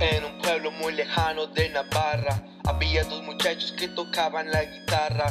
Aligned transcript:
En 0.00 0.24
un 0.24 0.38
pueblo 0.38 0.70
muy 0.70 0.94
lejano 0.94 1.46
de 1.48 1.68
Navarra 1.68 2.42
había 2.64 3.04
dos 3.04 3.22
muchachos 3.22 3.72
que 3.72 3.86
tocaban 3.88 4.50
la 4.50 4.64
guitarra. 4.64 5.26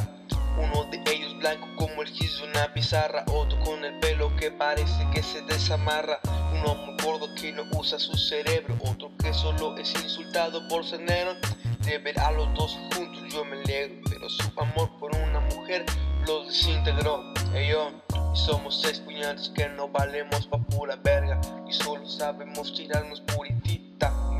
Uno 0.56 0.84
de 0.84 1.02
ellos 1.12 1.36
blanco 1.38 1.66
como 1.74 2.02
el 2.02 2.08
gis 2.08 2.38
de 2.38 2.44
una 2.44 2.72
pizarra, 2.72 3.24
otro 3.34 3.58
con 3.64 3.84
el 3.84 3.98
pelo 3.98 4.34
que 4.36 4.52
parece 4.52 5.08
que 5.12 5.24
se 5.24 5.42
desamarra. 5.42 6.20
Uno 6.52 6.76
muy 6.76 6.94
gordo 7.02 7.26
que 7.34 7.50
no 7.50 7.64
usa 7.76 7.98
su 7.98 8.16
cerebro, 8.16 8.76
otro 8.88 9.10
que 9.18 9.34
solo 9.34 9.76
es 9.76 9.92
insultado 10.04 10.68
por 10.68 10.86
ser 10.86 11.00
negro. 11.00 11.34
De 11.80 11.98
ver 11.98 12.20
a 12.20 12.30
los 12.30 12.54
dos 12.54 12.78
juntos 12.94 13.24
yo 13.32 13.44
me 13.44 13.56
alegro, 13.62 14.02
pero 14.08 14.30
su 14.30 14.52
amor 14.56 14.88
por 15.00 15.12
una 15.16 15.40
mujer 15.40 15.84
los 16.28 16.46
desintegró. 16.46 17.34
Ellos 17.56 17.92
somos 18.34 18.80
seis 18.80 19.00
puñales 19.00 19.48
que 19.48 19.68
no 19.70 19.88
valemos 19.88 20.46
pa' 20.46 20.58
pura 20.58 20.94
verga 20.94 21.40
y 21.68 21.72
solo 21.72 22.08
sabemos 22.08 22.72
tirarnos 22.72 23.20
puritita 23.22 23.89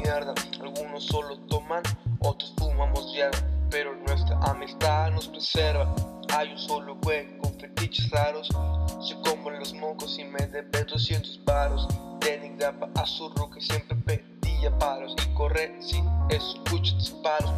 mierda. 0.00 0.34
Algunos 0.60 1.04
solo 1.04 1.38
toman, 1.48 1.82
otros 2.20 2.52
fumamos 2.58 3.12
hierba, 3.12 3.38
pero 3.70 3.94
nuestra 4.06 4.38
amistad 4.50 5.10
nos 5.10 5.28
preserva. 5.28 5.94
Hay 6.36 6.52
un 6.52 6.58
solo 6.58 6.96
güey 7.02 7.38
con 7.38 7.52
fetiches 7.58 8.10
raros, 8.10 8.48
se 9.00 9.14
como 9.20 9.50
los 9.50 9.74
mocos 9.74 10.18
y 10.18 10.24
me 10.24 10.46
debe 10.46 10.84
200 10.84 11.44
varos. 11.44 11.88
Denny 12.20 12.56
grapa 12.56 12.88
a 12.94 13.06
su 13.06 13.32
que 13.52 13.60
siempre 13.60 13.96
pedía 13.96 14.76
paros 14.78 15.16
y 15.24 15.34
corre 15.34 15.76
si 15.80 16.02
escucha 16.28 16.94
disparos. 16.96 17.50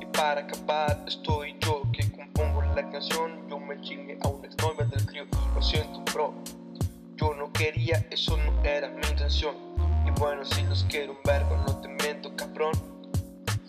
Y 0.00 0.06
para 0.06 0.42
acabar 0.42 1.02
estoy 1.06 1.56
yo 1.60 1.82
que 1.92 2.10
compongo 2.12 2.62
la 2.62 2.88
canción, 2.90 3.48
yo 3.48 3.58
me 3.58 3.80
chingue 3.80 4.18
a 4.22 4.28
una 4.28 4.46
exnovia 4.46 4.84
del 4.86 5.06
crío. 5.06 5.24
Lo 5.54 5.62
siento, 5.62 6.02
bro. 6.12 6.34
Yo 7.16 7.34
no 7.34 7.52
quería, 7.52 8.06
eso 8.10 8.36
no 8.36 8.64
era 8.64 8.88
mi 8.88 9.06
intención. 9.08 9.69
Y 10.06 10.10
bueno, 10.18 10.44
si 10.44 10.62
los 10.64 10.84
quiero 10.84 11.12
un 11.12 11.18
vergo, 11.24 11.56
no 11.66 11.80
te 11.80 11.88
miento, 11.88 12.34
cabrón. 12.36 12.72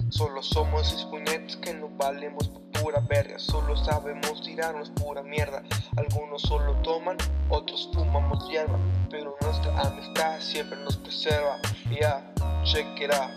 Solo 0.09 0.43
somos 0.43 1.07
puñetes 1.09 1.55
que 1.57 1.73
no 1.73 1.89
valemos 1.89 2.47
por 2.49 2.61
pura 2.81 2.99
verga. 2.99 3.39
Solo 3.39 3.75
sabemos 3.77 4.41
tirarnos 4.41 4.89
pura 4.91 5.23
mierda. 5.23 5.63
Algunos 5.97 6.41
solo 6.41 6.75
toman, 6.81 7.17
otros 7.49 7.89
fumamos 7.93 8.49
hierba. 8.49 8.77
Pero 9.09 9.35
nuestra 9.41 9.79
amistad 9.79 10.39
siempre 10.39 10.77
nos 10.83 10.97
preserva. 10.97 11.59
Ya, 11.89 12.33
check 12.63 12.85
it 13.01 13.11
out. 13.13 13.31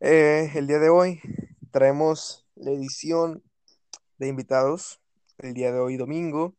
Eh, 0.00 0.50
el 0.54 0.66
día 0.66 0.78
de 0.78 0.90
hoy 0.90 1.20
traemos 1.70 2.46
la 2.54 2.70
edición 2.70 3.42
de 4.18 4.28
invitados. 4.28 5.00
El 5.38 5.54
día 5.54 5.72
de 5.72 5.80
hoy, 5.80 5.96
domingo, 5.96 6.54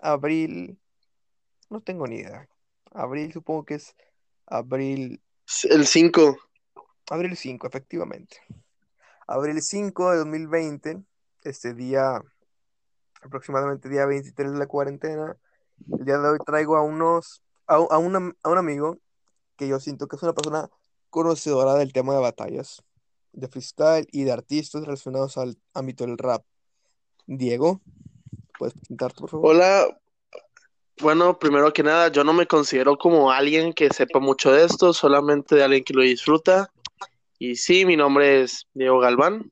abril, 0.00 0.78
no 1.74 1.82
tengo 1.82 2.06
ni 2.06 2.16
idea. 2.16 2.48
Abril, 2.92 3.32
supongo 3.32 3.64
que 3.64 3.74
es 3.74 3.96
abril, 4.46 5.20
El 5.64 5.86
5. 5.86 6.38
abril 7.10 7.36
5, 7.36 7.66
efectivamente. 7.66 8.36
Abril 9.26 9.60
5 9.60 10.10
de 10.12 10.18
2020, 10.18 11.02
este 11.42 11.74
día, 11.74 12.22
aproximadamente 13.22 13.88
día 13.88 14.06
23 14.06 14.52
de 14.52 14.58
la 14.58 14.66
cuarentena. 14.66 15.36
El 15.98 16.04
día 16.04 16.18
de 16.18 16.28
hoy 16.28 16.38
traigo 16.46 16.76
a 16.76 16.82
unos, 16.82 17.42
a, 17.66 17.74
a 17.74 17.96
a 17.96 17.98
un 17.98 18.58
amigo 18.58 18.98
que 19.56 19.66
yo 19.66 19.80
siento 19.80 20.06
que 20.06 20.16
es 20.16 20.22
una 20.22 20.32
persona 20.32 20.70
conocedora 21.10 21.74
del 21.74 21.92
tema 21.92 22.14
de 22.14 22.20
batallas, 22.20 22.84
de 23.32 23.48
freestyle 23.48 24.06
y 24.12 24.22
de 24.24 24.32
artistas 24.32 24.84
relacionados 24.84 25.36
al 25.38 25.58
ámbito 25.72 26.06
del 26.06 26.18
rap. 26.18 26.44
Diego, 27.26 27.80
¿puedes 28.58 28.74
presentarte, 28.74 29.20
por 29.20 29.30
favor? 29.30 29.50
Hola. 29.50 30.03
Bueno, 31.00 31.38
primero 31.38 31.72
que 31.72 31.82
nada, 31.82 32.08
yo 32.08 32.22
no 32.22 32.32
me 32.32 32.46
considero 32.46 32.96
como 32.96 33.32
alguien 33.32 33.72
que 33.72 33.90
sepa 33.90 34.20
mucho 34.20 34.52
de 34.52 34.64
esto, 34.64 34.92
solamente 34.92 35.56
de 35.56 35.64
alguien 35.64 35.82
que 35.82 35.92
lo 35.92 36.02
disfruta. 36.02 36.70
Y 37.38 37.56
sí, 37.56 37.84
mi 37.84 37.96
nombre 37.96 38.42
es 38.42 38.68
Diego 38.74 39.00
Galván. 39.00 39.50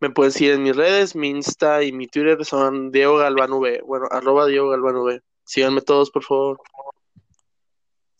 Me 0.00 0.10
pueden 0.10 0.30
seguir 0.30 0.52
en 0.52 0.62
mis 0.62 0.76
redes, 0.76 1.16
mi 1.16 1.28
Insta 1.30 1.82
y 1.82 1.90
mi 1.90 2.06
Twitter 2.06 2.44
son 2.44 2.92
Diego 2.92 3.16
Galván 3.16 3.52
V. 3.52 3.82
Bueno, 3.84 4.06
arroba 4.10 4.46
Diego 4.46 4.68
Galván 4.68 4.96
V. 4.96 5.22
Síganme 5.44 5.80
todos, 5.80 6.10
por 6.10 6.22
favor. 6.22 6.60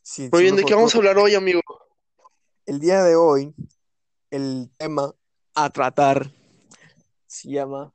Sí, 0.02 0.28
Muy 0.32 0.42
bien, 0.42 0.56
¿de 0.56 0.64
qué 0.64 0.74
vamos 0.74 0.94
a 0.94 0.98
hablar 0.98 1.18
hoy, 1.18 1.34
amigo? 1.34 1.60
El 2.64 2.80
día 2.80 3.02
de 3.04 3.14
hoy, 3.14 3.54
el 4.30 4.70
tema 4.76 5.14
a 5.54 5.70
tratar 5.70 6.32
se 7.26 7.48
llama. 7.48 7.92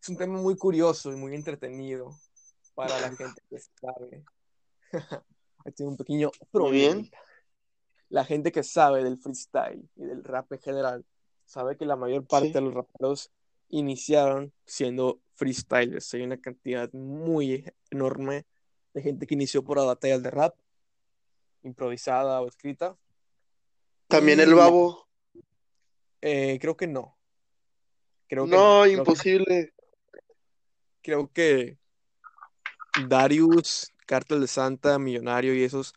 Es 0.00 0.08
un 0.08 0.16
tema 0.16 0.38
muy 0.38 0.56
curioso 0.56 1.12
y 1.12 1.16
muy 1.16 1.34
entretenido 1.34 2.16
para 2.76 3.00
la 3.00 3.08
gente 3.16 3.42
que 3.50 3.58
sabe. 3.58 4.24
Ahí 5.64 5.72
tiene 5.72 5.90
un 5.90 5.96
pequeño 5.96 6.30
Muy 6.52 6.70
bien. 6.70 7.10
La 8.08 8.24
gente 8.24 8.52
que 8.52 8.62
sabe 8.62 9.02
del 9.02 9.18
freestyle 9.18 9.88
y 9.96 10.04
del 10.04 10.22
rap 10.22 10.52
en 10.52 10.60
general 10.60 11.04
sabe 11.44 11.76
que 11.76 11.84
la 11.84 11.96
mayor 11.96 12.24
parte 12.24 12.48
Sí. 12.48 12.52
de 12.52 12.60
los 12.60 12.72
raperos 12.74 13.32
iniciaron 13.70 14.52
siendo 14.64 15.20
freestylers. 15.34 16.14
Hay 16.14 16.22
una 16.22 16.40
cantidad 16.40 16.88
muy 16.92 17.64
enorme 17.90 18.46
de 18.94 19.02
gente 19.02 19.26
que 19.26 19.34
inició 19.34 19.64
por 19.64 19.78
las 19.78 19.86
batallas 19.86 20.22
de 20.22 20.30
rap, 20.30 20.54
improvisada 21.64 22.40
o 22.42 22.46
escrita. 22.46 22.96
También 24.06 24.38
Y 24.38 24.42
el 24.42 24.54
babo. 24.54 25.08
eh, 26.20 26.58
creo 26.60 26.76
que 26.76 26.86
no. 26.86 27.18
Creo 28.28 28.44
que 28.44 28.50
no. 28.52 28.56
No, 28.56 28.82
Creo 28.82 28.84
que- 28.84 28.98
imposible. 29.00 29.74
creo 31.02 31.30
que 31.32 31.76
Darius, 33.08 33.92
Cártel 34.06 34.40
de 34.40 34.46
Santa, 34.46 34.98
Millonario 34.98 35.54
y 35.54 35.62
esos, 35.62 35.94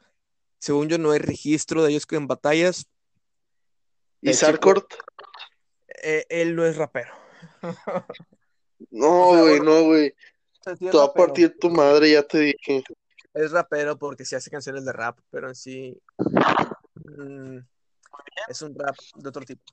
según 0.60 0.90
yo, 0.90 0.98
no 0.98 1.12
hay 1.12 1.20
registro 1.20 1.84
de 1.84 1.92
ellos 1.92 2.06
que 2.06 2.16
en 2.16 2.28
batallas. 2.28 2.88
¿Y 4.22 4.34
Sarkort? 4.34 4.94
Eh, 6.04 6.26
él 6.30 6.56
no 6.56 6.66
es 6.66 6.76
rapero. 6.78 7.14
No, 8.90 9.30
güey, 9.42 9.60
no, 9.60 9.84
güey. 9.84 10.14
Te 10.64 10.98
va 10.98 11.06
a 11.06 11.14
partir 11.14 11.58
tu 11.58 11.70
madre, 11.70 12.12
ya 12.12 12.24
te 12.24 12.40
dije. 12.40 12.84
Es 13.34 13.52
rapero 13.52 13.98
porque 13.98 14.26
sí 14.26 14.36
hace 14.36 14.50
canciones 14.50 14.86
de 14.86 14.92
rap, 14.92 15.20
pero 15.30 15.48
en 15.48 15.56
sí 15.56 15.98
mm, 16.96 17.58
es 18.48 18.62
un 18.62 18.78
rap 18.78 18.96
de 19.16 19.30
otro 19.30 19.46
tipo. 19.46 19.64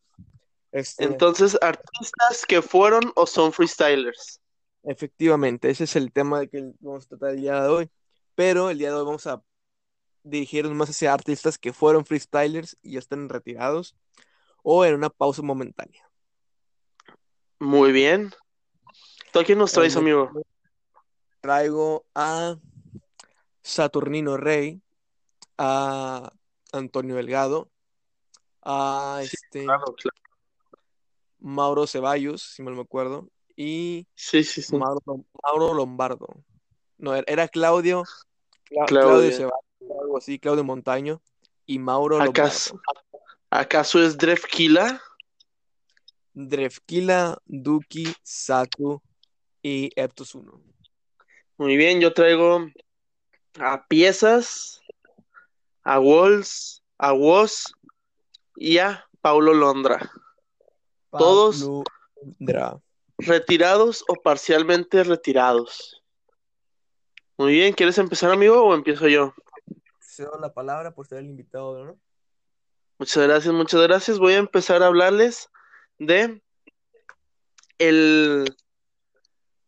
Este, 0.70 1.04
Entonces, 1.04 1.58
artistas 1.60 2.44
que 2.46 2.62
fueron 2.62 3.12
o 3.16 3.26
son 3.26 3.52
freestylers. 3.52 4.40
Efectivamente, 4.86 5.70
ese 5.70 5.84
es 5.84 5.96
el 5.96 6.12
tema 6.12 6.40
de 6.40 6.48
que 6.48 6.72
vamos 6.80 7.04
a 7.04 7.08
tratar 7.08 7.30
el 7.30 7.40
día 7.40 7.62
de 7.62 7.68
hoy. 7.68 7.90
Pero 8.34 8.70
el 8.70 8.78
día 8.78 8.90
de 8.90 8.96
hoy 8.96 9.04
vamos 9.04 9.26
a 9.26 9.42
dirigirnos 10.22 10.74
más 10.74 10.90
hacia 10.90 11.12
artistas 11.12 11.58
que 11.58 11.72
fueron 11.72 12.04
freestylers 12.04 12.76
y 12.82 12.92
ya 12.92 12.98
están 12.98 13.28
retirados 13.28 13.96
o 14.62 14.84
en 14.84 14.94
una 14.94 15.10
pausa 15.10 15.42
momentánea. 15.42 16.10
Muy 17.58 17.92
bien. 17.92 18.32
¿Tú 19.32 19.40
a 19.40 19.44
quién 19.44 19.58
nos 19.58 19.72
traes, 19.72 19.96
amigo? 19.96 20.30
Traigo 21.40 22.04
a 22.14 22.56
Saturnino 23.62 24.36
Rey, 24.36 24.82
a 25.56 26.32
Antonio 26.72 27.14
Delgado, 27.14 27.70
a 28.62 29.20
este 29.22 29.64
Claro, 29.64 29.94
claro. 29.94 30.16
Mauro 31.38 31.86
Ceballos, 31.86 32.42
si 32.42 32.62
mal 32.62 32.74
me 32.74 32.82
acuerdo, 32.82 33.30
y 33.56 34.06
Sí, 34.14 34.44
sí, 34.44 34.62
sí. 34.62 34.76
Mauro, 34.76 35.00
Mauro 35.42 35.74
Lombardo. 35.74 36.26
No, 36.98 37.14
era, 37.14 37.24
era 37.26 37.48
Claudio, 37.48 38.04
Cla- 38.70 38.86
Claudio. 38.86 39.50
Algo 40.00 40.18
así, 40.18 40.38
Claudio 40.38 40.64
Montaño 40.64 41.20
y 41.66 41.78
Mauro 41.78 42.20
¿Acaso, 42.20 42.74
Lombardo. 42.74 43.02
¿Acaso 43.50 44.02
es 44.02 44.16
Drefkila? 44.18 45.00
Drefkila, 46.34 47.38
Duki, 47.46 48.14
Saku 48.22 49.00
y 49.62 49.90
Eptos 49.96 50.34
1. 50.34 50.60
Muy 51.58 51.76
bien, 51.76 52.00
yo 52.00 52.12
traigo 52.12 52.66
a 53.58 53.86
Piezas, 53.86 54.80
a 55.82 55.98
Walls, 55.98 56.82
a 56.98 57.12
Woz 57.14 57.72
y 58.56 58.78
a 58.78 59.06
Paulo 59.22 59.54
Londra. 59.54 60.10
Todos- 61.10 61.60
Pablo 61.60 61.84
Dra. 62.38 62.78
¿Retirados 63.18 64.04
o 64.08 64.14
parcialmente 64.14 65.02
retirados? 65.04 66.02
Muy 67.38 67.52
bien, 67.52 67.72
¿quieres 67.74 67.98
empezar, 67.98 68.30
amigo, 68.30 68.62
o 68.62 68.74
empiezo 68.74 69.08
yo? 69.08 69.34
Cedo 70.00 70.38
la 70.38 70.52
palabra 70.52 70.94
por 70.94 71.06
ser 71.06 71.18
el 71.18 71.26
invitado, 71.26 71.84
¿no? 71.84 71.98
Muchas 72.98 73.26
gracias, 73.26 73.52
muchas 73.52 73.82
gracias. 73.82 74.18
Voy 74.18 74.32
a 74.34 74.38
empezar 74.38 74.82
a 74.82 74.86
hablarles 74.86 75.50
de 75.98 76.40
el, 77.78 78.56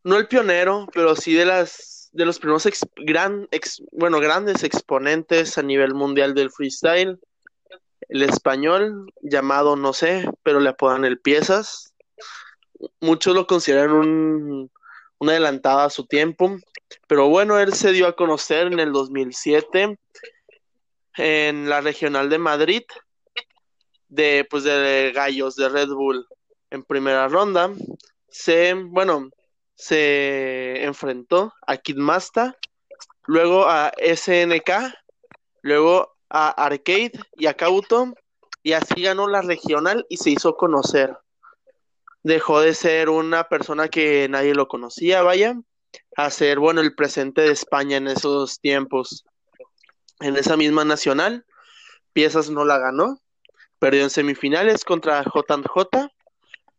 no 0.02 0.16
el 0.16 0.28
pionero, 0.28 0.86
pero 0.94 1.14
sí 1.14 1.34
de 1.34 1.44
las, 1.44 2.08
de 2.12 2.24
los 2.24 2.38
primeros 2.38 2.64
ex- 2.64 2.86
gran, 2.96 3.46
ex- 3.50 3.82
bueno, 3.92 4.18
grandes 4.20 4.64
exponentes 4.64 5.58
a 5.58 5.62
nivel 5.62 5.94
mundial 5.94 6.34
del 6.34 6.50
freestyle. 6.50 7.18
El 8.08 8.22
español, 8.22 9.12
llamado, 9.20 9.76
no 9.76 9.92
sé, 9.92 10.26
pero 10.42 10.60
le 10.60 10.70
apodan 10.70 11.04
el 11.04 11.20
Piezas. 11.20 11.92
Muchos 13.00 13.34
lo 13.34 13.46
consideran 13.46 13.92
un, 13.92 14.70
una 15.18 15.32
adelantada 15.32 15.84
a 15.84 15.90
su 15.90 16.06
tiempo, 16.06 16.56
pero 17.06 17.28
bueno, 17.28 17.58
él 17.58 17.72
se 17.74 17.92
dio 17.92 18.06
a 18.06 18.16
conocer 18.16 18.68
en 18.68 18.78
el 18.78 18.92
2007 18.92 19.98
en 21.16 21.68
la 21.68 21.80
regional 21.80 22.30
de 22.30 22.38
Madrid 22.38 22.82
de 24.08 24.46
pues 24.48 24.64
de 24.64 25.12
gallos 25.14 25.56
de 25.56 25.68
Red 25.68 25.88
Bull 25.88 26.26
en 26.70 26.84
primera 26.84 27.28
ronda. 27.28 27.70
Se 28.28 28.74
bueno 28.74 29.30
se 29.74 30.84
enfrentó 30.84 31.54
a 31.66 31.76
Kidmasta 31.76 32.56
luego 33.26 33.66
a 33.68 33.92
SNK 33.98 34.70
luego 35.62 36.16
a 36.30 36.48
Arcade 36.50 37.12
y 37.36 37.46
a 37.46 37.54
Cauto 37.54 38.14
y 38.62 38.72
así 38.72 39.02
ganó 39.02 39.28
la 39.28 39.40
regional 39.42 40.04
y 40.08 40.16
se 40.16 40.30
hizo 40.30 40.56
conocer 40.56 41.16
dejó 42.22 42.60
de 42.60 42.74
ser 42.74 43.08
una 43.08 43.48
persona 43.48 43.88
que 43.88 44.28
nadie 44.28 44.54
lo 44.54 44.68
conocía 44.68 45.22
vaya 45.22 45.54
a 46.16 46.30
ser 46.30 46.58
bueno 46.58 46.80
el 46.80 46.94
presente 46.94 47.42
de 47.42 47.52
España 47.52 47.96
en 47.96 48.08
esos 48.08 48.60
tiempos 48.60 49.24
en 50.20 50.36
esa 50.36 50.56
misma 50.56 50.84
nacional 50.84 51.44
piezas 52.12 52.50
no 52.50 52.64
la 52.64 52.78
ganó 52.78 53.20
perdió 53.78 54.02
en 54.02 54.10
semifinales 54.10 54.84
contra 54.84 55.22
JJ, 55.22 56.08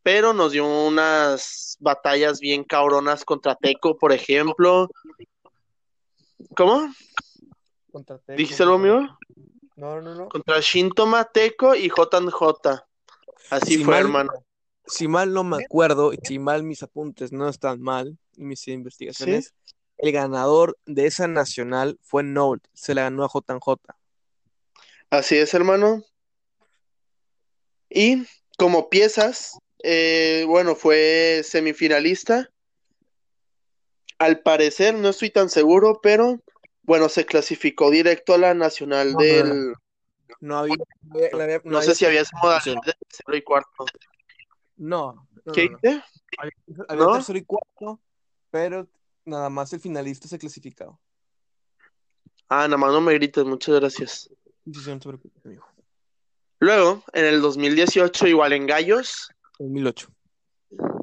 pero 0.03 0.33
nos 0.33 0.51
dio 0.51 0.65
unas 0.67 1.77
batallas 1.79 2.41
bien 2.41 2.65
cabronas 2.65 3.23
contra 3.23 3.55
Teco, 3.55 3.97
por 3.97 4.11
ejemplo. 4.11 4.89
¿Cómo? 6.57 6.93
Contra 7.91 8.17
Teco, 8.17 8.37
¿Dijiste 8.37 8.63
algo 8.63 8.77
mío? 8.79 9.17
No, 9.77 10.01
no, 10.01 10.13
no. 10.13 10.27
Contra 10.27 10.59
Shintoma, 10.59 11.23
Teco 11.23 11.73
y 11.73 11.87
JJ. 11.89 12.83
Así 13.49 13.77
Si 13.77 13.83
fue, 13.85 13.93
mal- 13.93 14.01
hermano. 14.01 14.31
Si 14.89 15.07
mal 15.07 15.33
no 15.33 15.43
me 15.43 15.63
acuerdo, 15.63 16.13
y 16.13 16.17
si 16.23 16.39
mal 16.39 16.63
mis 16.63 16.83
apuntes 16.83 17.31
no 17.31 17.47
están 17.47 17.81
mal, 17.81 18.17
y 18.35 18.43
mis 18.43 18.67
investigaciones, 18.67 19.53
el 19.97 20.11
ganador 20.11 20.77
de 20.85 21.05
esa 21.05 21.27
nacional 21.27 21.99
fue 22.01 22.23
Nold, 22.23 22.61
se 22.73 22.95
la 22.95 23.03
ganó 23.03 23.23
a 23.23 23.29
JJ. 23.29 23.95
Así 25.09 25.37
es, 25.37 25.53
hermano. 25.53 26.03
Y 27.89 28.25
como 28.57 28.89
piezas, 28.89 29.57
eh, 29.83 30.43
bueno, 30.47 30.75
fue 30.75 31.41
semifinalista. 31.43 32.49
Al 34.19 34.41
parecer, 34.41 34.93
no 34.95 35.09
estoy 35.09 35.29
tan 35.31 35.49
seguro, 35.49 35.99
pero 36.01 36.39
bueno, 36.83 37.09
se 37.09 37.25
clasificó 37.25 37.89
directo 37.89 38.33
a 38.33 38.37
la 38.37 38.53
nacional 38.53 39.13
No, 39.13 39.19
del. 39.19 39.73
No 40.41 40.57
había, 40.57 40.75
no 41.01 41.15
había- 41.15 41.29
no 41.31 41.39
había- 41.43 41.61
No 41.63 41.81
sé 41.81 41.95
si 41.95 42.05
había 42.05 42.23
modalidad 42.41 42.81
de 42.85 42.93
tercero 42.93 43.35
y 43.35 43.41
cuarto. 43.41 43.85
No, 44.79 45.27
no, 45.45 45.51
¿Qué 45.51 45.65
no, 45.65 45.71
no. 45.71 45.79
dice? 45.83 46.03
Había, 46.87 47.13
tercero 47.13 47.37
y 47.37 47.43
cuarto, 47.43 47.99
pero 48.49 48.87
nada 49.25 49.49
más 49.49 49.73
el 49.73 49.81
finalista 49.81 50.29
se 50.29 50.39
clasificado. 50.39 50.97
Ah, 52.47 52.65
nada 52.65 52.77
más 52.77 52.93
no 52.93 53.01
me 53.01 53.13
grites, 53.13 53.43
muchas 53.43 53.75
gracias. 53.75 54.29
Sí, 54.63 54.73
sí, 54.73 54.89
no 54.89 54.99
te 54.99 55.09
preocupes, 55.09 55.45
amigo. 55.45 55.65
Luego, 56.59 57.03
en 57.11 57.25
el 57.25 57.41
2018, 57.41 58.27
igual 58.27 58.53
en 58.53 58.67
Gallos, 58.67 59.29
2008. 59.59 60.07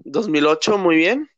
2008, 0.05 0.79
muy 0.79 0.97
bien. 0.97 1.29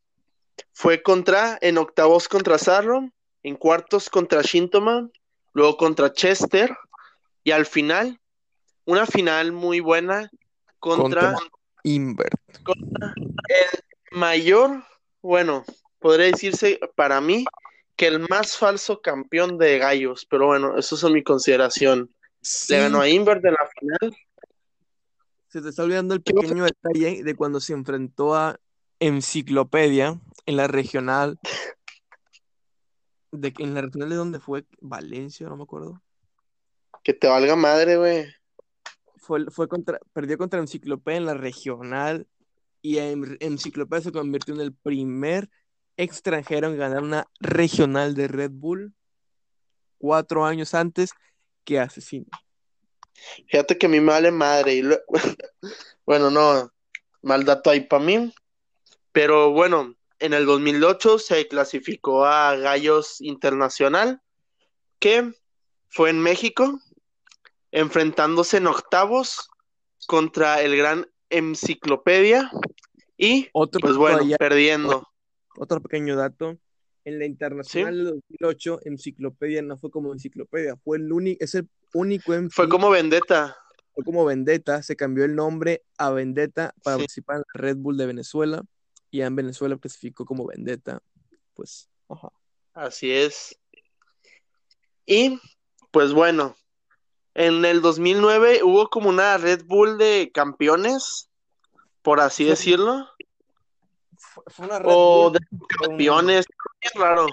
Fue 0.72 1.02
contra, 1.02 1.58
en 1.60 1.76
octavos 1.76 2.28
contra 2.28 2.56
Sarro, 2.56 3.10
en 3.42 3.56
cuartos 3.56 4.08
contra 4.10 4.42
Shintoma, 4.42 5.10
luego 5.54 5.76
contra 5.76 6.12
Chester, 6.12 6.76
y 7.42 7.50
al 7.50 7.66
final, 7.66 8.20
una 8.84 9.06
final 9.06 9.50
muy 9.50 9.80
buena 9.80 10.30
contra, 10.78 11.32
Contra 11.32 11.57
Invert. 11.94 12.38
el 13.48 13.80
mayor, 14.18 14.84
bueno, 15.22 15.64
podría 15.98 16.26
decirse 16.26 16.78
para 16.94 17.20
mí 17.20 17.44
que 17.96 18.06
el 18.06 18.26
más 18.28 18.56
falso 18.56 19.00
campeón 19.00 19.58
de 19.58 19.78
gallos, 19.78 20.26
pero 20.30 20.46
bueno, 20.46 20.76
eso 20.78 20.94
es 20.94 21.04
mi 21.12 21.22
consideración. 21.22 22.14
Sí, 22.40 22.74
Le 22.74 22.80
ganó 22.80 23.00
a 23.00 23.08
Invert 23.08 23.44
en 23.44 23.52
la 23.52 23.68
final. 23.78 24.16
se 25.48 25.62
te 25.62 25.68
está 25.70 25.82
olvidando 25.82 26.14
el 26.14 26.22
¿Qué 26.22 26.32
vas 26.34 26.44
a- 26.44 26.48
pequeño 26.48 26.64
detalle 26.64 27.22
de 27.24 27.34
cuando 27.34 27.58
se 27.60 27.72
enfrentó 27.72 28.34
a 28.34 28.58
Enciclopedia 29.00 30.20
en 30.46 30.56
la 30.56 30.66
regional. 30.68 31.38
De, 33.32 33.52
¿En 33.58 33.74
la 33.74 33.82
regional 33.82 34.08
de 34.10 34.16
dónde 34.16 34.40
fue? 34.40 34.64
Valencia, 34.80 35.48
no 35.48 35.56
me 35.56 35.62
acuerdo. 35.64 36.02
Que 37.02 37.14
te 37.14 37.28
valga 37.28 37.56
madre, 37.56 37.96
güey. 37.96 38.26
Fue, 39.28 39.68
contra, 39.68 40.00
perdió 40.14 40.38
contra 40.38 40.58
Enciclopedia 40.58 41.18
en 41.18 41.26
la 41.26 41.34
regional 41.34 42.26
y 42.80 42.96
en, 42.98 43.36
Enciclopedia 43.40 44.04
se 44.04 44.12
convirtió 44.12 44.54
en 44.54 44.62
el 44.62 44.72
primer 44.72 45.50
extranjero 45.98 46.68
en 46.68 46.78
ganar 46.78 47.02
una 47.02 47.26
regional 47.38 48.14
de 48.14 48.28
Red 48.28 48.52
Bull 48.52 48.94
cuatro 49.98 50.46
años 50.46 50.72
antes 50.72 51.10
que 51.64 51.78
Asesino. 51.78 52.26
Fíjate 53.48 53.76
que 53.76 53.86
a 53.86 53.88
mí 53.88 54.00
me 54.00 54.12
vale 54.12 54.30
madre. 54.30 54.76
Y 54.76 54.82
lue- 54.82 55.02
bueno, 56.06 56.30
no, 56.30 56.72
mal 57.20 57.44
dato 57.44 57.68
ahí 57.68 57.80
para 57.80 58.02
mí. 58.02 58.32
Pero 59.12 59.50
bueno, 59.50 59.94
en 60.20 60.32
el 60.32 60.46
2008 60.46 61.18
se 61.18 61.48
clasificó 61.48 62.24
a 62.24 62.56
Gallos 62.56 63.20
Internacional, 63.20 64.22
que 64.98 65.34
fue 65.88 66.10
en 66.10 66.20
México, 66.20 66.80
enfrentándose 67.72 68.56
en 68.58 68.66
octavos 68.66 69.48
contra 70.06 70.62
el 70.62 70.76
gran 70.76 71.06
Enciclopedia 71.30 72.50
y, 73.16 73.48
Otro, 73.52 73.80
pues 73.80 73.96
bueno, 73.96 74.18
allá- 74.18 74.36
perdiendo. 74.38 75.06
otro 75.56 75.80
pequeño 75.82 76.16
dato. 76.16 76.56
En 77.04 77.18
la 77.18 77.24
internacional 77.26 77.96
de 77.96 78.04
2008, 78.04 78.80
Enciclopedia 78.84 79.62
no 79.62 79.76
fue 79.78 79.90
como 79.90 80.12
Enciclopedia, 80.12 80.76
fue 80.76 80.98
el 80.98 81.12
único, 81.12 81.42
es 81.44 81.54
el 81.54 81.68
único 81.94 82.32
MC, 82.34 82.54
Fue 82.54 82.68
como 82.68 82.90
Vendetta. 82.90 83.56
fue 83.94 84.04
como 84.04 84.24
Vendetta, 84.24 84.82
se 84.82 84.94
cambió 84.94 85.24
el 85.24 85.34
nombre 85.34 85.82
a 85.96 86.10
Vendetta 86.10 86.72
para 86.84 86.96
Sí. 86.96 87.02
participar 87.02 87.36
en 87.38 87.42
la 87.54 87.60
Red 87.60 87.76
Bull 87.78 87.96
de 87.96 88.06
Venezuela 88.06 88.62
y 89.10 89.18
ya 89.18 89.26
en 89.26 89.36
Venezuela 89.36 89.76
clasificó 89.78 90.24
como 90.24 90.46
Vendetta. 90.46 91.02
Pues, 91.54 91.88
ajá. 92.08 92.28
Así 92.74 93.10
es. 93.10 93.58
Y 95.06 95.40
pues 95.90 96.12
bueno, 96.12 96.54
en 97.38 97.64
el 97.64 97.80
2009 97.82 98.64
hubo 98.64 98.90
como 98.90 99.08
una 99.08 99.38
Red 99.38 99.64
Bull 99.64 99.96
de 99.96 100.30
campeones, 100.34 101.30
por 102.02 102.18
así 102.20 102.42
Sí. 102.42 102.50
decirlo, 102.50 103.06
Fue, 104.48 104.66
una 104.66 104.80
Red 104.80 104.92
o 104.92 105.30
Bull, 105.30 105.32
de 105.34 105.38
un- 105.52 105.88
campeones, 105.90 106.46
bien 106.80 106.92
raro. 106.96 107.28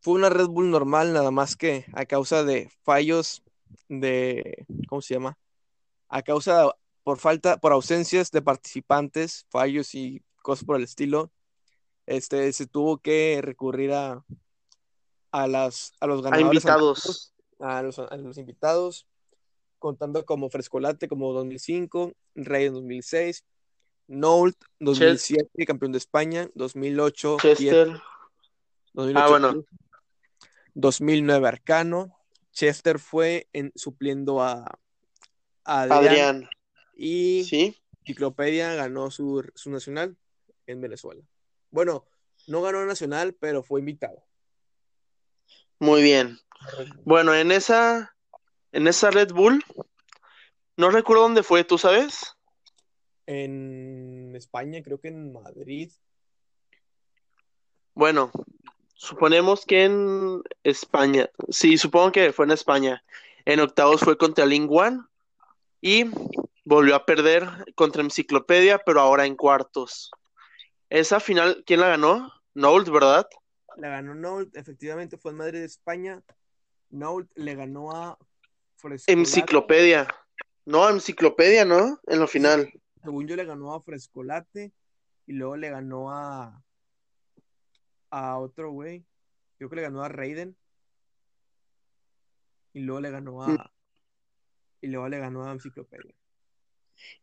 fue 0.00 0.14
una 0.14 0.28
Red 0.30 0.46
Bull 0.46 0.70
normal, 0.70 1.12
nada 1.12 1.32
más 1.32 1.56
que 1.56 1.86
a 1.92 2.06
causa 2.06 2.44
de 2.44 2.70
fallos 2.84 3.42
de, 3.88 4.64
¿cómo 4.88 5.02
se 5.02 5.14
llama? 5.14 5.36
A 6.08 6.22
causa, 6.22 6.72
por 7.02 7.18
falta, 7.18 7.56
por 7.58 7.72
ausencias 7.72 8.30
de 8.30 8.42
participantes, 8.42 9.44
fallos 9.50 9.92
y 9.96 10.22
cosas 10.42 10.64
por 10.64 10.76
el 10.76 10.84
estilo, 10.84 11.32
este, 12.06 12.52
se 12.52 12.66
tuvo 12.66 12.98
que 12.98 13.40
recurrir 13.42 13.92
a, 13.92 14.24
a 15.32 15.46
las, 15.48 15.94
a 15.98 16.06
los 16.06 16.20
A 16.20 16.30
ganadores 16.30 16.64
invitados. 16.64 17.34
A 17.60 17.82
los, 17.82 17.98
a 17.98 18.16
los 18.16 18.38
invitados, 18.38 19.06
contando 19.78 20.24
como 20.24 20.50
Frescolate 20.50 21.08
como 21.08 21.32
2005, 21.32 22.12
Rey 22.34 22.66
en 22.66 22.74
2006, 22.74 23.44
Nolt 24.08 24.56
2007, 24.80 25.66
campeón 25.66 25.92
de 25.92 25.98
España, 25.98 26.48
2008, 26.54 27.36
Piet- 27.38 27.56
Chester. 27.56 27.88
2008 28.94 29.24
Ah, 29.24 29.28
bueno. 29.30 29.50
Cruz, 29.52 29.66
2009 30.74 31.46
Arcano, 31.48 32.16
Chester 32.52 32.98
fue 32.98 33.48
en, 33.52 33.72
supliendo 33.76 34.42
a, 34.42 34.78
a 35.64 35.82
Adrián, 35.82 35.98
Adrián. 35.98 36.48
y 36.94 37.44
Sí. 37.44 37.76
Enciclopedia 38.00 38.74
ganó 38.74 39.10
su, 39.10 39.48
su 39.54 39.70
nacional 39.70 40.16
en 40.66 40.80
Venezuela. 40.80 41.22
Bueno, 41.70 42.06
no 42.48 42.62
ganó 42.62 42.84
nacional, 42.86 43.34
pero 43.38 43.62
fue 43.62 43.78
invitado. 43.80 44.24
Muy 45.78 46.02
bien. 46.02 46.38
Bueno, 47.04 47.34
en 47.34 47.52
esa, 47.52 48.14
en 48.72 48.86
esa 48.86 49.10
Red 49.10 49.32
Bull, 49.32 49.64
no 50.76 50.90
recuerdo 50.90 51.22
dónde 51.22 51.42
fue, 51.42 51.64
¿tú 51.64 51.78
sabes? 51.78 52.36
En 53.26 54.34
España, 54.34 54.82
creo 54.82 55.00
que 55.00 55.08
en 55.08 55.32
Madrid. 55.32 55.92
Bueno, 57.94 58.30
suponemos 58.94 59.64
que 59.64 59.84
en 59.84 60.42
España. 60.62 61.30
Sí, 61.48 61.78
supongo 61.78 62.12
que 62.12 62.32
fue 62.32 62.46
en 62.46 62.52
España. 62.52 63.04
En 63.44 63.60
octavos 63.60 64.00
fue 64.00 64.16
contra 64.18 64.46
Ling 64.46 64.68
Wan 64.68 65.08
y 65.80 66.04
volvió 66.64 66.94
a 66.94 67.06
perder 67.06 67.48
contra 67.74 68.02
Enciclopedia, 68.02 68.78
pero 68.78 69.00
ahora 69.00 69.26
en 69.26 69.36
cuartos. 69.36 70.10
Esa 70.88 71.20
final, 71.20 71.62
¿quién 71.66 71.80
la 71.80 71.88
ganó? 71.88 72.32
Nolt, 72.54 72.88
¿verdad? 72.88 73.28
La 73.76 73.88
ganó 73.88 74.14
Nolt, 74.14 74.56
efectivamente 74.56 75.16
fue 75.16 75.32
en 75.32 75.38
Madrid, 75.38 75.60
España. 75.60 76.22
Nolt 76.90 77.30
le 77.36 77.54
ganó 77.54 77.92
a. 77.92 78.18
Enciclopedia. 79.06 80.08
No, 80.64 80.88
Enciclopedia, 80.88 81.64
¿no? 81.64 82.00
En 82.06 82.20
la 82.20 82.26
final. 82.26 82.72
Según 83.02 83.26
yo 83.26 83.36
le 83.36 83.44
ganó 83.44 83.74
a 83.74 83.82
Frescolate 83.82 84.72
y 85.26 85.32
luego 85.32 85.56
le 85.56 85.70
ganó 85.70 86.10
a 86.12 86.62
a 88.10 88.38
otro 88.38 88.72
güey. 88.72 89.04
Creo 89.56 89.70
que 89.70 89.76
le 89.76 89.82
ganó 89.82 90.02
a 90.02 90.08
Raiden. 90.08 90.56
y 92.72 92.80
luego 92.80 93.00
le 93.00 93.10
ganó 93.10 93.32
Mm. 93.38 93.50
a 93.60 93.72
y 94.80 94.86
luego 94.86 95.08
le 95.08 95.18
ganó 95.18 95.44
a 95.44 95.52
Enciclopedia. 95.52 96.14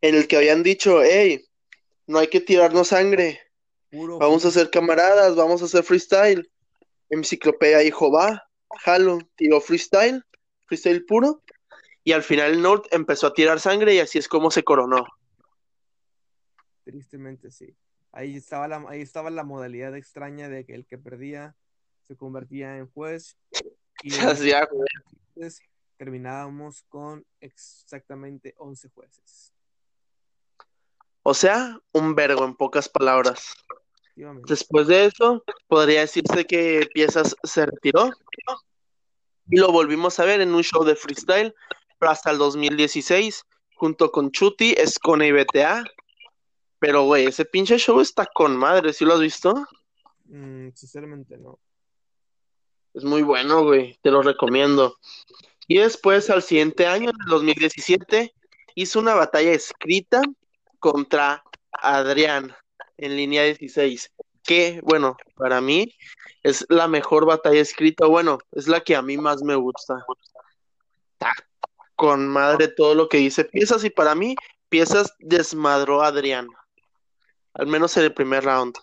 En 0.02 0.14
el 0.16 0.28
que 0.28 0.38
habían 0.38 0.62
dicho, 0.62 1.02
hey, 1.04 1.44
no 2.06 2.20
hay 2.20 2.28
que 2.28 2.42
tirarnos 2.42 2.90
sangre, 2.90 3.40
Puro 3.90 4.20
vamos 4.20 4.44
a 4.46 4.52
ser 4.52 4.70
camaradas, 4.70 5.36
vamos 5.36 5.62
a 5.62 5.66
hacer 5.66 5.84
freestyle. 5.84 6.52
Enciclopedia 7.10 7.80
dijo, 7.80 8.12
va, 8.12 8.47
jalo, 8.84 9.20
tiró 9.36 9.62
freestyle, 9.62 10.24
freestyle 10.66 11.06
puro, 11.06 11.44
y 12.04 12.14
al 12.14 12.24
final 12.24 12.54
el 12.54 12.62
North 12.62 12.86
empezó 12.92 13.28
a 13.28 13.34
tirar 13.34 13.60
sangre 13.60 13.94
y 13.94 14.00
así 14.00 14.18
es 14.18 14.28
como 14.28 14.52
se 14.52 14.64
coronó. 14.64 15.06
tristemente 16.84 17.52
sí. 17.52 17.76
Ahí 18.14 18.38
estaba 18.38 18.68
la 18.68 18.86
ahí 18.88 19.02
estaba 19.02 19.30
la 19.30 19.44
modalidad 19.44 19.96
extraña 19.96 20.48
de 20.50 20.66
que 20.66 20.74
el 20.74 20.86
que 20.86 20.98
perdía 20.98 21.56
se 22.04 22.16
convertía 22.16 22.78
en 22.78 22.88
juez 22.88 23.38
y 24.02 24.12
Ya, 24.12 24.34
ya, 24.34 24.68
entonces 25.36 25.62
terminábamos 25.98 26.84
con 26.84 27.26
exactamente 27.42 28.56
11 28.58 28.90
jueces. 28.90 29.54
O 31.24 31.34
sea, 31.34 31.78
un 31.92 32.16
vergo 32.16 32.46
en 32.46 32.56
pocas 32.56 32.88
palabras. 32.88 33.54
Efectivamente. 34.18 34.52
Después 34.52 34.88
de 34.88 35.06
eso, 35.06 35.44
podría 35.68 36.02
decirse 36.02 36.46
que 36.46 36.90
Piezas 36.92 37.36
se 37.44 37.68
retiró 37.68 38.10
y 39.48 39.58
lo 39.58 39.72
volvimos 39.72 40.20
a 40.20 40.26
ver 40.26 40.42
en 40.42 40.56
un 40.56 40.64
show 40.64 40.84
de 40.84 40.96
freestyle, 40.96 41.54
pero 42.00 42.12
hasta 42.12 42.32
el 42.32 42.40
2016, 42.40 43.44
junto 43.76 44.12
con 44.12 44.32
Chuti, 44.32 44.74
Escone 44.76 45.28
y 45.28 45.32
BTA. 45.32 45.84
Pero, 46.80 47.04
güey, 47.04 47.28
ese 47.28 47.46
pinche 47.46 47.78
show 47.78 48.00
está 48.02 48.26
con 48.26 48.58
madre, 48.58 48.92
¿sí 48.92 49.06
lo 49.06 49.14
has 49.14 49.20
visto? 49.20 49.54
Mm, 50.26 50.70
sinceramente 50.74 51.38
no. 51.38 51.60
Es 52.96 53.04
muy 53.04 53.22
bueno, 53.22 53.64
güey, 53.66 54.00
te 54.02 54.10
lo 54.10 54.24
recomiendo. 54.24 54.98
Y 55.68 55.78
después, 55.78 56.32
al 56.32 56.42
siguiente 56.42 56.88
año, 56.88 57.12
en 57.12 57.16
el 57.24 57.30
2017, 57.30 58.34
hizo 58.74 59.00
una 59.00 59.14
batalla 59.14 59.52
escrita 59.52 60.22
contra 60.80 61.44
Adrián 61.72 62.56
en 62.98 63.16
línea 63.16 63.44
16, 63.44 64.12
que, 64.44 64.82
bueno, 64.84 65.18
para 65.36 65.62
mí 65.62 65.94
es 66.44 66.66
la 66.70 66.88
mejor 66.88 67.26
batalla 67.26 67.62
escrita, 67.62 68.06
bueno, 68.06 68.40
es 68.52 68.68
la 68.68 68.82
que 68.82 68.96
a 68.96 69.02
mí 69.02 69.18
más 69.18 69.44
me 69.44 69.56
gusta. 69.56 70.06
Con 71.96 72.28
madre 72.28 72.68
todo 72.68 72.96
lo 72.96 73.10
que 73.10 73.18
dice 73.18 73.46
Piezas 73.46 73.84
y 73.84 73.90
para 73.90 74.16
mí, 74.16 74.36
Piezas 74.70 75.14
desmadró 75.20 76.02
a 76.02 76.08
Adrián, 76.08 76.48
al 77.54 77.68
menos 77.68 77.96
en 77.98 78.04
el 78.04 78.14
primer 78.14 78.44
round. 78.44 78.76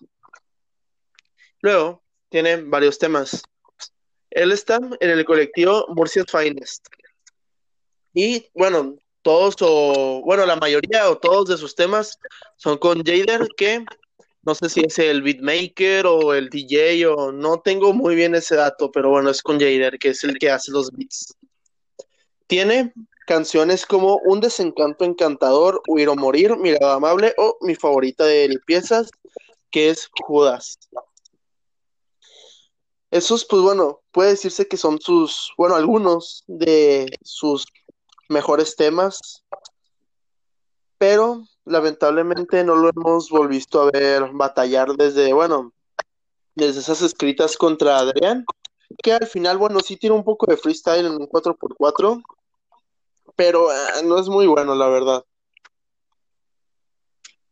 Luego, 1.61 2.03
tiene 2.29 2.57
varios 2.57 2.99
temas. 2.99 3.43
Él 4.31 4.53
está 4.53 4.77
en 4.77 5.11
el 5.11 5.25
colectivo 5.25 5.87
Murcia's 5.89 6.27
Finest. 6.31 6.87
Y 8.13 8.51
bueno, 8.55 8.97
todos 9.23 9.57
o, 9.61 10.21
bueno, 10.25 10.45
la 10.45 10.57
mayoría 10.57 11.09
o 11.09 11.17
todos 11.17 11.49
de 11.49 11.57
sus 11.57 11.75
temas 11.75 12.19
son 12.57 12.77
con 12.79 13.03
Jader, 13.05 13.49
que 13.57 13.85
no 14.47 14.55
sé 14.55 14.69
si 14.69 14.81
es 14.81 14.99
el 14.99 15.23
beatmaker 15.23 16.07
o 16.07 16.35
el 16.35 16.51
DJ 16.51 17.07
o 17.07 17.33
no 17.33 17.61
tengo 17.61 17.93
muy 17.93 18.15
bien 18.15 18.35
ese 18.35 18.57
dato, 18.57 18.91
pero 18.91 19.11
bueno, 19.11 19.31
es 19.31 19.43
con 19.43 19.59
Jader, 19.59 19.99
que 19.99 20.11
es 20.11 20.23
el 20.25 20.39
que 20.39 20.51
hace 20.51 20.71
los 20.71 20.91
beats. 20.91 21.35
Tiene 22.47 22.93
canciones 23.27 23.87
como 23.87 24.17
Un 24.25 24.41
desencanto 24.41 25.05
encantador, 25.05 25.81
Huir 25.89 26.09
o 26.11 26.17
morir, 26.17 26.57
Mirada 26.57 26.95
amable 26.95 27.35
o 27.39 27.57
mi 27.63 27.75
favorita 27.75 28.25
de 28.25 28.59
piezas, 28.67 29.11
que 29.71 29.91
es 29.91 30.09
Judas. 30.27 30.79
Esos, 33.11 33.45
pues 33.45 33.63
bueno, 33.63 34.01
puede 34.11 34.31
decirse 34.31 34.67
que 34.67 34.77
son 34.77 35.01
sus, 35.01 35.53
bueno, 35.57 35.77
algunos 35.77 36.45
de 36.49 37.07
sus 37.23 37.65
mejores 38.29 38.77
temas, 38.77 39.45
pero 41.05 41.47
lamentablemente 41.67 42.65
no 42.65 42.77
lo 42.77 42.89
hemos 42.89 43.29
volvisto 43.29 43.83
a 43.83 43.91
ver 43.91 44.31
batallar 44.33 44.89
desde, 44.97 45.35
bueno, 45.35 45.75
desde 46.55 46.81
esas 46.81 47.03
escritas 47.03 47.59
contra 47.59 47.99
Adrián, 47.99 48.47
que 49.03 49.13
al 49.13 49.27
final, 49.27 49.59
bueno, 49.59 49.81
sí 49.81 49.99
tiene 49.99 50.17
un 50.17 50.25
poco 50.25 50.47
de 50.47 50.57
freestyle 50.57 51.05
en 51.05 51.13
un 51.13 51.29
4x4, 51.29 52.23
pero 53.37 53.71
eh, 53.71 53.77
no 54.07 54.19
es 54.19 54.31
muy 54.31 54.47
bueno, 54.47 54.75
la 54.75 54.89
verdad. 54.89 55.23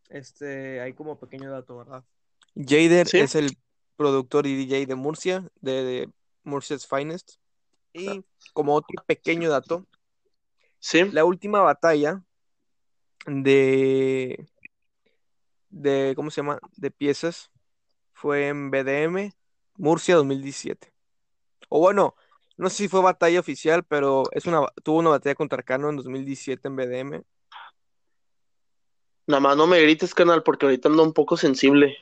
Este, 0.09 0.81
hay 0.81 0.95
como 0.95 1.19
pequeño 1.19 1.51
dato, 1.51 1.77
¿verdad? 1.77 2.05
Jader 2.55 3.07
Sí. 3.07 3.19
es 3.19 3.35
el 3.35 3.59
productor 3.97 4.47
y 4.47 4.57
DJ 4.57 4.87
de 4.87 4.95
Murcia, 4.95 5.47
de, 5.61 5.85
de 5.85 6.11
Murcia's 6.43 6.87
Finest. 6.87 7.33
Y 7.93 8.25
como 8.55 8.75
otro 8.77 9.05
pequeño 9.05 9.51
dato, 9.51 9.87
Sí, 10.79 11.05
la 11.13 11.25
última 11.27 11.61
batalla 11.61 12.25
de, 13.27 14.47
de, 15.71 16.13
¿cómo 16.17 16.31
se 16.31 16.41
llama? 16.41 16.59
De 16.77 16.91
piezas 16.91 17.51
fue 18.13 18.49
en 18.49 18.71
BDM, 18.71 19.33
Murcia 19.77 20.17
2017. 20.17 20.93
O 21.69 21.81
bueno, 21.81 22.15
no 22.57 22.71
sé 22.71 22.77
si 22.77 22.89
fue 22.89 23.01
batalla 23.01 23.41
oficial, 23.41 23.85
pero 23.85 24.25
es 24.33 24.47
una, 24.47 24.67
tuvo 24.83 24.99
una 24.99 25.11
batalla 25.11 25.35
contra 25.35 25.59
Arcano 25.59 25.91
en 25.91 25.97
2017 25.97 26.69
en 26.69 26.77
BDM. 26.77 27.25
nada 29.27 29.41
más 29.41 29.57
no 29.57 29.67
me 29.67 29.81
grites, 29.81 30.15
canal, 30.15 30.43
porque 30.43 30.67
ahorita 30.67 30.89
ando 30.89 31.03
un 31.03 31.13
poco 31.13 31.37
sensible. 31.37 31.99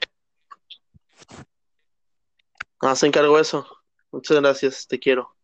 Ah, 2.80 2.96
se 2.96 3.06
encargó 3.06 3.38
eso. 3.38 3.66
Muchas 4.10 4.40
gracias, 4.40 4.86
te 4.88 4.98
quiero. 4.98 5.36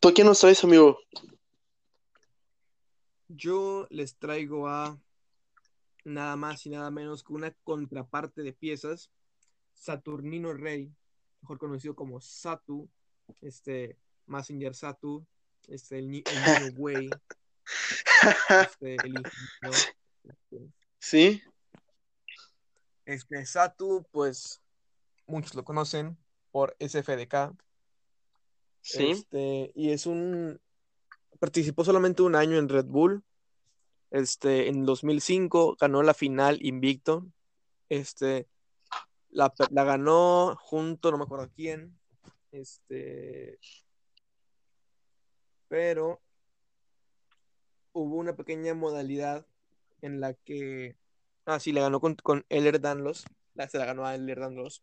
¿Tú 0.00 0.12
quién 0.12 0.26
nos 0.26 0.40
traes, 0.40 0.62
amigo? 0.64 0.98
Yo 3.28 3.86
les 3.90 4.16
traigo 4.16 4.68
a 4.68 4.98
nada 6.04 6.36
más 6.36 6.66
y 6.66 6.70
nada 6.70 6.90
menos 6.90 7.24
que 7.24 7.32
una 7.32 7.50
contraparte 7.64 8.42
de 8.42 8.52
piezas, 8.52 9.10
Saturnino 9.72 10.52
Rey, 10.52 10.92
mejor 11.40 11.58
conocido 11.58 11.94
como 11.94 12.20
Satu, 12.20 12.88
este 13.40 13.98
Messenger 14.26 14.74
Satu, 14.74 15.26
este 15.68 15.98
el, 15.98 16.04
el 16.04 16.10
niño 16.10 16.24
güey, 16.76 17.10
este, 18.48 18.96
el 18.96 19.08
ingeniero, 19.08 19.94
este, 20.24 20.70
Sí, 20.98 21.42
este 23.04 23.44
Satu, 23.46 24.06
pues 24.10 24.62
muchos 25.26 25.54
lo 25.54 25.64
conocen 25.64 26.16
por 26.50 26.76
SFDK, 26.78 27.54
sí. 28.80 29.10
Este, 29.10 29.72
y 29.74 29.90
es 29.90 30.06
un. 30.06 30.60
Participó 31.38 31.84
solamente 31.84 32.22
un 32.22 32.34
año 32.34 32.58
en 32.58 32.68
Red 32.68 32.86
Bull. 32.86 33.22
Este, 34.10 34.68
en 34.68 34.84
2005 34.84 35.76
ganó 35.80 36.02
la 36.02 36.14
final 36.14 36.64
invicto. 36.64 37.26
Este, 37.88 38.48
la, 39.30 39.52
ganó 39.70 40.56
junto, 40.60 41.10
no 41.10 41.18
me 41.18 41.24
acuerdo 41.24 41.50
quién. 41.54 41.98
Este, 42.52 43.58
pero 45.68 46.20
hubo 47.92 48.16
una 48.16 48.36
pequeña 48.36 48.74
modalidad 48.74 49.46
en 50.02 50.20
la 50.20 50.34
que. 50.34 50.96
Ah, 51.46 51.58
sí, 51.58 51.72
la 51.72 51.82
ganó 51.82 52.00
con, 52.00 52.14
con 52.14 52.46
Eller 52.48 52.80
Danlos. 52.80 53.24
La, 53.54 53.68
se 53.68 53.78
la 53.78 53.86
ganó 53.86 54.06
a 54.06 54.14
Eller 54.14 54.38
Danlos. 54.40 54.82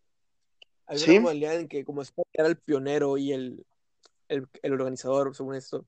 Hay 0.85 0.97
Sí. 0.99 1.11
una 1.11 1.21
modalidad 1.21 1.55
en 1.55 1.67
que, 1.69 1.85
como 1.85 2.03
Scott 2.03 2.27
era 2.33 2.47
el 2.47 2.57
pionero 2.57 3.17
y 3.17 3.31
el, 3.31 3.65
el, 4.27 4.47
el 4.61 4.73
organizador, 4.73 5.33
según 5.35 5.55
esto, 5.55 5.85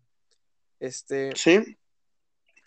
este, 0.83 1.35
Sí, 1.35 1.77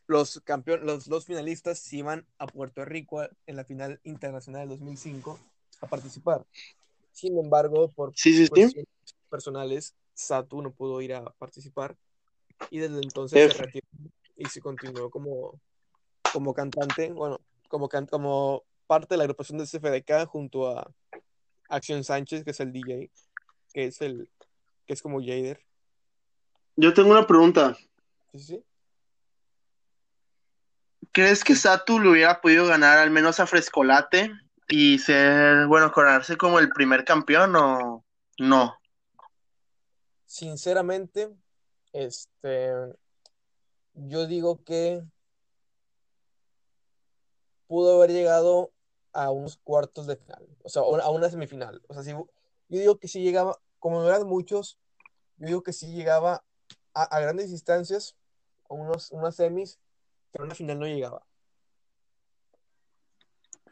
los 0.07 0.41
campeones, 0.45 0.87
los 0.87 1.09
dos 1.09 1.27
finalistas 1.27 1.79
se 1.79 1.97
iban 1.97 2.27
a 2.39 2.47
Puerto 2.47 2.85
Rico 2.85 3.23
en 3.47 3.57
la 3.57 3.65
final 3.65 4.01
internacional 4.05 4.69
del 4.69 4.79
2005 4.79 5.39
a 5.81 5.87
participar. 5.89 6.47
Sin 7.13 7.39
embargo, 7.39 7.91
por 7.93 8.13
sí, 8.17 8.35
sí, 8.37 8.49
personales, 9.29 9.95
Satu 10.15 10.63
no 10.63 10.71
pudo 10.73 11.01
ir 11.03 11.13
a 11.15 11.25
participar 11.39 11.97
y 12.71 12.79
desde 12.79 13.01
entonces 13.03 13.53
se 13.53 13.63
retiró 13.63 13.87
y 14.37 14.47
se 14.47 14.61
continuó 14.61 15.11
como, 15.11 15.61
como 16.33 16.55
cantante, 16.55 17.13
bueno, 17.13 17.41
como, 17.69 17.89
can- 17.89 18.07
como 18.07 18.65
parte 18.87 19.09
de 19.15 19.19
la 19.19 19.25
agrupación 19.25 19.59
de 19.59 19.67
CFDK 19.67 20.27
junto 20.27 20.69
a 20.71 20.91
Acción 21.69 22.05
Sánchez, 22.05 22.45
que 22.45 22.53
es 22.53 22.61
el 22.61 22.73
DJ, 22.73 23.11
que 23.75 23.85
es 23.85 24.01
el 24.01 24.31
que 24.87 24.93
es 24.95 25.03
como 25.03 25.19
Jader. 25.21 25.61
Yo 26.77 26.95
tengo 26.95 27.11
una 27.11 27.27
pregunta. 27.27 27.77
Sí, 28.37 28.45
sí. 28.45 28.65
¿Crees 31.17 31.45
que 31.45 31.55
Satu 31.55 31.99
le 31.99 32.11
hubiera 32.11 32.43
podido 32.43 32.67
ganar 32.67 32.99
al 32.99 33.11
menos 33.11 33.41
a 33.41 33.47
Frescolate 33.47 34.31
y 34.69 34.99
ser, 34.99 35.67
bueno, 35.67 35.91
coronarse 35.91 36.37
como 36.37 36.59
el 36.59 36.69
primer 36.69 37.07
campeón 37.07 37.57
o 37.57 38.05
no? 38.39 38.77
Sinceramente, 40.27 41.35
este, 41.95 42.71
yo 43.95 44.27
digo 44.27 44.63
que 44.63 45.03
pudo 47.67 47.97
haber 47.97 48.11
llegado 48.11 48.73
a 49.15 49.31
unos 49.31 49.57
cuartos 49.57 50.07
de 50.07 50.17
final, 50.17 50.47
o 50.63 50.69
sea, 50.69 50.83
a 50.83 51.11
una 51.11 51.31
semifinal. 51.31 51.81
O 51.89 51.95
sea, 51.95 52.03
si, 52.03 52.11
yo 52.11 52.27
digo 52.69 52.99
que 52.99 53.09
si 53.09 53.23
llegaba, 53.23 53.59
como 53.79 54.03
no 54.03 54.09
eran 54.09 54.27
muchos, 54.27 54.79
yo 55.39 55.47
digo 55.47 55.63
que 55.63 55.73
sí 55.73 55.95
llegaba 55.95 56.45
a, 56.93 57.05
a 57.05 57.21
grandes 57.21 57.51
distancias, 57.51 58.17
unos, 58.69 59.11
unas 59.13 59.37
semis, 59.37 59.79
pero 60.33 60.45
a 60.45 60.47
una 60.47 60.55
final 60.55 60.79
no 60.79 60.87
llegaba. 60.87 61.23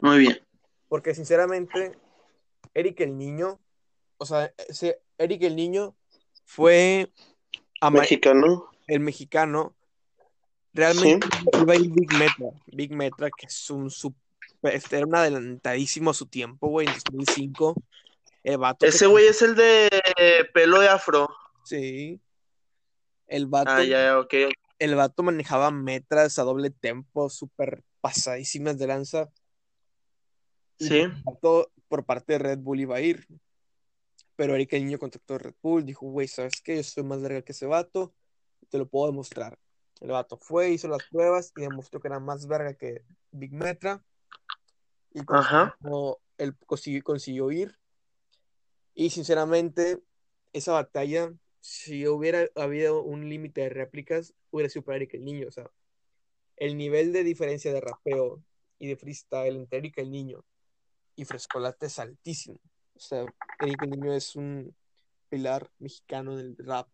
Muy 0.01 0.19
bien. 0.19 0.41
Porque 0.89 1.15
sinceramente, 1.15 1.97
Eric 2.75 3.01
el 3.01 3.17
Niño, 3.17 3.59
o 4.19 4.27
sea, 4.27 4.53
ese 4.69 5.01
Eric 5.19 5.43
el 5.43 5.57
Niño 5.57 5.97
fue 6.45 7.11
Mexicano. 7.91 8.71
el 8.87 9.01
mexicano. 9.01 9.75
Realmente 10.73 11.27
iba 11.61 11.73
a 11.73 11.77
ir 11.77 11.91
Big 11.91 12.13
Metra. 12.15 12.51
Big 12.67 12.93
Metra, 12.93 13.31
que 13.31 13.47
es 13.47 13.71
un 13.71 13.91
super, 13.91 14.21
este, 14.75 14.97
era 14.97 15.07
un 15.07 15.15
adelantadísimo 15.15 16.11
a 16.11 16.15
su 16.15 16.27
tiempo, 16.27 16.69
güey, 16.69 16.87
en 16.89 16.95
2005. 17.13 17.75
El 18.43 18.59
vato 18.59 18.85
Ese 18.85 19.01
que- 19.01 19.07
güey 19.07 19.27
es 19.27 19.41
el 19.43 19.55
de 19.55 19.89
pelo 20.53 20.81
de 20.81 20.89
afro. 20.89 21.29
Sí. 21.65 22.21
El 23.27 23.47
vato, 23.47 23.71
Ah, 23.71 23.83
ya, 23.85 24.05
ya, 24.05 24.19
ok. 24.19 24.35
El 24.85 24.95
vato 24.95 25.23
manejaba 25.23 25.71
metras 25.71 26.39
a 26.39 26.43
doble 26.43 26.71
tempo, 26.71 27.29
súper 27.31 27.83
pasadísimas 28.01 28.79
de 28.79 28.87
lanza. 28.87 29.31
Sí. 30.79 30.99
el 31.01 31.23
vato, 31.25 31.71
por 31.89 32.05
parte 32.05 32.35
de 32.35 32.39
Red 32.39 32.59
Bull 32.59 32.81
iba 32.81 32.97
a 32.97 33.01
ir. 33.01 33.27
Pero 34.37 34.55
Eric 34.55 34.73
el 34.73 34.85
Niño 34.85 34.99
contactó 34.99 35.35
a 35.35 35.39
Red 35.39 35.55
Bull, 35.63 35.85
dijo, 35.85 36.07
güey, 36.07 36.27
¿sabes 36.29 36.61
qué? 36.61 36.77
Yo 36.77 36.83
soy 36.83 37.05
más 37.05 37.21
larga 37.21 37.43
que 37.43 37.53
ese 37.53 37.67
vato, 37.67 38.15
te 38.69 38.79
lo 38.79 38.89
puedo 38.89 39.07
demostrar. 39.07 39.59
El 40.01 40.11
vato 40.11 40.37
fue, 40.37 40.71
hizo 40.71 40.89
las 40.89 41.05
pruebas 41.05 41.53
y 41.57 41.63
demostró 41.63 42.01
que 42.01 42.09
era 42.09 42.19
más 42.19 42.47
verga 42.47 42.75
que 42.75 43.05
Big 43.31 43.53
Metra. 43.53 44.05
Y 45.13 45.21
Ajá. 45.29 45.77
consiguió, 45.81 46.19
él 46.39 46.57
consiguió, 46.67 47.03
consiguió 47.05 47.51
ir. 47.53 47.79
Y 48.95 49.11
sinceramente, 49.11 50.03
esa 50.53 50.73
batalla, 50.73 51.33
si 51.65 52.07
hubiera 52.07 52.47
habido 52.57 53.03
un 53.03 53.31
límite 53.31 53.63
de 53.63 53.71
réplicas, 53.71 54.35
hubiera 54.51 54.69
sido 54.69 54.85
para 54.85 54.97
Eric 54.97 55.15
el 55.15 55.25
Niño. 55.25 55.49
O 55.49 55.51
sea, 55.51 55.71
el 56.57 56.77
nivel 56.77 57.11
de 57.15 57.25
diferencia 57.25 57.73
de 57.73 57.81
rapeo 57.81 58.43
y 58.79 58.87
de 58.87 58.97
freestyle 58.97 59.57
entre 59.57 59.79
Eric 59.79 59.97
el 59.97 60.11
Niño 60.11 60.45
y 61.17 61.25
Frescolate 61.25 61.87
es 61.87 61.99
altísimo. 61.99 62.61
O 62.95 63.01
sea, 63.01 63.25
Eric 63.61 63.83
el 63.83 63.91
Niño 63.93 64.13
es 64.13 64.37
un 64.37 64.77
pilar 65.31 65.71
mexicano 65.79 66.37
del 66.37 66.55
rap. 66.59 66.87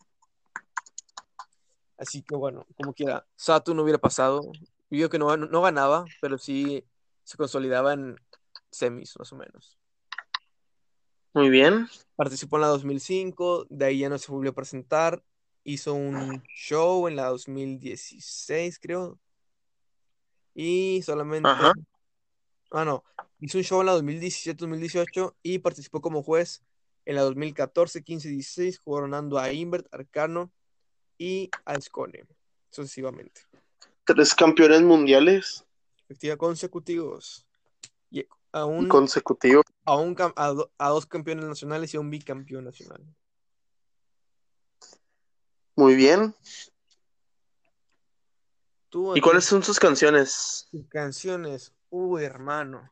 Así 1.98 2.22
que 2.22 2.36
bueno, 2.36 2.64
como 2.76 2.94
quiera, 2.94 3.26
Sato 3.34 3.74
no 3.74 3.82
hubiera 3.82 3.98
pasado. 3.98 4.52
Yo 4.88 5.10
que 5.10 5.18
no, 5.18 5.36
no 5.36 5.62
ganaba, 5.62 6.04
pero 6.20 6.38
sí 6.38 6.86
se 7.24 7.36
consolidaba 7.36 7.94
en 7.94 8.14
semis, 8.70 9.18
más 9.18 9.32
o 9.32 9.36
menos. 9.36 9.79
Muy 11.32 11.48
bien. 11.48 11.88
Participó 12.16 12.56
en 12.56 12.62
la 12.62 12.68
2005, 12.68 13.66
de 13.68 13.84
ahí 13.84 13.98
ya 14.00 14.08
no 14.08 14.18
se 14.18 14.30
volvió 14.30 14.50
a 14.50 14.54
presentar. 14.54 15.22
Hizo 15.64 15.94
un 15.94 16.42
show 16.54 17.06
en 17.08 17.16
la 17.16 17.26
2016, 17.26 18.78
creo. 18.78 19.18
Y 20.54 21.02
solamente. 21.02 21.48
Ajá. 21.48 21.72
Ah, 22.70 22.84
no. 22.84 23.04
Hizo 23.40 23.58
un 23.58 23.64
show 23.64 23.80
en 23.80 23.86
la 23.86 23.96
2017-2018 23.96 25.34
y 25.42 25.58
participó 25.58 26.00
como 26.00 26.22
juez 26.22 26.62
en 27.04 27.16
la 27.16 27.22
2014, 27.22 28.02
15 28.02 28.28
y 28.28 28.32
16, 28.32 28.80
coronando 28.80 29.38
a 29.38 29.52
Invert, 29.52 29.92
Arcano 29.92 30.52
y 31.18 31.50
a 31.64 31.80
Scone, 31.80 32.24
sucesivamente. 32.70 33.42
Tres 34.04 34.34
campeones 34.34 34.82
mundiales 34.82 35.64
Efectiva 36.10 36.36
consecutivos. 36.36 37.46
A 38.52 38.64
un, 38.64 38.88
consecutivos. 38.88 39.64
a, 39.84 39.96
un 39.96 40.16
a, 40.36 40.48
do- 40.48 40.72
a 40.78 40.88
dos 40.88 41.06
campeones 41.06 41.44
nacionales 41.44 41.94
y 41.94 41.96
a 41.96 42.00
un 42.00 42.10
bicampeón 42.10 42.64
nacional. 42.64 43.04
Muy 45.76 45.94
bien. 45.94 46.34
Tú, 48.88 49.16
¿Y 49.16 49.20
cuáles 49.20 49.44
son 49.44 49.62
sus 49.62 49.78
canciones? 49.78 50.68
canciones? 50.88 51.72
Uy, 51.90 52.24
hermano. 52.24 52.90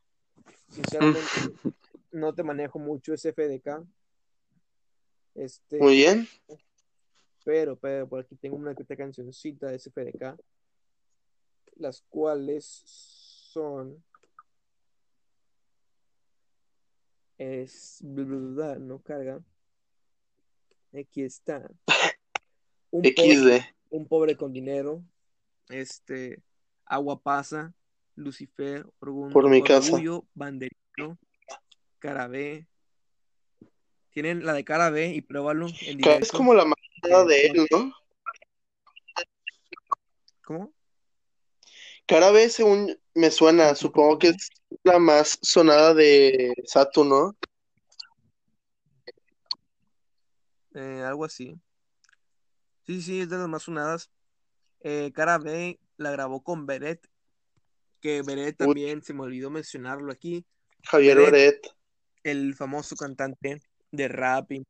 Sinceramente, 0.71 1.29
no 2.13 2.33
te 2.35 2.43
manejo 2.45 2.79
mucho 2.79 3.13
ese 3.15 3.33
FDK. 3.33 3.85
Este, 5.35 5.79
Muy 5.79 5.97
bien. 5.97 6.29
pero, 7.45 7.77
pero 7.77 8.09
por 8.09 8.21
aquí 8.21 8.37
tengo 8.37 8.57
una 8.57 8.75
que 8.75 8.85
cancioncita 8.97 9.69
de 9.69 9.77
ese 9.77 9.91
FDK. 9.91 10.39
Las 11.77 12.03
cuales 12.09 12.65
son. 12.65 14.05
Es. 17.39 18.03
no 18.03 18.99
carga. 19.01 19.41
Aquí 20.93 21.23
está. 21.23 21.71
Un 22.91 23.03
pobre, 23.03 23.75
un 23.91 24.09
pobre 24.09 24.37
con 24.37 24.53
dinero. 24.53 25.03
Este. 25.69 26.43
Agua 26.87 27.23
pasa. 27.23 27.75
Lucifer. 28.15 28.87
Orgullo, 28.99 29.33
Por 29.33 29.51
mi 29.51 29.63
casa. 29.63 30.01
Banderito. 30.35 31.19
Cara 31.99 32.27
B. 32.29 32.67
Tienen 34.11 34.45
la 34.45 34.55
de 34.55 34.65
cara 34.65 34.89
B 34.89 35.15
y 35.15 35.21
pruébalo 35.21 35.67
en 35.67 35.99
directo. 35.99 36.19
vez 36.19 36.33
como 36.33 36.55
la 36.55 36.65
más 36.65 36.79
sonada 37.03 37.25
de 37.27 37.47
él, 37.47 37.67
¿no? 37.71 37.93
¿Cómo? 40.45 40.73
Cada 42.07 42.33
vez 42.33 42.55
según 42.55 42.99
me 43.19 43.31
suena, 43.31 43.75
supongo 43.75 44.19
que 44.19 44.29
es 44.29 44.49
la 44.85 44.99
más 44.99 45.39
sonada 45.43 45.93
de 45.93 46.55
Saturn, 46.65 47.09
¿no? 47.09 47.37
Eh, 50.75 51.03
algo 51.05 51.25
así. 51.25 51.61
Sí, 52.87 53.03
sí, 53.03 53.21
es 53.21 53.29
de 53.29 53.39
las 53.39 53.49
más 53.49 53.65
sonadas. 53.65 54.11
Eh, 54.81 55.11
Cara 55.13 55.39
B 55.39 55.81
la 55.97 56.13
grabó 56.13 56.43
con 56.43 56.65
Beret, 56.65 57.05
que 58.01 58.23
Beret 58.23 58.61
Uy. 58.61 58.67
también, 58.67 59.03
se 59.03 59.13
me 59.13 59.23
olvidó 59.23 59.51
mencionarlo 59.51 60.13
aquí, 60.13 60.47
Javier 60.85 61.17
Beret. 61.17 61.33
Beret. 61.33 61.77
el 62.23 62.55
famoso 62.55 62.95
cantante 62.95 63.61
de 63.91 64.09
rap, 64.09 64.53
y 64.53 64.65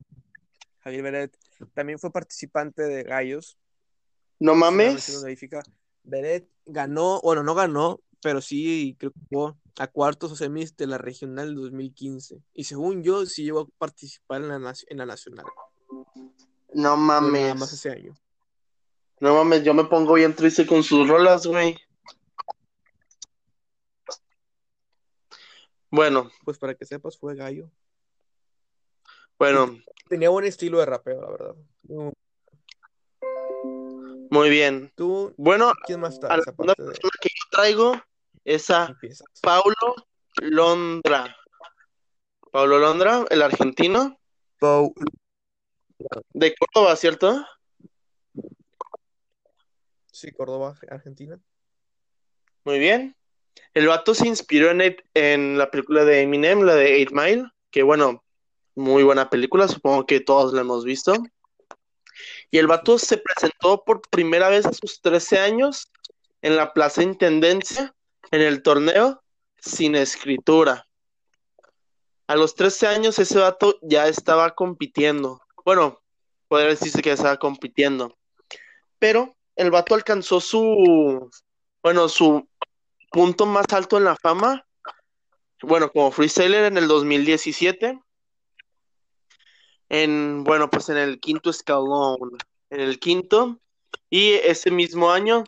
Javier 0.78 1.02
Beret, 1.02 1.36
también 1.74 1.98
fue 1.98 2.10
participante 2.10 2.82
de 2.82 3.02
Gallos. 3.02 3.58
No 4.38 4.54
mames. 4.54 5.22
Beret 6.02 6.48
ganó, 6.64 7.20
bueno, 7.20 7.42
no 7.42 7.54
ganó, 7.54 8.00
pero 8.22 8.40
sí 8.40 8.96
creo 8.98 9.12
que 9.12 9.20
llegó 9.30 9.56
a 9.78 9.86
cuartos 9.86 10.32
o 10.32 10.36
semis 10.36 10.76
de 10.76 10.86
la 10.86 10.98
regional 10.98 11.48
del 11.54 11.56
2015. 11.62 12.42
Y 12.54 12.64
según 12.64 13.02
yo, 13.02 13.24
sí 13.26 13.44
llegó 13.44 13.60
a 13.60 13.66
participar 13.78 14.42
en 14.42 14.48
la, 14.48 14.74
en 14.88 14.98
la 14.98 15.06
nacional, 15.06 15.46
No 16.74 16.94
pero 16.94 16.96
nada 16.96 16.96
más 16.96 17.22
mames. 17.22 17.72
ese 17.72 17.90
año. 17.90 18.14
No 19.20 19.34
mames, 19.34 19.64
yo 19.64 19.74
me 19.74 19.84
pongo 19.84 20.14
bien 20.14 20.34
triste 20.34 20.66
con 20.66 20.82
sus 20.82 21.08
rolas, 21.08 21.46
güey. 21.46 21.76
Bueno, 25.90 26.30
Pues 26.44 26.58
para 26.58 26.74
que 26.74 26.84
sepas, 26.84 27.18
fue 27.18 27.34
Gallo. 27.34 27.70
bueno, 29.38 29.78
Tenía 30.08 30.30
buen 30.30 30.46
estilo 30.46 30.78
de 30.78 30.86
rapeo, 30.86 31.20
la 31.20 31.30
verdad. 31.30 31.54
Muy 34.30 34.50
bien. 34.50 34.90
¿Tú 34.94 35.34
Bueno, 35.36 35.72
quién 35.86 36.00
más 36.00 36.12
a 36.12 36.14
está? 36.14 36.36
la 36.36 36.42
segunda 36.42 36.74
parte 36.74 36.82
de 36.82 36.88
persona 36.88 37.10
que 37.20 37.28
yo 37.28 37.50
traigo 37.50 37.92
es 38.48 38.70
a. 38.70 38.96
Paulo 39.42 39.94
Londra. 40.40 41.36
Paulo 42.50 42.78
Londra, 42.78 43.26
el 43.28 43.42
argentino, 43.42 44.18
de 46.30 46.54
Córdoba, 46.54 46.96
¿cierto? 46.96 47.44
Sí, 50.10 50.32
Córdoba, 50.32 50.74
Argentina. 50.90 51.38
Muy 52.64 52.78
bien. 52.78 53.14
El 53.74 53.86
vato 53.88 54.14
se 54.14 54.26
inspiró 54.26 54.70
en, 54.70 54.96
en 55.12 55.58
la 55.58 55.70
película 55.70 56.04
de 56.04 56.22
Eminem, 56.22 56.62
la 56.62 56.74
de 56.74 56.96
Eight 56.96 57.10
Mile, 57.12 57.50
que 57.70 57.82
bueno, 57.82 58.24
muy 58.74 59.02
buena 59.02 59.28
película, 59.28 59.68
supongo 59.68 60.06
que 60.06 60.20
todos 60.20 60.54
la 60.54 60.62
hemos 60.62 60.86
visto. 60.86 61.12
Y 62.50 62.56
el 62.56 62.66
vato 62.66 62.98
se 62.98 63.18
presentó 63.18 63.84
por 63.84 64.00
primera 64.08 64.48
vez 64.48 64.64
a 64.64 64.72
sus 64.72 65.02
13 65.02 65.38
años 65.38 65.92
en 66.40 66.56
la 66.56 66.72
Plaza 66.72 67.02
Intendencia, 67.02 67.94
en 68.30 68.40
el 68.40 68.62
torneo 68.62 69.22
Sin 69.58 69.94
Escritura. 69.94 70.86
A 72.26 72.36
los 72.36 72.54
13 72.54 72.86
años 72.86 73.18
ese 73.18 73.38
vato 73.38 73.78
ya 73.82 74.06
estaba 74.06 74.54
compitiendo. 74.54 75.40
Bueno, 75.64 76.00
podría 76.46 76.68
decirse 76.68 77.02
que 77.02 77.12
estaba 77.12 77.38
compitiendo. 77.38 78.16
Pero 78.98 79.36
el 79.56 79.70
vato 79.70 79.94
alcanzó 79.94 80.40
su, 80.40 81.30
bueno, 81.82 82.08
su 82.08 82.48
punto 83.10 83.46
más 83.46 83.66
alto 83.72 83.96
en 83.96 84.04
la 84.04 84.16
fama, 84.16 84.66
bueno, 85.62 85.90
como 85.90 86.12
freestyler 86.12 86.64
en 86.64 86.76
el 86.76 86.86
2017, 86.86 87.98
en, 89.88 90.44
bueno, 90.44 90.70
pues 90.70 90.88
en 90.88 90.98
el 90.98 91.18
quinto 91.18 91.50
escalón, 91.50 92.36
en 92.70 92.80
el 92.80 92.98
quinto, 92.98 93.58
y 94.10 94.32
ese 94.32 94.70
mismo 94.70 95.10
año, 95.10 95.44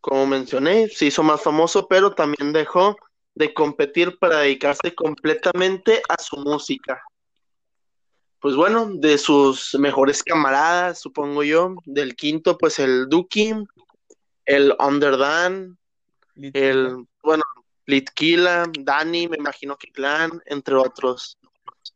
como 0.00 0.26
mencioné, 0.26 0.88
se 0.88 1.06
hizo 1.06 1.22
más 1.22 1.42
famoso, 1.42 1.86
pero 1.88 2.14
también 2.14 2.52
dejó 2.52 2.96
de 3.34 3.54
competir 3.54 4.18
para 4.18 4.38
dedicarse 4.38 4.94
completamente 4.94 6.02
a 6.08 6.20
su 6.20 6.36
música. 6.36 7.02
pues 8.40 8.56
bueno, 8.56 8.90
de 8.94 9.18
sus 9.18 9.74
mejores 9.78 10.22
camaradas, 10.22 11.00
supongo 11.00 11.42
yo. 11.42 11.74
Del 11.84 12.16
quinto, 12.16 12.56
pues 12.56 12.78
el 12.78 13.06
Duki, 13.08 13.52
el 14.46 14.74
Underdan, 14.78 15.78
el, 16.36 17.04
bueno, 17.22 17.42
Litkila, 17.86 18.70
Dani, 18.80 19.28
me 19.28 19.36
imagino 19.36 19.76
que 19.76 19.92
Clan, 19.92 20.40
entre 20.46 20.74
otros. 20.76 21.38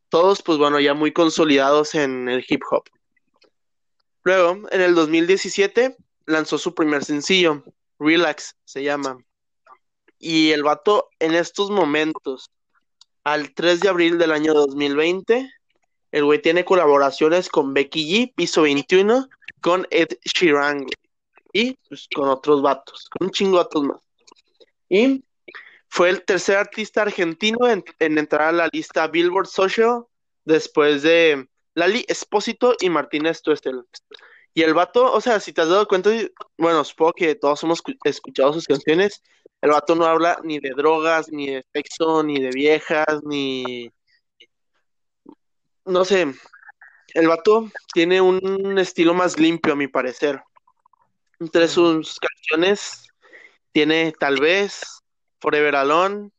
Todos, 0.09 0.43
pues 0.43 0.59
bueno, 0.59 0.79
ya 0.79 0.93
muy 0.93 1.11
consolidados 1.11 1.95
en 1.95 2.29
el 2.29 2.45
hip 2.47 2.61
hop. 2.69 2.83
Luego, 4.23 4.67
en 4.71 4.81
el 4.81 4.93
2017, 4.93 5.97
lanzó 6.27 6.57
su 6.57 6.75
primer 6.75 7.03
sencillo, 7.03 7.63
Relax 7.99 8.55
se 8.63 8.83
llama. 8.83 9.17
Y 10.17 10.51
el 10.51 10.63
vato 10.63 11.09
en 11.19 11.33
estos 11.33 11.69
momentos, 11.71 12.49
al 13.23 13.53
3 13.53 13.79
de 13.81 13.89
abril 13.89 14.17
del 14.17 14.31
año 14.31 14.53
2020, 14.53 15.51
el 16.11 16.23
güey 16.23 16.41
tiene 16.41 16.63
colaboraciones 16.63 17.49
con 17.49 17.73
Becky 17.73 18.05
G, 18.05 18.33
Piso 18.35 18.61
21, 18.61 19.27
con 19.61 19.85
Ed 19.89 20.09
Sheeran 20.23 20.85
y 21.51 21.73
pues, 21.89 22.07
con 22.13 22.29
otros 22.29 22.61
vatos, 22.61 23.09
con 23.09 23.27
un 23.27 23.31
chingo 23.31 23.57
de 23.57 23.63
vatos 23.63 23.83
más. 23.83 24.01
Y 24.89 25.23
fue 25.87 26.09
el 26.09 26.23
tercer 26.23 26.57
artista 26.57 27.01
argentino 27.01 27.67
en, 27.67 27.83
entrar 27.99 28.49
a 28.49 28.51
la 28.51 28.69
lista 28.71 29.07
Billboard 29.07 29.47
Social 29.47 30.03
después 30.43 31.03
de 31.03 31.47
Lali 31.73 32.05
Espósito 32.07 32.75
y 32.79 32.89
Martínez 32.89 33.41
Tuestel. 33.41 33.83
Y 34.55 34.63
el 34.63 34.73
vato, 34.73 35.11
o 35.11 35.19
sea, 35.19 35.41
si 35.41 35.51
te 35.51 35.61
has 35.61 35.69
dado 35.69 35.85
cuenta, 35.85 36.09
bueno, 36.57 36.81
supongo 36.85 37.11
que 37.11 37.35
todos 37.35 37.61
hemos 37.63 37.83
escuchado 38.05 38.53
sus 38.53 38.65
canciones, 38.65 39.21
el 39.61 39.71
vato 39.71 39.95
no 39.95 40.05
habla 40.05 40.39
ni 40.43 40.59
de 40.59 40.69
drogas, 40.69 41.29
ni 41.29 41.47
de 41.47 41.65
sexo, 41.73 42.23
ni 42.23 42.39
de 42.41 42.51
viejas, 42.51 43.21
ni... 43.25 43.91
No 45.83 46.05
sé, 46.05 46.33
el 47.13 47.27
vato 47.27 47.69
tiene 47.93 48.21
un 48.21 48.79
estilo 48.79 49.13
más 49.13 49.37
limpio, 49.37 49.73
a 49.73 49.75
mi 49.75 49.89
parecer. 49.89 50.41
Entre 51.41 51.67
sus 51.67 52.17
canciones 52.17 53.09
tiene 53.73 54.13
tal 54.17 54.39
vez 54.39 55.03
Forever 55.41 55.75
Alone, 55.75 56.31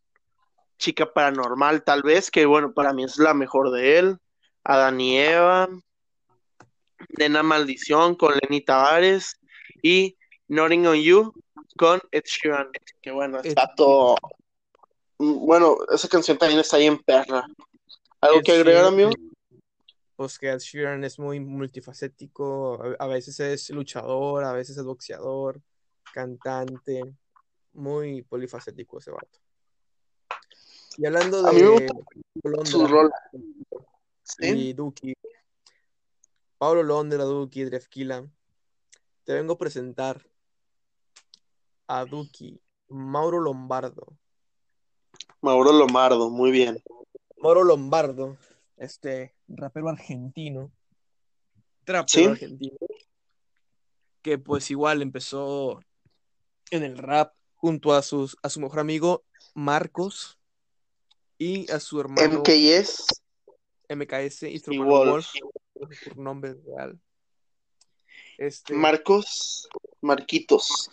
Chica 0.79 1.13
Paranormal 1.13 1.85
tal 1.85 2.03
vez, 2.03 2.31
que 2.31 2.47
bueno, 2.47 2.73
para 2.73 2.95
mí 2.95 3.05
es 3.05 3.19
la 3.19 3.35
mejor 3.35 3.73
de 3.73 3.99
él, 3.99 4.19
Adán 4.65 5.01
y 5.03 5.19
Eva, 5.19 5.69
Nena 7.19 7.43
Maldición 7.43 8.15
con 8.15 8.35
Lenny 8.35 8.65
Tavares 8.65 9.41
y 9.83 10.17
Nothing 10.49 10.87
on 10.87 10.97
You 10.97 11.33
con 11.77 12.01
Ed 12.11 12.25
Sheeran, 12.25 12.71
que 13.03 13.11
bueno, 13.11 13.41
está 13.41 13.73
todo... 13.77 14.17
Bueno, 15.19 15.79
esa 15.93 16.09
canción 16.09 16.37
también 16.37 16.61
está 16.61 16.77
ahí 16.77 16.87
en 16.87 16.99
perra. 16.99 17.47
¿Algo 18.21 18.41
que 18.43 18.53
agregar, 18.53 18.85
amigo? 18.85 19.11
Pues 20.15 20.39
que 20.39 20.51
Ed 20.51 20.59
Sheeran 20.59 21.05
es 21.05 21.19
muy 21.19 21.41
multifacético, 21.41 22.83
a 22.99 23.07
veces 23.07 23.41
es 23.41 23.71
luchador, 23.71 24.45
a 24.45 24.53
veces 24.53 24.77
es 24.77 24.85
boxeador, 24.85 25.61
cantante, 26.13 27.03
muy 27.73 28.23
polifacético 28.23 28.99
ese 28.99 29.11
vato. 29.11 29.39
Y 30.99 31.07
hablando 31.07 31.43
de 31.43 31.89
su 32.65 32.87
rol. 32.87 33.11
y 34.39 34.73
Duki, 34.73 35.15
Pablo 36.59 36.83
Londra, 36.83 37.25
Duki, 37.25 37.65
Drefkila, 37.65 38.27
te 39.25 39.35
vengo 39.35 39.55
a 39.55 39.59
presentar 39.59 40.27
a 41.87 42.05
Duki, 42.05 42.61
Mauro 42.89 43.41
Lombardo. 43.41 44.17
Mauro 45.41 45.73
Lombardo, 45.73 46.31
muy 46.31 46.51
bien. 46.51 46.83
Mauro 47.37 47.63
Lombardo, 47.63 48.39
este 48.77 49.35
rapero 49.49 49.89
argentino, 49.89 50.73
trapero 51.85 52.31
argentino, 52.31 52.79
que 54.23 54.39
pues 54.39 54.71
igual 54.71 55.03
empezó 55.03 55.81
en 56.71 56.83
el 56.83 56.97
rap 56.97 57.35
junto 57.57 57.95
a, 57.95 58.03
sus, 58.03 58.37
a 58.43 58.49
su 58.49 58.61
mejor 58.61 58.81
amigo 58.81 59.25
Marcos 59.55 60.39
y 61.39 61.71
a 61.71 61.81
su 61.81 62.01
hermano 62.01 62.41
MKS, 62.41 63.23
MKS 63.89 64.43
y 64.45 64.59
su 64.59 64.73
Wolf, 64.83 65.27
nombre 66.17 66.57
real. 66.67 67.01
Este, 68.39 68.75
Marcos, 68.75 69.69
Marquitos. 70.01 70.91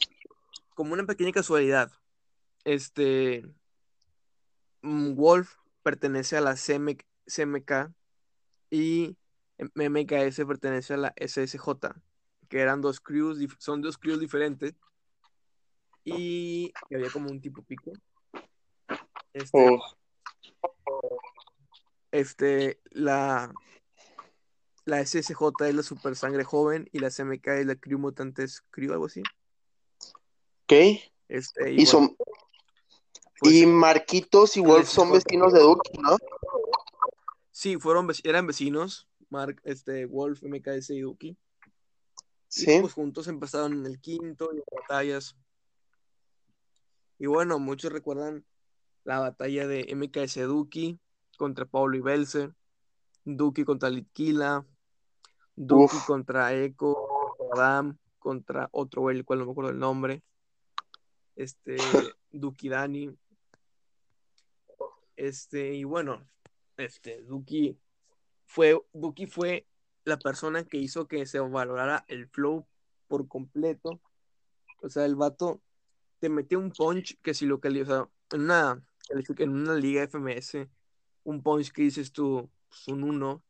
Como 0.75 0.93
una 0.93 1.05
pequeña 1.05 1.31
casualidad, 1.31 1.91
este 2.63 3.43
mm, 4.81 5.15
Wolf 5.15 5.55
pertenece 5.83 6.37
a 6.37 6.41
la 6.41 6.55
CMK 6.55 7.93
y 8.71 9.15
MKS 9.57 10.45
pertenece 10.45 10.93
a 10.95 10.97
la 10.97 11.13
SSJ, 11.17 11.67
que 12.49 12.59
eran 12.59 12.81
dos 12.81 12.99
crews, 12.99 13.39
son 13.59 13.81
dos 13.81 13.97
crews 13.97 14.19
diferentes 14.19 14.73
y 16.03 16.73
había 16.93 17.09
como 17.09 17.29
un 17.29 17.41
tipo 17.41 17.61
pico. 17.63 17.91
Este, 19.33 19.57
oh. 19.57 19.79
este, 22.11 22.79
la, 22.91 23.53
la 24.85 25.05
SSJ 25.05 25.41
es 25.67 25.75
la 25.75 25.83
Super 25.83 26.15
Sangre 26.15 26.43
Joven 26.43 26.89
y 26.91 26.99
la 26.99 27.09
CMK 27.09 27.47
es 27.47 27.65
la 27.65 27.75
Crew 27.75 27.99
Mutantes 27.99 28.63
Crew, 28.69 28.91
algo 28.91 29.05
así. 29.05 29.21
Ok. 30.63 31.01
Este, 31.27 31.73
y, 31.73 31.85
son... 31.85 32.15
Pues, 33.39 33.53
y 33.53 33.65
Marquitos 33.65 34.57
y 34.57 34.61
Wolf 34.61 34.87
son 34.87 35.11
vecinos 35.11 35.53
de 35.53 35.59
Duki, 35.59 35.97
¿no? 35.99 36.17
Sí, 37.51 37.77
fueron, 37.77 38.07
eran 38.23 38.47
vecinos, 38.47 39.07
Mark, 39.29 39.61
este, 39.63 40.05
Wolf, 40.05 40.43
MKS 40.43 40.91
y 40.91 41.01
Duki. 41.01 41.37
Sí. 42.47 42.75
Y 42.75 42.81
pues 42.81 42.93
juntos 42.93 43.27
empezaron 43.27 43.73
en 43.73 43.85
el 43.85 43.99
quinto 43.99 44.51
y 44.53 44.61
batallas 44.71 45.35
y 47.23 47.25
bueno, 47.25 47.57
muchos 47.57 47.93
recuerdan 47.93 48.45
la 49.05 49.19
batalla 49.19 49.65
de 49.65 49.95
MKS 49.95 50.45
Duki 50.45 50.99
contra 51.37 51.65
Pablo 51.65 51.95
Ibelce, 51.95 52.51
Duki 53.23 53.63
contra 53.63 53.89
Litquila, 53.89 54.65
Duki 55.55 55.97
contra 56.07 56.53
Echo, 56.53 56.95
Adam, 57.53 57.97
contra 58.19 58.69
otro 58.71 59.09
el 59.09 59.25
cual 59.25 59.39
no 59.39 59.45
me 59.45 59.51
acuerdo 59.51 59.71
el 59.71 59.79
nombre, 59.79 60.23
este, 61.35 61.77
Duki 62.31 62.69
Dani, 62.69 63.15
este, 65.15 65.73
y 65.73 65.83
bueno, 65.83 66.25
este, 66.77 67.21
Duki 67.23 67.77
fue, 68.45 68.79
Duki 68.93 69.27
fue 69.27 69.67
la 70.05 70.17
persona 70.17 70.63
que 70.63 70.77
hizo 70.77 71.07
que 71.07 71.25
se 71.25 71.39
valorara 71.39 72.03
el 72.07 72.27
flow 72.27 72.65
por 73.07 73.27
completo, 73.27 74.01
o 74.81 74.89
sea, 74.89 75.05
el 75.05 75.15
vato 75.15 75.61
te 76.19 76.29
metió 76.29 76.59
un 76.59 76.71
punch 76.71 77.19
que 77.21 77.33
si 77.33 77.45
lo 77.45 77.59
que, 77.59 77.69
o 77.81 77.85
sea, 77.85 78.09
en 78.31 78.41
una, 78.41 78.83
en 79.09 79.49
una 79.49 79.75
liga 79.75 80.03
FMS, 80.03 80.67
un 81.23 81.43
punch 81.43 81.71
que 81.71 81.83
dices 81.83 82.11
tú, 82.11 82.49
pues, 82.69 82.87
un 82.87 83.03
1, 83.03 83.43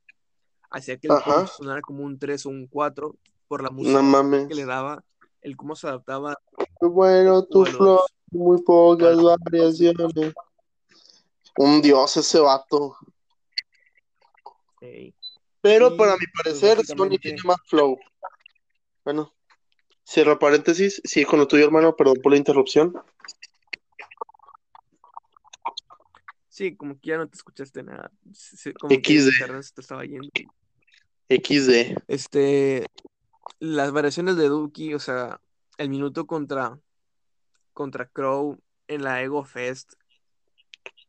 hacía 0.73 0.97
que 0.97 1.07
el 1.07 1.13
punch 1.23 1.49
sonara 1.49 1.81
como 1.81 2.03
un 2.03 2.19
3 2.19 2.45
o 2.47 2.49
un 2.49 2.67
4 2.67 3.15
por 3.47 3.63
la 3.63 3.69
música 3.69 4.47
que 4.47 4.55
le 4.55 4.65
daba, 4.65 5.03
el 5.41 5.55
cómo 5.55 5.75
se 5.75 5.87
adaptaba. 5.87 6.37
Bueno, 6.81 7.45
tu 7.45 7.65
flow, 7.65 7.99
muy 8.31 8.61
pocas 8.63 9.17
variaciones. 9.21 10.33
Un 11.55 11.81
dios 11.81 12.17
ese 12.17 12.39
vato. 12.39 12.97
Pero 15.61 15.95
para 15.95 16.13
mi 16.13 16.25
pues, 16.25 16.59
parecer, 16.59 16.85
Sony 16.85 17.17
tiene 17.21 17.41
más 17.45 17.57
flow. 17.67 17.97
Bueno. 19.05 19.31
Cierro 20.05 20.37
paréntesis. 20.37 21.01
Sí, 21.05 21.23
con 21.23 21.39
lo 21.39 21.47
tuyo, 21.47 21.63
hermano, 21.63 21.95
perdón 21.95 22.17
por 22.21 22.33
la 22.33 22.37
interrupción. 22.37 22.93
Sí, 26.49 26.75
como 26.75 26.99
que 26.99 27.09
ya 27.09 27.17
no 27.17 27.27
te 27.27 27.35
escuchaste 27.35 27.83
nada. 27.83 28.11
Como 28.79 28.93
XD. 28.93 29.79
estaba 29.79 30.03
yendo. 30.03 30.29
XD. 31.35 31.97
Este, 32.07 32.85
las 33.59 33.91
variaciones 33.91 34.35
de 34.35 34.47
Duki, 34.47 34.93
o 34.93 34.99
sea, 34.99 35.39
el 35.77 35.89
minuto 35.89 36.27
contra 36.27 36.79
contra 37.73 38.07
Crow 38.07 38.59
en 38.87 39.03
la 39.03 39.21
Ego 39.23 39.43
Fest 39.43 39.93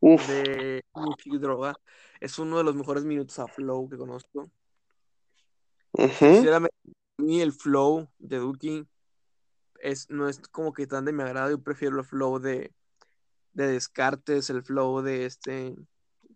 Uf. 0.00 0.26
de 0.26 0.82
Droga 1.38 1.74
es 2.20 2.38
uno 2.38 2.56
de 2.58 2.64
los 2.64 2.74
mejores 2.74 3.04
minutos 3.04 3.38
a 3.38 3.46
flow 3.46 3.88
que 3.88 3.98
conozco. 3.98 4.50
Uh 5.92 6.08
mí 7.16 7.40
el 7.40 7.52
flow 7.52 8.08
de 8.18 8.38
Duki 8.38 8.86
es, 9.80 10.10
no 10.10 10.28
es 10.28 10.40
como 10.48 10.72
que 10.72 10.86
tan 10.86 11.04
de 11.04 11.12
mi 11.12 11.22
agrado. 11.22 11.50
Yo 11.50 11.62
prefiero 11.62 11.98
el 11.98 12.04
flow 12.04 12.38
de, 12.38 12.72
de 13.52 13.66
Descartes, 13.68 14.50
el 14.50 14.62
flow 14.62 15.00
de 15.02 15.26
este, 15.26 15.76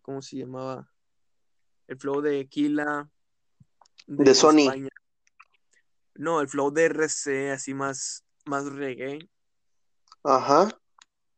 ¿cómo 0.02 0.22
se 0.22 0.36
llamaba? 0.36 0.90
El 1.88 1.98
flow 1.98 2.20
de 2.20 2.46
Kila. 2.46 3.10
De, 4.08 4.34
Sony. 4.34 4.88
No, 6.14 6.40
el 6.40 6.48
flow 6.48 6.70
de 6.70 6.86
RC, 6.86 7.50
así 7.52 7.74
más, 7.74 8.24
más 8.46 8.64
reggae. 8.64 9.18
Ajá. 10.24 10.68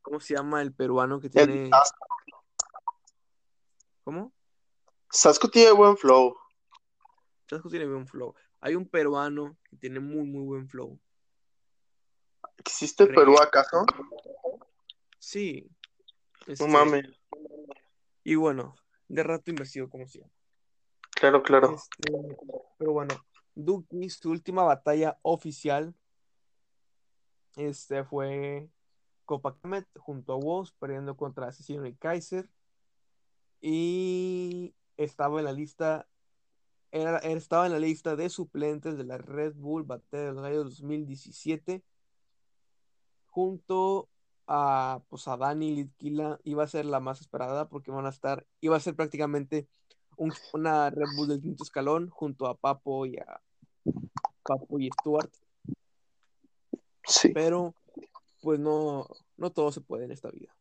¿Cómo 0.02 0.20
se 0.20 0.34
llama 0.34 0.62
el 0.62 0.72
peruano 0.72 1.18
que 1.20 1.28
tiene? 1.28 1.68
¿Cómo? 4.04 4.32
Sasco 5.10 5.48
tiene 5.50 5.72
buen 5.72 5.96
flow. 5.96 6.36
Chasco 7.48 7.68
tiene 7.68 7.86
buen 7.86 8.06
flow. 8.06 8.34
Hay 8.60 8.76
un 8.76 8.88
peruano 8.88 9.58
que 9.64 9.76
tiene 9.76 9.98
muy, 9.98 10.24
muy 10.24 10.44
buen 10.44 10.68
flow. 10.68 11.00
¿Existe 12.58 13.06
Perú 13.06 13.36
acaso? 13.40 13.84
Sí. 15.18 15.68
No 16.46 16.52
Este, 16.52 16.68
mames. 16.68 17.04
Y 18.22 18.36
bueno, 18.36 18.76
de 19.08 19.24
rato 19.24 19.50
investigo 19.50 19.90
cómo 19.90 20.06
se 20.06 20.20
llama. 20.20 20.32
Claro, 21.20 21.42
claro. 21.42 21.74
Este, 21.74 22.38
pero 22.78 22.92
bueno, 22.92 23.14
Duki, 23.54 24.08
su 24.08 24.30
última 24.30 24.62
batalla 24.62 25.18
oficial, 25.20 25.94
este 27.56 28.04
fue 28.04 28.70
Copa 29.26 29.54
Kemet 29.60 29.86
junto 29.98 30.32
a 30.32 30.36
Woz, 30.36 30.72
perdiendo 30.72 31.18
contra 31.18 31.48
Asesino 31.48 31.86
y 31.86 31.94
Kaiser. 31.94 32.48
Y 33.60 34.74
estaba 34.96 35.40
en 35.40 35.44
la 35.44 35.52
lista, 35.52 36.08
era, 36.90 37.18
estaba 37.18 37.66
en 37.66 37.72
la 37.72 37.78
lista 37.80 38.16
de 38.16 38.30
suplentes 38.30 38.96
de 38.96 39.04
la 39.04 39.18
Red 39.18 39.56
Bull 39.56 39.82
Batalla 39.82 40.24
de 40.24 40.32
los 40.32 40.42
Gallos 40.42 40.64
2017, 40.70 41.84
junto 43.26 44.08
a, 44.46 45.02
pues, 45.10 45.28
a 45.28 45.36
Dani 45.36 45.70
Litquila, 45.74 46.40
iba 46.44 46.64
a 46.64 46.66
ser 46.66 46.86
la 46.86 46.98
más 46.98 47.20
esperada 47.20 47.68
porque 47.68 47.90
van 47.90 48.06
a 48.06 48.08
estar, 48.08 48.46
iba 48.62 48.74
a 48.78 48.80
ser 48.80 48.96
prácticamente 48.96 49.68
un- 50.20 50.34
una 50.52 50.90
Red 50.90 51.08
Bull 51.16 51.28
del 51.28 51.40
quinto 51.40 51.64
escalón 51.64 52.10
junto 52.10 52.46
a 52.46 52.54
Papo 52.54 53.06
y 53.06 53.16
a 53.16 53.40
Papo 54.42 54.78
y 54.78 54.90
Stuart, 54.90 55.32
Sí. 57.04 57.30
pero 57.32 57.74
pues 58.42 58.60
no, 58.60 59.06
no 59.38 59.50
todo 59.50 59.72
se 59.72 59.80
puede 59.80 60.04
en 60.04 60.12
esta 60.12 60.30
vida. 60.30 60.54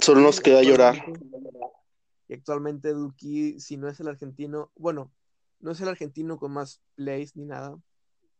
Solo 0.00 0.20
nos 0.20 0.40
queda 0.40 0.62
llorar. 0.62 1.04
Y 2.28 2.34
actualmente 2.34 2.92
Duki, 2.94 3.58
si 3.60 3.76
no 3.76 3.88
es 3.88 3.98
el 4.00 4.08
argentino, 4.08 4.70
bueno, 4.76 5.12
no 5.60 5.72
es 5.72 5.80
el 5.80 5.88
argentino 5.88 6.38
con 6.38 6.52
más 6.52 6.80
plays 6.94 7.36
ni 7.36 7.44
nada. 7.44 7.76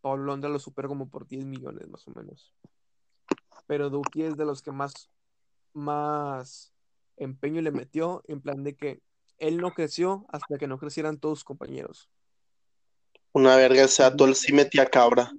Pablo 0.01 0.23
Londra 0.23 0.49
lo 0.49 0.59
supera 0.59 0.87
como 0.87 1.09
por 1.09 1.27
10 1.27 1.45
millones 1.45 1.87
más 1.89 2.07
o 2.07 2.11
menos. 2.11 2.53
Pero 3.67 3.89
Duki 3.89 4.23
es 4.23 4.35
de 4.37 4.45
los 4.45 4.61
que 4.61 4.71
más, 4.71 5.09
más 5.73 6.73
empeño 7.17 7.61
le 7.61 7.71
metió 7.71 8.23
en 8.27 8.41
plan 8.41 8.63
de 8.63 8.75
que 8.75 9.01
él 9.37 9.57
no 9.57 9.71
creció 9.71 10.25
hasta 10.29 10.57
que 10.57 10.67
no 10.67 10.77
crecieran 10.77 11.17
todos 11.19 11.39
sus 11.39 11.45
compañeros. 11.45 12.09
Una 13.31 13.55
verga, 13.55 13.85
o 13.85 13.87
sea, 13.87 14.15
tú 14.15 14.33
sí 14.33 14.53
metía 14.53 14.85
cabra. 14.85 15.31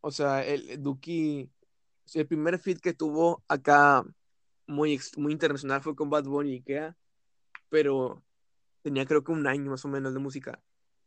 O 0.00 0.10
sea, 0.10 0.44
el 0.44 0.82
Duki, 0.82 1.48
el 2.14 2.26
primer 2.26 2.58
feat 2.58 2.80
que 2.80 2.94
tuvo 2.94 3.42
acá 3.48 4.04
muy, 4.66 5.00
muy 5.16 5.32
internacional 5.32 5.80
fue 5.80 5.94
con 5.94 6.10
Bad 6.10 6.24
Bunny 6.24 6.50
y 6.50 6.54
Ikea, 6.56 6.96
pero 7.68 8.22
tenía 8.82 9.06
creo 9.06 9.22
que 9.22 9.32
un 9.32 9.46
año 9.46 9.70
más 9.70 9.84
o 9.84 9.88
menos 9.88 10.12
de 10.14 10.20
música. 10.20 10.60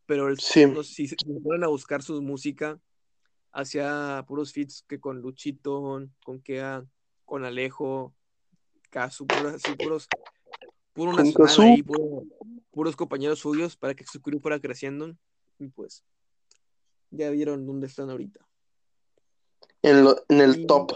Pero 0.06 0.28
el- 0.28 0.40
Sí. 0.40 0.66
los- 0.66 0.94
si 0.94 1.08
se 1.08 1.16
ponen 1.44 1.64
a 1.64 1.68
buscar 1.68 2.02
su 2.04 2.22
música, 2.22 2.80
hacía 3.52 4.24
puros 4.28 4.54
feats 4.54 4.84
que 4.88 5.00
con 5.00 5.22
Luchito, 5.22 6.08
con 6.24 6.42
Kea, 6.42 6.86
con 7.26 7.44
Alejo, 7.46 8.14
Casu, 8.90 9.28
puros, 9.28 9.64
puros, 9.78 10.08
puro 10.94 11.12
Con 11.12 11.26
nacional 11.26 11.48
Cazzu. 11.48 11.62
ahí, 11.62 11.84
puro- 11.84 12.24
puros 12.72 12.96
compañeros 12.96 13.40
suyos 13.40 13.76
para 13.78 13.94
que 13.94 14.06
su 14.06 14.22
crew 14.22 14.40
fuera 14.40 14.60
creciendo. 14.60 15.16
Y 15.60 15.68
pues, 15.68 16.04
ya 17.12 17.30
vieron 17.30 17.66
dónde 17.66 17.88
están 17.88 18.10
ahorita. 18.10 18.46
En, 19.84 20.04
lo- 20.04 20.16
en 20.30 20.42
el 20.42 20.60
Y 20.62 20.68
top. 20.68 20.92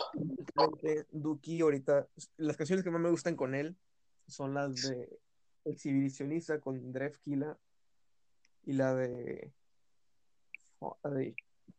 Duki 1.11 1.61
ahorita, 1.61 2.07
las 2.37 2.55
canciones 2.57 2.83
que 2.83 2.91
más 2.91 3.01
me 3.01 3.09
gustan 3.09 3.35
con 3.35 3.55
él 3.55 3.75
son 4.27 4.53
las 4.53 4.73
de 4.89 5.19
Exhibicionista 5.65 6.59
con 6.59 6.91
Dref 6.91 7.17
Kila 7.19 7.57
y 8.65 8.73
la 8.73 8.93
de, 8.95 9.51
oh, 10.79 10.97
la 11.03 11.09
de 11.11 11.35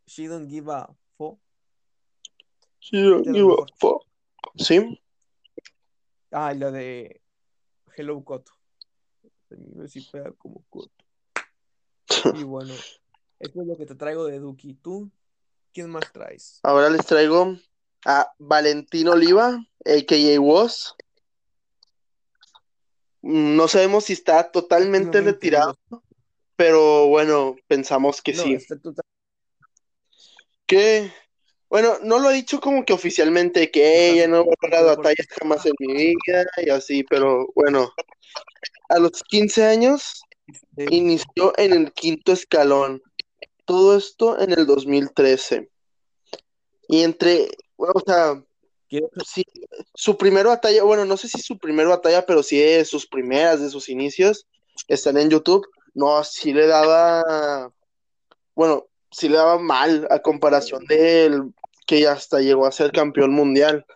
She 0.06 0.26
Don't 0.28 0.48
Give 0.50 0.72
a 0.72 0.88
Fo. 1.16 1.38
De 2.92 2.98
las 3.02 3.24
yo- 3.24 3.32
mejores. 3.32 3.74
fo- 3.78 4.02
Sí, 4.56 5.00
Ah, 6.30 6.52
y 6.54 6.58
la 6.58 6.70
de 6.70 7.20
Hello 7.96 8.22
Koto. 8.22 8.52
Me 9.50 9.88
si 9.88 10.00
pega 10.02 10.32
como 10.32 10.62
Koto. 10.68 10.90
Y 12.40 12.44
bueno, 12.44 12.74
esto 13.40 13.60
es 13.62 13.66
lo 13.66 13.76
que 13.76 13.86
te 13.86 13.94
traigo 13.94 14.24
de 14.26 14.38
Duki. 14.38 14.74
¿Tú 14.74 15.10
quién 15.72 15.90
más 15.90 16.10
traes? 16.12 16.60
ahora 16.62 16.88
les 16.90 17.04
traigo 17.06 17.56
a 18.04 18.32
Valentín 18.38 19.08
Oliva, 19.08 19.48
a.k.a. 19.84 20.40
Mm, 23.22 23.56
No 23.56 23.68
sabemos 23.68 24.04
si 24.04 24.12
está 24.12 24.50
totalmente 24.50 25.20
retirado, 25.20 25.76
pero 26.56 27.06
bueno, 27.08 27.56
pensamos 27.66 28.22
que 28.22 28.32
No, 28.34 28.42
sí. 28.42 28.58
total- 28.82 29.04
Que, 30.66 31.12
bueno, 31.68 31.98
no 32.02 32.18
lo 32.18 32.30
he 32.30 32.34
dicho 32.34 32.60
como 32.60 32.84
que 32.84 32.92
oficialmente, 32.92 33.70
que 33.70 34.10
ella 34.10 34.28
no 34.28 34.46
va 34.46 34.52
a 34.52 34.68
jugar 34.68 34.96
batallas 34.96 35.26
jamás 35.40 35.66
en 35.66 35.72
mi 35.78 35.94
vida 35.94 36.46
y 36.58 36.70
así, 36.70 37.02
pero 37.04 37.48
bueno, 37.54 37.92
a 38.88 38.98
los 38.98 39.22
15 39.24 39.64
años 39.64 40.22
inició 40.76 41.52
en 41.56 41.72
el 41.72 41.92
quinto 41.92 42.32
escalón. 42.32 43.02
Todo 43.64 43.96
esto 43.96 44.38
en 44.40 44.52
el 44.52 44.64
2013. 44.66 45.68
Y 46.88 47.02
entre, 47.02 47.48
bueno, 47.76 47.94
o 47.96 48.00
sea, 48.00 48.40
sí, 49.26 49.44
su 49.94 50.16
primera 50.16 50.50
batalla, 50.50 50.84
bueno, 50.84 51.04
no 51.04 51.16
sé 51.16 51.28
si 51.28 51.40
su 51.40 51.58
primera 51.58 51.88
batalla, 51.88 52.24
pero 52.24 52.44
sí 52.44 52.58
de 52.58 52.84
sus 52.84 53.08
primeras, 53.08 53.60
de 53.60 53.70
sus 53.70 53.88
inicios, 53.88 54.46
están 54.86 55.16
en 55.16 55.30
YouTube. 55.30 55.66
No, 55.94 56.22
sí 56.22 56.52
le 56.52 56.66
daba, 56.66 57.72
bueno, 58.54 58.86
sí 59.16 59.30
le 59.30 59.38
daba 59.38 59.58
mal 59.58 60.06
a 60.10 60.18
comparación 60.18 60.84
de 60.84 61.24
él, 61.24 61.54
que 61.86 62.02
ya 62.02 62.12
hasta 62.12 62.40
llegó 62.40 62.66
a 62.66 62.72
ser 62.72 62.92
campeón 62.92 63.32
mundial. 63.32 63.86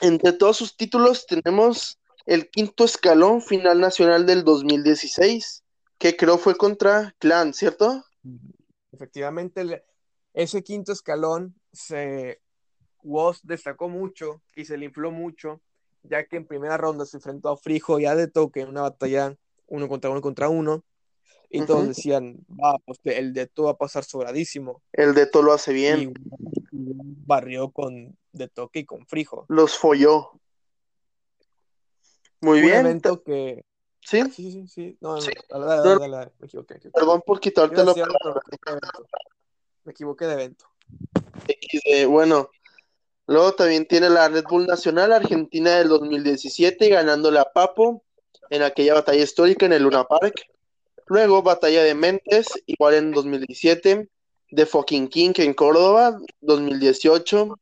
Entre 0.00 0.32
todos 0.32 0.56
sus 0.56 0.76
títulos 0.76 1.24
tenemos 1.26 2.00
el 2.26 2.50
quinto 2.50 2.84
escalón 2.84 3.42
final 3.42 3.78
nacional 3.78 4.26
del 4.26 4.42
2016, 4.42 5.62
que 5.98 6.16
creo 6.16 6.36
fue 6.36 6.56
contra 6.56 7.14
Clan, 7.20 7.54
¿cierto? 7.54 8.04
Efectivamente, 8.90 9.84
ese 10.34 10.64
quinto 10.64 10.90
escalón 10.90 11.54
se 11.72 12.40
Woz 13.04 13.38
destacó 13.44 13.88
mucho 13.88 14.42
y 14.56 14.64
se 14.64 14.78
le 14.78 14.86
infló 14.86 15.12
mucho, 15.12 15.60
ya 16.02 16.24
que 16.24 16.38
en 16.38 16.46
primera 16.48 16.76
ronda 16.76 17.06
se 17.06 17.18
enfrentó 17.18 17.50
a 17.50 17.56
Frijo 17.56 18.00
y 18.00 18.06
a 18.06 18.16
De 18.16 18.26
Toque 18.26 18.62
en 18.62 18.68
una 18.68 18.82
batalla 18.82 19.36
uno 19.68 19.88
contra 19.88 20.10
uno 20.10 20.20
contra 20.20 20.48
uno. 20.48 20.82
Y 21.54 21.66
todos 21.66 21.88
decían, 21.88 22.38
va, 22.48 22.78
pues 22.86 22.98
el 23.04 23.34
De 23.34 23.46
Toque 23.46 23.66
va 23.66 23.70
a 23.72 23.76
pasar 23.76 24.04
sobradísimo. 24.04 24.82
El 24.92 25.14
de 25.14 25.26
todo 25.26 25.42
lo 25.42 25.52
hace 25.52 25.72
Y 25.72 25.74
bien, 25.74 26.14
barrió 26.70 27.70
con 27.70 28.16
De 28.32 28.48
Toque 28.48 28.80
y 28.80 28.84
con 28.86 29.06
Frijo. 29.06 29.44
los 29.48 29.76
folló. 29.76 30.30
Muy 32.40 32.60
Un 32.60 32.66
bien, 32.66 32.80
evento 32.86 33.22
que. 33.22 33.64
¿sí? 34.00 34.22
Sí, 34.22 34.30
sí, 34.32 34.52
sí, 34.52 34.68
sí. 34.68 34.98
No, 35.00 35.14
no, 35.16 35.20
Sí. 35.20 35.30
dale, 35.48 35.64
dale, 35.66 35.82
dale, 36.00 36.08
dale, 36.16 36.32
me 36.38 36.46
equivoqué. 36.46 36.74
Equivoqué. 36.74 36.98
Perdón 36.98 37.22
por 37.24 37.36
Iba 37.36 37.38
a 37.38 37.40
quitártelo. 37.42 37.84
decir 37.94 38.02
algo, 38.02 38.40
pero 38.64 39.06
me 39.84 39.92
equivoqué 39.92 40.24
de 40.26 40.32
evento. 40.32 40.64
XD. 41.46 42.06
Bueno, 42.08 42.48
luego 43.26 43.52
también 43.52 43.86
tiene 43.86 44.08
la 44.10 44.28
Red 44.28 44.44
Bull 44.48 44.66
Nacional 44.66 45.12
Argentina 45.12 45.76
del 45.76 45.88
2017, 45.88 46.88
ganándole 46.88 47.38
a 47.38 47.44
Papo 47.44 48.02
en 48.50 48.62
aquella 48.62 48.94
batalla 48.94 49.22
histórica 49.22 49.66
en 49.66 49.74
el 49.74 49.82
Luna 49.84 50.04
Park. 50.04 50.34
Luego, 51.06 51.42
batalla 51.42 51.82
de 51.82 51.94
Mentes, 51.94 52.46
igual 52.66 52.94
en 52.94 53.12
2017, 53.12 54.08
de 54.50 54.66
Fucking 54.66 55.08
King 55.08 55.32
en 55.36 55.54
Córdoba, 55.54 56.18
2018. 56.40 57.58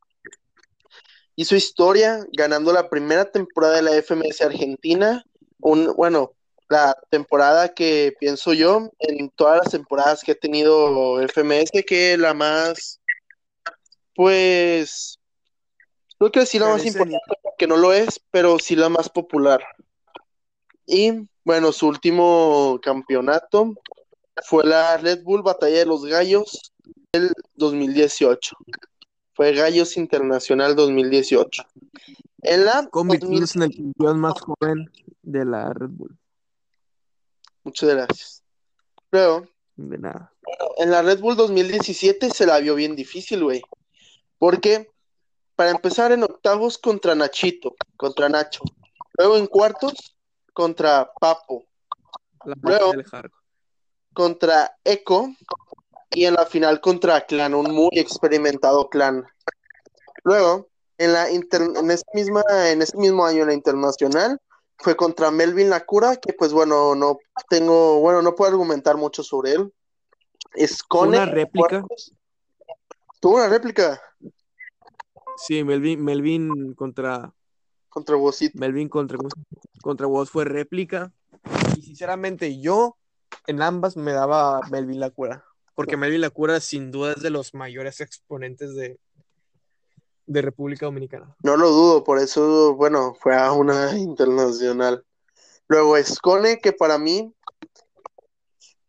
Hizo 1.37 1.57
historia 1.57 2.27
ganando 2.33 2.73
la 2.73 2.89
primera 2.91 3.31
temporada 3.31 3.77
de 3.77 3.83
la 3.83 3.97
FMS 4.03 4.43
Argentina, 4.43 5.25
un, 5.61 5.95
bueno, 5.97 6.33
la 6.69 6.97
temporada 7.11 7.75
que 7.75 8.15
pienso 8.19 8.53
yo, 8.53 8.91
en 8.99 9.31
todas 9.31 9.59
las 9.65 9.73
temporadas 9.73 10.23
que 10.23 10.33
ha 10.33 10.37
tenido 10.37 11.21
FMS, 11.21 11.71
que 11.87 12.17
la 12.17 12.35
más, 12.35 13.01
pues, 14.15 15.19
no 16.19 16.31
quiero 16.31 16.45
decir 16.45 16.61
la 16.61 16.69
más 16.69 16.85
importante 16.85 17.19
porque 17.43 17.67
no 17.67 17.77
lo 17.77 17.93
es, 17.93 18.21
pero 18.31 18.59
sí 18.59 18.77
la 18.77 18.89
más 18.89 19.09
popular. 19.09 19.65
Y 20.87 21.29
bueno, 21.45 21.73
su 21.73 21.89
último 21.89 22.79
campeonato 22.83 23.75
fue 24.45 24.65
la 24.65 24.97
Red 24.97 25.23
Bull 25.23 25.43
Batalla 25.43 25.79
de 25.79 25.87
los 25.87 26.05
Gallos 26.05 26.73
del 27.13 27.33
2018. 27.55 28.57
Fue 29.35 29.53
Gallos 29.53 29.97
Internacional 29.97 30.77
2018. 30.77 31.65
En 32.43 32.65
la 32.65 32.73
2000 32.83 32.91
Convirtiéndose 32.91 33.59
en 33.59 33.63
el 33.65 33.77
campeón 33.77 34.21
más 34.21 34.35
joven 34.41 34.91
de 35.23 35.45
la 35.45 35.73
Red 35.73 35.91
Bull. 35.91 36.17
Muchas 37.65 37.89
gracias. 37.91 38.43
Luego, 39.11 39.47
De 39.77 39.99
nada. 39.99 40.33
en 40.79 40.91
la 40.91 41.03
Red 41.03 41.21
Bull 41.21 41.37
2017 41.37 42.31
se 42.31 42.47
la 42.47 42.59
vio 42.61 42.75
bien 42.75 42.97
difícil, 42.97 43.45
güey. 43.45 43.63
Porque 44.39 44.91
para 45.57 45.71
empezar 45.73 46.13
en 46.13 46.23
octavos 46.23 46.79
contra 46.79 47.15
Nachito, 47.15 47.75
contra 47.97 48.29
Nacho. 48.29 48.63
Luego 49.19 49.37
en 49.37 49.47
cuartos 49.47 50.17
contra 50.53 51.11
Papo. 51.21 51.65
La 52.45 52.55
Luego- 52.63 52.93
del 52.93 53.05
contra 54.13 54.77
Echo 54.85 55.29
y 56.11 56.25
en 56.25 56.35
la 56.35 56.47
final 56.47 56.81
contra 56.81 57.21
Clan, 57.27 57.55
un 57.55 57.73
muy 57.73 57.91
experimentado 57.93 58.89
Clan. 58.89 59.25
Luego, 60.25 60.69
en, 60.99 61.13
la 61.13 61.31
inter- 61.31 61.71
en, 61.77 61.91
ese 61.91 62.05
misma, 62.15 62.43
en 62.69 62.83
ese 62.83 62.97
mismo 62.97 63.25
año 63.25 63.43
en 63.43 63.49
la 63.49 63.55
internacional, 63.55 64.41
fue 64.79 64.97
contra 64.97 65.31
Melvin 65.31 65.71
Lacura, 65.71 66.17
que 66.17 66.33
pues 66.33 66.53
bueno, 66.53 66.95
no 66.95 67.19
tengo, 67.49 68.01
bueno, 68.01 68.23
no 68.23 68.35
puedo 68.35 68.51
argumentar 68.51 68.97
mucho 68.97 69.23
sobre 69.23 69.53
él. 69.53 69.73
Es 70.55 70.83
con 70.83 71.09
Una 71.11 71.27
réplica. 71.27 71.85
Tuvo 73.21 73.37
una 73.37 73.49
réplica 73.49 74.01
Sí, 75.37 75.63
Melvin, 75.65 76.03
Melvin 76.05 76.75
contra 76.75 77.33
contra 77.91 78.17
Wosito. 78.17 78.59
Melvin 78.59 78.89
contra, 78.89 79.19
contra 79.83 80.07
Woz 80.07 80.31
fue 80.31 80.45
réplica. 80.45 81.13
Y 81.77 81.83
sinceramente, 81.83 82.61
yo 82.61 82.97
en 83.47 83.61
ambas 83.61 83.97
me 83.97 84.13
daba 84.13 84.61
Melvin 84.71 85.01
Lacura. 85.01 85.45
Porque 85.75 85.97
Melvin 85.97 86.23
Lacura, 86.23 86.61
sin 86.61 86.91
duda, 86.91 87.13
es 87.13 87.23
de 87.23 87.31
los 87.31 87.55
mayores 87.55 88.01
exponentes 88.01 88.75
de, 88.75 88.99
de 90.27 90.43
República 90.43 90.87
Dominicana. 90.87 91.37
No 91.43 91.57
lo 91.57 91.71
dudo, 91.71 92.05
por 92.05 92.19
eso, 92.19 92.75
bueno, 92.75 93.15
fue 93.15 93.37
a 93.37 93.53
una 93.53 93.97
internacional. 93.99 95.05
Luego 95.69 95.97
Escone, 95.97 96.59
que 96.59 96.73
para 96.73 96.99
mí 96.99 97.35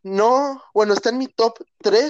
no, 0.03 0.61
bueno, 0.73 0.93
está 0.93 1.09
en 1.09 1.19
mi 1.19 1.27
top 1.27 1.59
3 1.79 2.09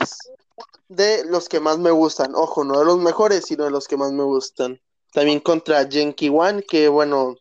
de 0.87 1.25
los 1.25 1.49
que 1.49 1.59
más 1.59 1.77
me 1.77 1.91
gustan. 1.91 2.33
Ojo, 2.35 2.63
no 2.63 2.79
de 2.79 2.85
los 2.85 2.99
mejores, 2.99 3.45
sino 3.45 3.65
de 3.65 3.71
los 3.71 3.87
que 3.87 3.97
más 3.97 4.11
me 4.11 4.23
gustan. 4.23 4.79
También 5.11 5.39
contra 5.39 5.87
Genki 5.89 6.29
One, 6.29 6.63
que 6.63 6.87
bueno, 6.87 7.35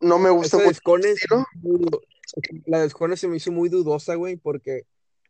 no 0.00 0.18
me 0.18 0.30
gusta 0.30 0.58
mucho. 0.58 0.80
La 2.66 2.80
de 2.80 3.16
se 3.16 3.28
me 3.28 3.36
hizo 3.36 3.52
muy 3.52 3.68
dudosa, 3.68 4.14
güey, 4.14 4.36
porque 4.36 4.82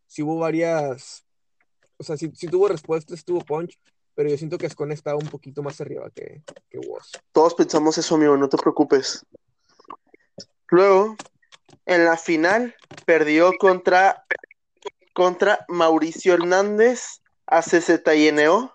sí 0.07 0.23
hubo 0.23 0.39
varias. 0.39 1.25
O 1.99 2.05
sea, 2.05 2.17
sí, 2.17 2.31
sí 2.35 2.47
tuvo 2.49 2.69
respuestas, 2.69 3.25
tuvo 3.25 3.41
punch, 3.41 3.79
pero 4.15 4.29
yo 4.29 4.37
siento 4.37 4.59
que 4.59 4.67
Escone 4.67 4.95
estaba 4.95 5.19
un 5.19 5.29
poquito 5.29 5.63
más 5.63 5.81
arriba 5.81 6.11
que, 6.11 6.43
que 6.71 6.79
Woz. 6.79 7.13
Todos 7.33 7.55
pensamos 7.55 7.99
eso, 7.99 8.15
amigo, 8.15 8.37
no 8.37 8.49
te 8.49 8.57
preocupes. 8.57 9.25
Luego, 10.69 11.17
en 11.85 12.05
la 12.05 12.17
final, 12.17 12.75
perdió 13.05 13.53
contra, 13.59 14.25
contra 15.13 15.65
Mauricio 15.69 16.35
Hernández, 16.35 17.23
ACZINO. 17.47 18.73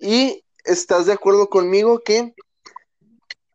Y 0.00 0.44
estás 0.66 1.06
de 1.06 1.12
acuerdo 1.12 1.48
conmigo 1.48 2.00
que 2.04 2.34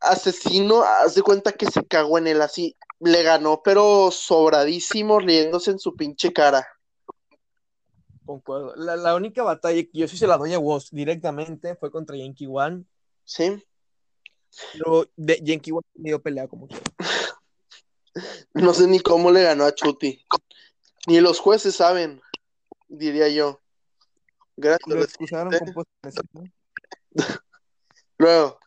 Asesino, 0.01 0.81
haz 0.81 1.13
de 1.13 1.21
cuenta 1.21 1.51
que 1.51 1.67
se 1.67 1.85
cagó 1.85 2.17
en 2.17 2.27
él 2.27 2.41
así. 2.41 2.75
Le 2.99 3.23
ganó, 3.23 3.61
pero 3.63 4.09
sobradísimo, 4.11 5.19
riéndose 5.19 5.71
en 5.71 5.79
su 5.79 5.95
pinche 5.95 6.33
cara. 6.33 6.67
Concuerdo. 8.25 8.75
La, 8.75 8.95
la 8.95 9.15
única 9.15 9.43
batalla 9.43 9.81
que 9.83 9.89
yo 9.93 10.07
sí 10.07 10.17
se 10.17 10.27
la 10.27 10.37
doy 10.37 10.53
a 10.53 10.59
Woz 10.59 10.89
directamente 10.91 11.75
fue 11.75 11.91
contra 11.91 12.17
Yankee 12.17 12.47
One. 12.47 12.83
¿Sí? 13.23 13.63
Pero 14.73 15.07
de, 15.15 15.39
Yankee 15.43 15.71
One 15.71 15.87
me 15.95 16.09
dio 16.09 16.21
pelea 16.21 16.47
como 16.47 16.67
que. 16.67 16.75
No 18.53 18.73
sé 18.73 18.87
ni 18.87 18.99
cómo 18.99 19.31
le 19.31 19.43
ganó 19.43 19.63
a 19.63 19.73
Chuti. 19.73 20.25
Ni 21.07 21.21
los 21.21 21.39
jueces 21.39 21.75
saben, 21.75 22.21
diría 22.89 23.29
yo. 23.29 23.61
Gracias. 24.57 24.93
Lo 24.93 25.01
excusaron 25.01 25.53
con. 25.73 25.85
Luego, 28.17 28.59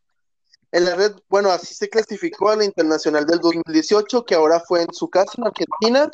en 0.73 0.85
la 0.85 0.97
red, 0.97 1.13
bueno, 1.29 1.51
así 1.51 1.73
se 1.73 1.89
clasificó 1.89 2.51
a 2.51 2.57
la 2.57 2.65
Internacional 2.65 3.25
del 3.27 3.39
2018, 3.39 4.25
que 4.25 4.35
ahora 4.35 4.59
fue 4.59 4.83
en 4.83 4.93
su 4.93 5.09
casa 5.09 5.31
en 5.39 5.47
Argentina. 5.47 6.11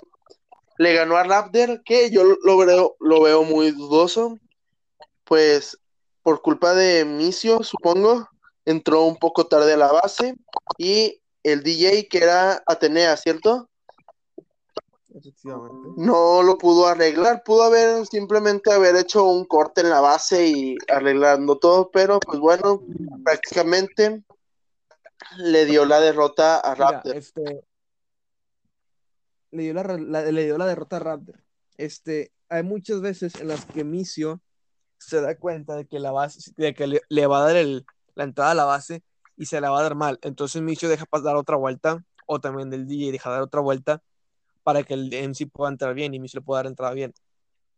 Le 0.76 0.92
ganó 0.92 1.16
a 1.16 1.22
Raptor, 1.22 1.82
que 1.82 2.10
yo 2.10 2.24
lo 2.42 2.58
veo, 2.58 2.94
lo 3.00 3.22
veo 3.22 3.42
muy 3.42 3.70
dudoso. 3.70 4.36
Pues 5.24 5.78
por 6.22 6.42
culpa 6.42 6.74
de 6.74 7.06
Micio, 7.06 7.62
supongo, 7.62 8.28
entró 8.66 9.04
un 9.04 9.16
poco 9.16 9.46
tarde 9.46 9.72
a 9.72 9.78
la 9.78 9.92
base. 9.92 10.34
Y 10.76 11.22
el 11.42 11.62
DJ, 11.62 12.08
que 12.08 12.18
era 12.18 12.62
Atenea, 12.66 13.16
¿cierto? 13.16 13.69
Efectivamente. 15.14 15.88
no 15.96 16.42
lo 16.42 16.56
pudo 16.56 16.86
arreglar, 16.86 17.42
pudo 17.44 17.64
haber 17.64 18.06
simplemente 18.06 18.72
haber 18.72 18.94
hecho 18.96 19.24
un 19.24 19.44
corte 19.44 19.80
en 19.80 19.90
la 19.90 20.00
base 20.00 20.46
y 20.46 20.76
arreglando 20.88 21.58
todo, 21.58 21.90
pero 21.90 22.20
pues 22.20 22.38
bueno, 22.38 22.82
prácticamente 23.24 24.22
le 25.38 25.64
dio 25.66 25.84
la 25.84 26.00
derrota 26.00 26.60
a 26.60 26.74
Mira, 26.74 26.90
Raptor. 26.92 27.16
este. 27.16 27.64
Le 29.50 29.62
dio 29.64 29.74
la, 29.74 29.82
la- 29.82 30.22
le 30.30 30.44
dio 30.44 30.58
la 30.58 30.66
derrota 30.66 30.96
a 30.96 31.00
Raptor. 31.00 31.42
Este, 31.76 32.32
hay 32.48 32.62
muchas 32.62 33.00
veces 33.00 33.34
en 33.36 33.48
las 33.48 33.64
que 33.64 33.84
Micio 33.84 34.40
se 34.98 35.20
da 35.20 35.36
cuenta 35.36 35.74
de 35.76 35.86
que 35.86 35.98
la 35.98 36.12
base, 36.12 36.52
de 36.56 36.74
que 36.74 36.86
le, 36.86 37.00
le 37.08 37.26
va 37.26 37.38
a 37.42 37.46
dar 37.46 37.56
el- 37.56 37.84
la 38.14 38.24
entrada 38.24 38.52
a 38.52 38.54
la 38.54 38.64
base 38.64 39.02
y 39.36 39.46
se 39.46 39.60
la 39.60 39.70
va 39.70 39.80
a 39.80 39.82
dar 39.82 39.94
mal. 39.96 40.18
Entonces 40.22 40.62
Micio 40.62 40.88
deja 40.88 41.06
pasar 41.06 41.36
otra 41.36 41.56
vuelta, 41.56 42.04
o 42.26 42.40
también 42.40 42.70
del 42.70 42.86
DJ 42.86 43.10
deja 43.10 43.30
dar 43.30 43.42
otra 43.42 43.60
vuelta 43.60 44.02
para 44.62 44.82
que 44.82 44.94
el 44.94 45.12
MC 45.12 45.46
pueda 45.46 45.70
entrar 45.70 45.94
bien 45.94 46.14
y 46.14 46.20
Micio 46.20 46.40
le 46.40 46.44
pueda 46.44 46.60
dar 46.60 46.66
entrada 46.66 46.92
bien. 46.94 47.14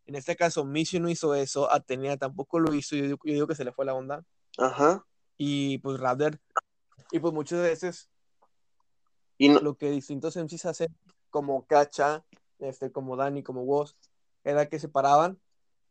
En 0.05 0.15
este 0.15 0.35
caso, 0.35 0.65
Micio 0.65 0.99
no 0.99 1.09
hizo 1.09 1.33
eso, 1.35 1.71
Atenea 1.71 2.17
tampoco 2.17 2.59
lo 2.59 2.73
hizo, 2.73 2.95
yo 2.95 3.03
digo, 3.03 3.17
yo 3.23 3.33
digo 3.33 3.47
que 3.47 3.55
se 3.55 3.63
le 3.63 3.71
fue 3.71 3.85
la 3.85 3.93
onda. 3.93 4.23
Ajá. 4.57 5.05
Y 5.37 5.77
pues 5.79 5.99
Raptor, 5.99 6.39
y 7.11 7.19
pues 7.19 7.33
muchas 7.33 7.59
veces 7.61 8.09
Y 9.37 9.49
no, 9.49 9.59
lo 9.59 9.75
que 9.75 9.89
distintos 9.89 10.35
MCs 10.35 10.65
hacen, 10.65 10.95
como 11.29 11.65
Cacha, 11.65 12.23
este, 12.59 12.91
como 12.91 13.15
Dani, 13.15 13.43
como 13.43 13.63
Woz, 13.63 13.95
era 14.43 14.67
que 14.67 14.79
se 14.79 14.89
paraban 14.89 15.39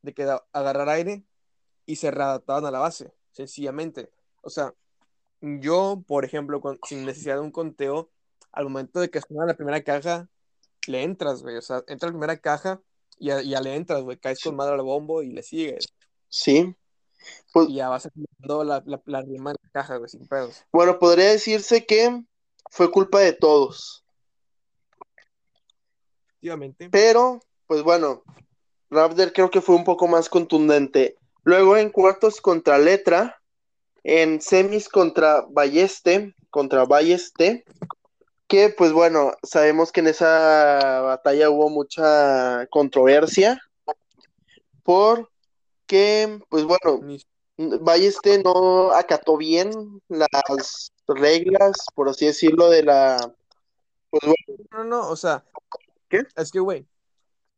de 0.03 0.15
que 0.15 0.29
agarrar 0.53 0.89
aire 0.89 1.25
y 1.87 1.97
se 1.97 2.11
readaptaban 2.11 2.65
a 2.67 2.71
la 2.71 2.79
base, 2.79 3.13
sencillamente. 3.33 4.11
O 4.43 4.51
sea, 4.51 4.75
yo, 5.41 6.03
por 6.07 6.25
ejemplo, 6.25 6.61
con- 6.61 6.79
sin 6.87 7.05
necesidad 7.05 7.37
de 7.37 7.41
un 7.41 7.51
conteo, 7.51 8.11
al 8.53 8.65
momento 8.65 9.01
de 9.01 9.11
que 9.11 9.21
suena 9.21 9.47
la 9.47 9.55
primera 9.57 9.83
caja, 9.83 10.29
le 10.87 11.03
entras, 11.03 11.43
güey. 11.43 11.57
O 11.57 11.63
sea, 11.63 11.83
entra 11.87 12.09
la 12.09 12.13
primera 12.13 12.37
caja 12.39 12.81
y 13.19 13.27
ya, 13.27 13.43
ya 13.43 13.61
le 13.61 13.75
entras, 13.77 14.03
güey. 14.03 14.19
Caes 14.19 14.41
con 14.43 14.57
madre 14.57 14.75
al 14.75 14.83
bombo 14.83 15.23
y 15.23 15.33
le 15.33 15.43
sigues. 15.43 15.87
sí. 16.29 16.75
Pues, 17.53 17.69
Y 17.69 17.75
ya 17.77 17.89
vas 17.89 18.05
acumulando 18.07 18.65
la, 18.65 18.83
la, 18.85 19.01
la 19.07 19.23
rima 19.23 19.51
en 19.53 19.57
la 19.63 19.71
caja, 19.71 19.97
güey, 19.97 20.09
sin 20.09 20.27
pedos. 20.27 20.65
bueno, 20.73 20.99
podría 20.99 21.31
decirse 21.31 21.87
que 21.87 22.25
fue 22.71 22.91
culpa 22.91 23.21
de 23.21 23.33
todos, 23.33 24.05
Efectivamente. 26.41 26.89
pero 26.91 27.41
pues 27.67 27.83
bueno, 27.85 28.23
Raptor 28.91 29.33
creo 29.33 29.51
que 29.51 29.61
fue 29.61 29.77
un 29.77 29.85
poco 29.85 30.09
más 30.09 30.29
contundente. 30.29 31.17
Luego 31.45 31.77
en 31.77 31.91
cuartos 31.91 32.41
contra 32.41 32.79
Letra, 32.79 33.41
en 34.03 34.41
semis 34.41 34.89
contra 34.89 35.47
Balleste, 35.49 36.35
contra 36.51 36.85
Balleste, 36.85 37.65
que 38.53 38.69
pues 38.69 38.93
bueno, 38.93 39.33
sabemos 39.43 39.93
que 39.93 40.01
en 40.01 40.09
esa 40.09 41.01
batalla 41.01 41.49
hubo 41.49 41.71
mucha 41.71 42.67
controversia, 42.67 43.59
porque 44.83 46.39
pues 46.51 46.65
bueno, 46.65 47.01
Balleste 47.57 48.43
no 48.43 48.93
acató 48.93 49.39
bien 49.39 49.71
las 50.09 50.93
reglas, 51.09 51.73
por 51.95 52.11
así 52.11 52.27
decirlo, 52.27 52.69
de 52.69 52.83
la... 52.83 53.17
Pues 54.11 54.23
bueno, 54.23 54.65
No, 54.71 54.85
no, 54.85 55.09
o 55.09 55.17
sea, 55.17 55.47
¿Qué? 56.11 56.25
es 56.37 56.51
que, 56.51 56.61
güey, 56.61 56.87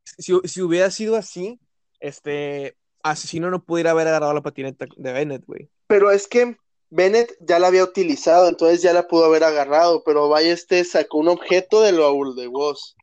si, 0.05 0.39
si 0.45 0.63
hubiera 0.63 0.93
sido 0.93 1.17
así, 1.17 1.59
este 1.99 2.77
asesino 3.03 3.51
no 3.51 3.65
pudiera 3.65 3.91
haber 3.91 4.07
agarrado 4.07 4.33
la 4.33 4.43
patineta 4.43 4.87
de 4.97 5.13
Bennett, 5.13 5.45
güey. 5.45 5.69
pero 5.89 6.13
es 6.13 6.29
que 6.29 6.57
Bennett 6.97 7.37
ya 7.41 7.59
la 7.59 7.67
había 7.67 7.83
utilizado, 7.83 8.49
entonces 8.49 8.81
ya 8.81 8.93
la 8.93 9.09
pudo 9.09 9.25
haber 9.25 9.43
agarrado, 9.43 10.05
pero 10.05 10.29
Balleste 10.29 10.85
sacó 10.85 11.19
un 11.19 11.27
objeto 11.27 11.81
del 11.81 11.99
baúl 11.99 12.37
de 12.37 12.47
voz. 12.47 12.95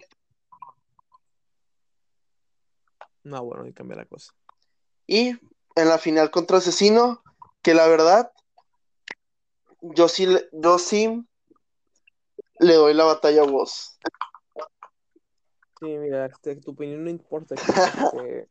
No, 3.24 3.44
bueno, 3.44 3.68
y 3.68 3.74
cambia 3.74 3.98
la 3.98 4.06
cosa. 4.06 4.32
Y 5.08 5.32
en 5.76 5.89
la 5.89 5.98
final 5.98 6.32
contra 6.32 6.60
Asesino, 6.60 7.22
que 7.62 7.74
la 7.74 7.86
verdad, 7.88 8.32
yo 9.82 10.08
sí, 10.08 10.26
yo 10.54 10.80
sí 10.80 11.28
le 12.60 12.76
doy 12.76 12.94
la 12.94 13.04
batalla 13.04 13.42
a 13.42 13.46
vos. 13.46 14.00
Sí, 15.82 15.88
mira, 15.98 16.28
este, 16.28 16.56
tu 16.56 16.72
opinión 16.72 17.04
no 17.04 17.10
importa. 17.10 17.56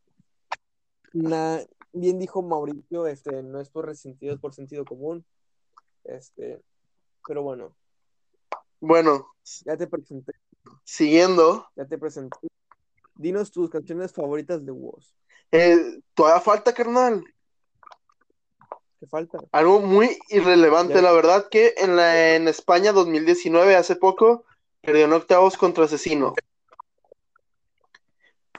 na- 1.13 1.65
bien 1.93 2.19
dijo 2.19 2.41
Mauricio, 2.41 3.07
este, 3.07 3.43
no 3.43 3.59
es 3.59 3.69
por 3.69 3.85
resentido, 3.85 4.33
es 4.33 4.39
por 4.39 4.53
sentido 4.53 4.85
común. 4.85 5.25
Este, 6.03 6.61
pero 7.27 7.43
bueno, 7.43 7.75
Bueno, 8.79 9.33
ya 9.65 9.77
te 9.77 9.85
presenté, 9.87 10.33
siguiendo, 10.83 11.67
ya 11.75 11.85
te 11.85 11.97
presenté. 11.97 12.47
Dinos 13.15 13.51
tus 13.51 13.69
canciones 13.69 14.11
favoritas 14.13 14.65
de 14.65 14.71
Woz. 14.71 15.13
eh, 15.51 16.01
todavía 16.15 16.41
falta, 16.41 16.73
carnal. 16.73 17.23
¿Qué 18.99 19.07
falta? 19.07 19.37
Algo 19.51 19.79
muy 19.81 20.17
irrelevante, 20.29 20.95
Ya. 20.95 21.01
la 21.01 21.11
verdad, 21.11 21.47
que 21.49 21.73
en 21.77 21.95
la 21.95 22.35
en 22.35 22.47
España 22.47 22.91
2019, 22.91 23.75
hace 23.75 23.95
poco, 23.95 24.45
perdió 24.81 25.05
en 25.05 25.13
octavos 25.13 25.57
contra 25.57 25.85
Asesino. 25.85 26.33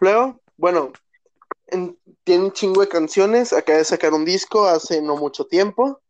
Luego, 0.01 0.41
bueno, 0.57 0.93
en- 1.73 1.99
tiene 2.25 2.45
un 2.45 2.53
chingo 2.53 2.81
de 2.81 2.89
canciones. 2.89 3.53
Acaba 3.53 3.79
de 3.79 3.85
sacar 3.85 4.13
un 4.13 4.25
disco 4.25 4.67
hace 4.67 5.03
no 5.03 5.17
mucho 5.17 5.47
tiempo. 5.47 6.01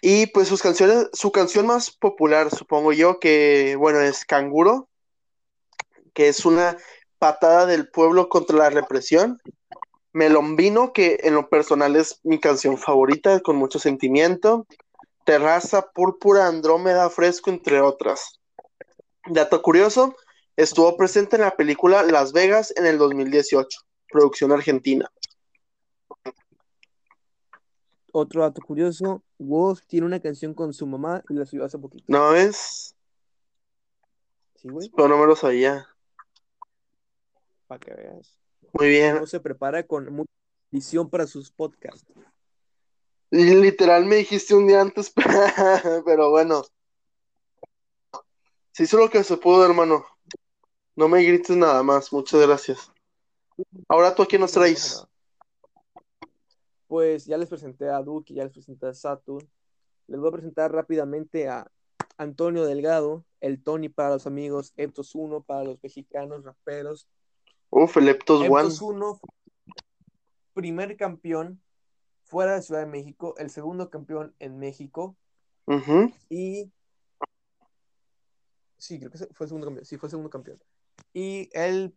Y 0.00 0.26
pues 0.28 0.48
sus 0.48 0.62
canciones, 0.62 1.08
su 1.12 1.32
canción 1.32 1.66
más 1.66 1.90
popular, 1.90 2.54
supongo 2.54 2.92
yo, 2.92 3.18
que 3.18 3.74
bueno, 3.78 4.00
es 4.00 4.24
Canguro, 4.24 4.88
que 6.12 6.28
es 6.28 6.44
una 6.44 6.76
patada 7.18 7.64
del 7.64 7.88
pueblo 7.88 8.28
contra 8.28 8.56
la 8.56 8.70
represión. 8.70 9.40
Melombino, 10.12 10.92
que 10.92 11.18
en 11.22 11.34
lo 11.34 11.48
personal 11.48 11.96
es 11.96 12.20
mi 12.22 12.38
canción 12.38 12.78
favorita, 12.78 13.40
con 13.40 13.56
mucho 13.56 13.78
sentimiento. 13.78 14.66
Terraza, 15.24 15.90
Púrpura, 15.92 16.46
Andrómeda, 16.46 17.08
Fresco, 17.10 17.50
entre 17.50 17.80
otras. 17.80 18.38
Dato 19.26 19.62
curioso, 19.62 20.14
estuvo 20.56 20.96
presente 20.98 21.36
en 21.36 21.42
la 21.42 21.56
película 21.56 22.02
Las 22.02 22.32
Vegas 22.32 22.74
en 22.76 22.84
el 22.84 22.98
2018, 22.98 23.80
producción 24.14 24.52
argentina. 24.52 25.10
Otro 28.12 28.42
dato 28.42 28.62
curioso, 28.62 29.24
Wolf 29.38 29.80
tiene 29.88 30.06
una 30.06 30.20
canción 30.20 30.54
con 30.54 30.72
su 30.72 30.86
mamá 30.86 31.24
y 31.28 31.34
la 31.34 31.44
subió 31.44 31.64
hace 31.64 31.78
poquito. 31.78 32.04
¿No 32.06 32.32
es? 32.32 32.94
Sí, 34.54 34.68
güey, 34.68 34.88
Pero 34.94 35.08
no 35.08 35.18
me 35.18 35.26
lo 35.26 35.34
sabía. 35.34 35.88
para 37.66 37.80
que 37.80 37.92
veas. 37.92 38.38
Muy 38.72 38.88
bien. 38.88 39.16
Uno 39.16 39.26
se 39.26 39.40
prepara 39.40 39.84
con 39.84 40.12
mucha 40.12 40.30
visión 40.70 41.10
para 41.10 41.26
sus 41.26 41.50
podcasts. 41.50 42.06
Literal 43.30 44.04
me 44.04 44.16
dijiste 44.16 44.54
un 44.54 44.68
día 44.68 44.80
antes, 44.80 45.12
pero 46.04 46.30
bueno. 46.30 46.62
Se 48.70 48.84
hizo 48.84 48.96
lo 48.96 49.10
que 49.10 49.24
se 49.24 49.36
pudo, 49.38 49.64
hermano. 49.66 50.06
No 50.94 51.08
me 51.08 51.24
grites 51.24 51.56
nada 51.56 51.82
más, 51.82 52.12
muchas 52.12 52.40
gracias. 52.42 52.93
Ahora 53.88 54.14
tú 54.14 54.22
a 54.22 54.26
quién 54.26 54.40
nos 54.40 54.52
traes. 54.52 55.04
Pues 56.86 57.26
ya 57.26 57.36
les 57.36 57.48
presenté 57.48 57.88
a 57.88 58.02
Duki, 58.02 58.34
ya 58.34 58.44
les 58.44 58.52
presenté 58.52 58.86
a 58.86 58.94
Saturn. 58.94 59.48
Les 60.06 60.20
voy 60.20 60.28
a 60.28 60.32
presentar 60.32 60.72
rápidamente 60.72 61.48
a 61.48 61.70
Antonio 62.16 62.64
Delgado, 62.64 63.24
el 63.40 63.62
Tony 63.62 63.88
para 63.88 64.10
los 64.10 64.26
amigos, 64.26 64.72
Eptos 64.76 65.14
1 65.14 65.42
para 65.42 65.64
los 65.64 65.82
mexicanos 65.82 66.44
raperos. 66.44 67.08
Uf, 67.70 67.96
el 67.96 68.08
Eptos 68.08 68.40
One. 68.40 68.48
Eptos 68.48 68.82
1 68.82 69.14
fue 69.14 69.28
primer 70.54 70.96
campeón 70.96 71.60
fuera 72.22 72.54
de 72.54 72.62
Ciudad 72.62 72.80
de 72.80 72.86
México, 72.86 73.34
el 73.38 73.50
segundo 73.50 73.90
campeón 73.90 74.34
en 74.38 74.58
México 74.58 75.16
y 76.28 76.70
sí, 78.76 78.98
creo 78.98 79.10
que 79.10 79.18
fue 79.18 79.44
el 79.44 79.48
segundo 79.48 79.66
campeón, 79.66 79.84
sí, 79.84 79.96
fue 79.96 80.08
el 80.08 80.10
segundo 80.10 80.30
campeón. 80.30 80.62
Y 81.12 81.48
el 81.52 81.94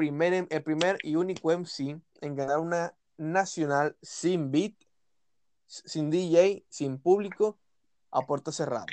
primer, 0.00 0.46
el 0.48 0.62
primer 0.62 0.98
y 1.02 1.16
único 1.16 1.52
MC 1.52 2.00
en 2.22 2.34
ganar 2.34 2.58
una 2.58 2.94
nacional 3.18 3.96
sin 4.00 4.50
beat, 4.50 4.72
sin 5.66 6.08
DJ, 6.08 6.64
sin 6.70 6.98
público, 6.98 7.58
a 8.10 8.26
puerta 8.26 8.50
cerrada. 8.50 8.86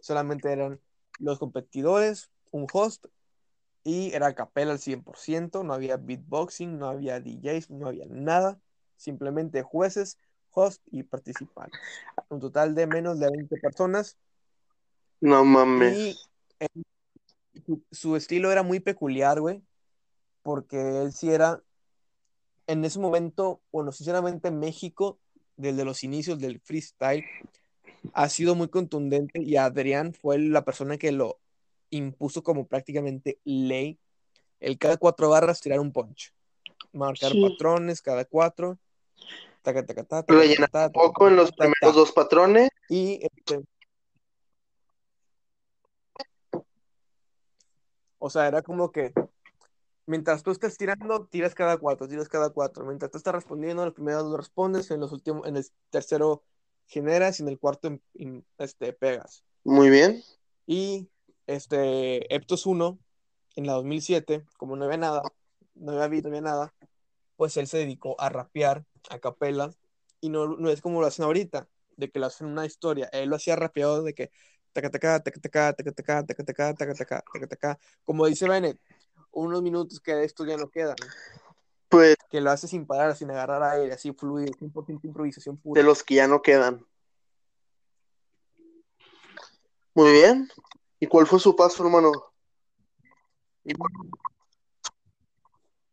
Solamente 0.00 0.50
eran 0.50 0.80
los 1.18 1.38
competidores, 1.38 2.30
un 2.50 2.66
host 2.72 3.04
y 3.84 4.10
era 4.14 4.34
capela 4.34 4.72
al 4.72 4.78
100%, 4.78 5.64
no 5.64 5.74
había 5.74 5.98
beatboxing, 5.98 6.78
no 6.78 6.88
había 6.88 7.20
DJs, 7.20 7.68
no 7.68 7.88
había 7.88 8.06
nada, 8.08 8.58
simplemente 8.96 9.62
jueces, 9.62 10.16
host 10.50 10.80
y 10.90 11.02
participantes. 11.02 11.78
Un 12.30 12.40
total 12.40 12.74
de 12.74 12.86
menos 12.86 13.20
de 13.20 13.28
20 13.30 13.58
personas 13.58 14.16
No 15.20 15.44
mames. 15.44 16.18
él- 16.58 16.84
su, 17.66 17.82
su 17.92 18.16
estilo 18.16 18.50
era 18.50 18.62
muy 18.62 18.80
peculiar, 18.80 19.40
güey, 19.40 19.62
porque 20.44 21.02
él 21.02 21.12
sí 21.12 21.30
era, 21.30 21.62
en 22.68 22.84
ese 22.84 23.00
momento, 23.00 23.62
bueno, 23.72 23.90
sinceramente 23.90 24.50
México, 24.50 25.18
desde 25.56 25.86
los 25.86 26.04
inicios 26.04 26.38
del 26.38 26.60
freestyle, 26.60 27.24
ha 28.12 28.28
sido 28.28 28.54
muy 28.54 28.68
contundente 28.68 29.40
y 29.42 29.56
Adrián 29.56 30.12
fue 30.12 30.38
la 30.38 30.62
persona 30.64 30.98
que 30.98 31.12
lo 31.12 31.40
impuso 31.88 32.42
como 32.42 32.66
prácticamente 32.66 33.38
ley. 33.44 33.98
El 34.60 34.78
cada 34.78 34.98
cuatro 34.98 35.30
barras 35.30 35.62
tirar 35.62 35.80
un 35.80 35.92
punch, 35.92 36.34
marcar 36.92 37.32
Sí. 37.32 37.40
patrones 37.40 38.02
cada 38.02 38.26
cuatro, 38.26 38.78
taca, 39.62 39.84
taca, 39.86 40.24
Rellenar 40.28 40.68
un 40.88 40.92
poco 40.92 41.26
en 41.26 41.36
los 41.36 41.52
primeros 41.52 41.94
dos 41.94 42.12
patrones. 42.12 42.68
Y 42.90 43.18
este, 43.22 43.62
o 48.18 48.28
sea, 48.28 48.46
era 48.46 48.60
como 48.60 48.92
que 48.92 49.14
mientras 50.06 50.42
tú 50.42 50.50
estés 50.50 50.76
tirando, 50.76 51.26
tiras 51.26 51.54
cada 51.54 51.76
cuatro, 51.78 52.08
tiras 52.08 52.28
cada 52.28 52.50
cuatro. 52.50 52.84
Mientras 52.84 53.10
tú 53.10 53.18
estás 53.18 53.34
respondiendo, 53.34 53.84
los 53.84 53.94
primeros 53.94 54.24
dos 54.24 54.36
respondes, 54.36 54.90
en 54.90 55.00
los 55.00 55.12
últimos, 55.12 55.46
en 55.46 55.56
el 55.56 55.66
tercero 55.90 56.42
generas 56.86 57.40
y 57.40 57.42
en 57.42 57.48
el 57.48 57.58
cuarto 57.58 57.88
em- 57.88 58.00
em- 58.14 58.42
este, 58.58 58.92
pegas. 58.92 59.44
Muy 59.64 59.90
bien. 59.90 60.22
Y 60.66 61.08
este 61.46 62.34
Eptos 62.34 62.66
1, 62.66 62.98
en 63.56 63.66
la 63.66 63.74
2007, 63.74 64.44
como 64.56 64.76
no 64.76 64.84
había 64.84 64.98
nada, 64.98 65.22
no 65.74 65.92
había 65.92 66.08
beat, 66.08 66.24
no 66.24 66.28
había 66.28 66.40
nada, 66.42 66.74
pues 67.36 67.56
él 67.56 67.66
se 67.66 67.78
dedicó 67.78 68.20
a 68.20 68.28
rapear 68.28 68.84
a 69.10 69.18
capela 69.18 69.70
y 70.20 70.28
no, 70.28 70.46
no 70.46 70.70
es 70.70 70.80
como 70.80 71.00
lo 71.00 71.06
hacen 71.06 71.24
ahorita, 71.24 71.68
de 71.96 72.10
que 72.10 72.18
lo 72.18 72.26
hacen 72.26 72.46
una 72.46 72.66
historia. 72.66 73.08
Él 73.12 73.28
lo 73.28 73.36
hacía 73.36 73.56
rapeado 73.56 74.02
de 74.02 74.14
que 74.14 74.30
taca 74.72 74.90
taca 74.90 75.20
taca 75.22 75.40
taca 75.40 75.72
taca 75.72 75.92
taca 75.94 76.26
taca 76.26 76.44
taca 76.44 76.74
taca 76.74 76.94
taca 76.94 77.24
taca 77.32 77.46
taca 77.46 77.78
como 78.04 78.26
dice 78.26 78.48
Bennett, 78.48 78.80
unos 79.34 79.62
minutos 79.62 80.00
que 80.00 80.14
de 80.14 80.24
esto 80.24 80.44
ya 80.44 80.56
no 80.56 80.70
quedan, 80.70 80.96
Pues 81.88 82.16
que 82.30 82.40
lo 82.40 82.50
hace 82.50 82.66
sin 82.66 82.86
parar, 82.86 83.14
sin 83.16 83.30
agarrar 83.30 83.62
aire, 83.62 83.92
así 83.92 84.12
fluido, 84.12 84.52
100% 84.52 85.00
improvisación 85.04 85.56
pura. 85.56 85.80
de 85.80 85.86
los 85.86 86.02
que 86.02 86.16
ya 86.16 86.26
no 86.26 86.42
quedan. 86.42 86.84
Muy 89.94 90.12
bien. 90.12 90.48
¿Y 90.98 91.06
cuál 91.06 91.26
fue 91.26 91.38
su 91.38 91.54
paso, 91.54 91.84
hermano? 91.84 92.10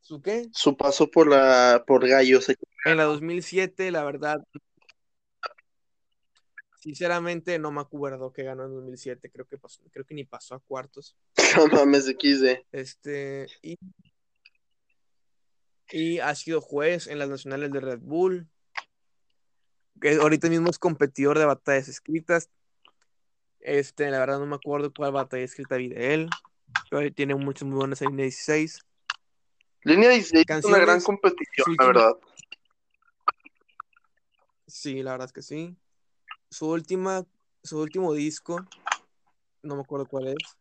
¿Su 0.02 0.22
qué? 0.22 0.50
Su 0.54 0.76
paso 0.76 1.10
por 1.10 1.28
la 1.28 1.84
por 1.86 2.08
Gallos. 2.08 2.48
En 2.86 2.98
la 2.98 3.04
2007, 3.04 3.92
la 3.92 4.04
verdad, 4.04 4.44
sinceramente 6.82 7.60
no 7.60 7.72
me 7.72 7.82
acuerdo 7.82 8.34
que 8.34 8.44
ganó 8.44 8.66
en 8.66 8.74
2007, 8.74 9.30
creo 9.30 9.46
que 9.46 9.58
pasó, 9.58 9.82
creo 9.92 10.06
que 10.06 10.16
ni 10.16 10.24
pasó 10.24 10.56
a 10.56 10.60
cuartos. 10.60 11.16
No 11.58 11.68
mames 11.68 12.06
de 12.06 12.14
XD. 12.14 12.66
Este, 12.72 13.48
y, 13.62 13.78
y 15.92 16.20
ha 16.20 16.34
sido 16.34 16.60
juez 16.60 17.08
en 17.08 17.20
las 17.20 17.30
nacionales 17.30 17.72
de 17.72 17.80
Red 17.82 18.00
Bull, 18.00 18.48
que 20.00 20.16
ahorita 20.16 20.50
mismo 20.50 20.70
es 20.70 20.80
competidor 20.80 21.38
de 21.38 21.46
batallas 21.46 21.88
escritas. 21.88 22.50
Este, 23.60 24.10
la 24.10 24.20
verdad 24.20 24.40
no 24.40 24.48
me 24.48 24.56
acuerdo 24.56 24.92
cuál 24.92 25.12
batalla 25.12 25.44
escrita 25.44 25.76
vi 25.76 25.90
de 25.90 26.16
él, 26.16 26.30
pero 26.90 27.14
tiene 27.14 27.36
muchas 27.36 27.68
muy 27.68 27.78
buenas 27.78 28.02
en 28.02 28.10
línea 28.10 28.24
16. 28.24 28.80
Línea 29.84 30.10
16 30.10 30.46
es 30.50 30.66
una 30.66 30.80
gran 30.80 31.02
competición, 31.02 31.76
la 31.78 31.86
verdad. 31.86 32.14
Sí, 34.66 35.04
la 35.04 35.12
verdad 35.12 35.28
es 35.28 35.34
que 35.34 35.42
sí. 35.44 35.78
Su 36.52 36.68
última, 36.68 37.26
su 37.64 37.80
último 37.80 38.14
disco, 38.14 38.58
no 39.64 39.76
me 39.76 39.82
acuerdo 39.82 40.06
cuál 40.06 40.28
es, 40.28 40.58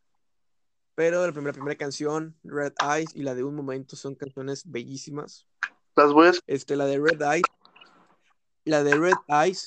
pero 0.94 1.26
la 1.26 1.32
primera, 1.32 1.52
primera 1.52 1.76
canción, 1.76 2.36
Red 2.44 2.74
Eyes, 2.80 3.16
y 3.16 3.22
la 3.22 3.34
de 3.34 3.42
Un 3.42 3.56
Momento 3.56 3.96
son 3.96 4.14
canciones 4.14 4.62
bellísimas. 4.70 5.48
Las 5.96 6.12
voy 6.12 6.28
a. 6.28 6.32
Este, 6.46 6.76
la 6.76 6.86
de 6.86 6.98
Red 6.98 7.20
Eyes, 7.20 7.42
la 8.64 8.84
de 8.84 8.96
Red 8.96 9.16
Eyes 9.28 9.66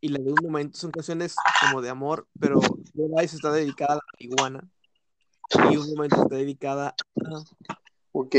y 0.00 0.08
la 0.08 0.18
de 0.20 0.32
Un 0.32 0.42
Momento 0.42 0.78
son 0.78 0.90
canciones 0.90 1.36
como 1.60 1.82
de 1.82 1.90
amor, 1.90 2.26
pero 2.40 2.60
Red 2.94 3.18
Eyes 3.18 3.34
está 3.34 3.52
dedicada 3.52 3.92
a 3.92 3.96
la 3.96 4.02
marihuana 4.14 4.70
y 5.70 5.76
Un 5.76 5.90
Momento 5.90 6.22
está 6.22 6.36
dedicada 6.36 6.94
a, 7.24 7.44
Ok. 8.12 8.36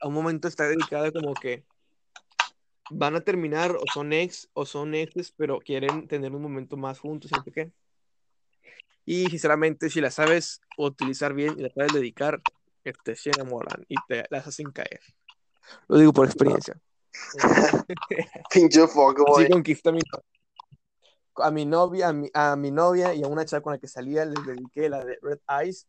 a 0.00 0.08
un 0.08 0.14
momento 0.14 0.48
está 0.48 0.64
dedicada 0.64 1.12
como 1.12 1.34
que 1.34 1.64
van 2.92 3.16
a 3.16 3.20
terminar 3.20 3.76
o 3.76 3.86
son 3.92 4.12
ex 4.12 4.48
o 4.52 4.66
son 4.66 4.94
exes, 4.94 5.32
pero 5.36 5.58
quieren 5.60 6.06
tener 6.08 6.32
un 6.32 6.42
momento 6.42 6.76
más 6.76 6.98
juntos, 6.98 7.30
¿siempre 7.30 7.52
qué? 7.52 7.72
Y 9.04 9.28
sinceramente, 9.30 9.90
si 9.90 10.00
la 10.00 10.10
sabes 10.10 10.60
utilizar 10.76 11.34
bien 11.34 11.58
y 11.58 11.62
la 11.62 11.70
sabes 11.70 11.92
dedicar, 11.92 12.40
este, 12.84 13.16
se 13.16 13.30
enamoran 13.30 13.84
y 13.88 13.96
te 14.06 14.24
las 14.30 14.46
hacen 14.46 14.70
caer. 14.70 15.00
Lo 15.88 15.98
digo 15.98 16.12
por 16.12 16.26
experiencia. 16.26 16.78
Pinche. 18.50 18.82
Así 18.82 19.46
a 19.52 19.92
mi, 19.92 20.02
a 21.36 21.50
mi 21.50 21.64
novia, 21.64 22.08
a 22.08 22.12
mi, 22.12 22.30
a 22.34 22.56
mi 22.56 22.70
novia 22.70 23.14
y 23.14 23.22
a 23.22 23.26
una 23.26 23.44
chava 23.44 23.62
con 23.62 23.72
la 23.72 23.78
que 23.78 23.88
salía, 23.88 24.24
les 24.24 24.44
dediqué 24.46 24.88
la 24.88 25.04
de 25.04 25.18
Red 25.22 25.38
Eyes 25.48 25.86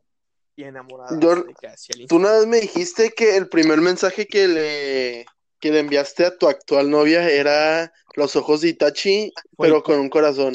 y 0.56 0.64
enamorada. 0.64 1.20
Yo- 1.20 1.44
de 1.44 1.54
que 1.54 1.68
hacia 1.68 1.96
el 1.96 2.08
Tú 2.08 2.16
una 2.16 2.32
vez 2.32 2.48
me 2.48 2.62
dijiste 2.62 3.12
que 3.12 3.38
el 3.38 3.50
primer 3.50 3.82
mensaje 3.82 4.26
que 4.28 4.48
le, 4.48 5.26
que 5.64 5.72
le 5.72 5.80
enviaste 5.80 6.26
a 6.26 6.38
tu 6.38 6.50
actual 6.50 6.90
novia 6.90 7.30
era 7.30 7.94
los 8.18 8.36
ojos 8.36 8.60
de 8.60 8.68
Itachi, 8.68 9.32
pero 9.58 9.82
con 9.82 9.98
un 9.98 10.10
corazón. 10.10 10.54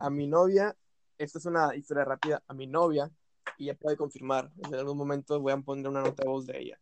a 0.00 0.10
mi 0.10 0.26
novia, 0.26 0.76
esta 1.16 1.38
es 1.38 1.46
una 1.46 1.76
historia 1.76 2.04
rápida, 2.04 2.42
a 2.48 2.54
mi 2.54 2.66
novia 2.66 3.08
y 3.56 3.66
ella 3.66 3.78
puede 3.78 3.96
confirmar. 3.96 4.50
En 4.56 4.74
algún 4.74 4.98
momento 4.98 5.38
voy 5.38 5.52
a 5.52 5.56
poner 5.58 5.86
una 5.86 6.02
nota 6.02 6.24
de 6.24 6.28
voz 6.28 6.44
de 6.44 6.58
ella. 6.58 6.80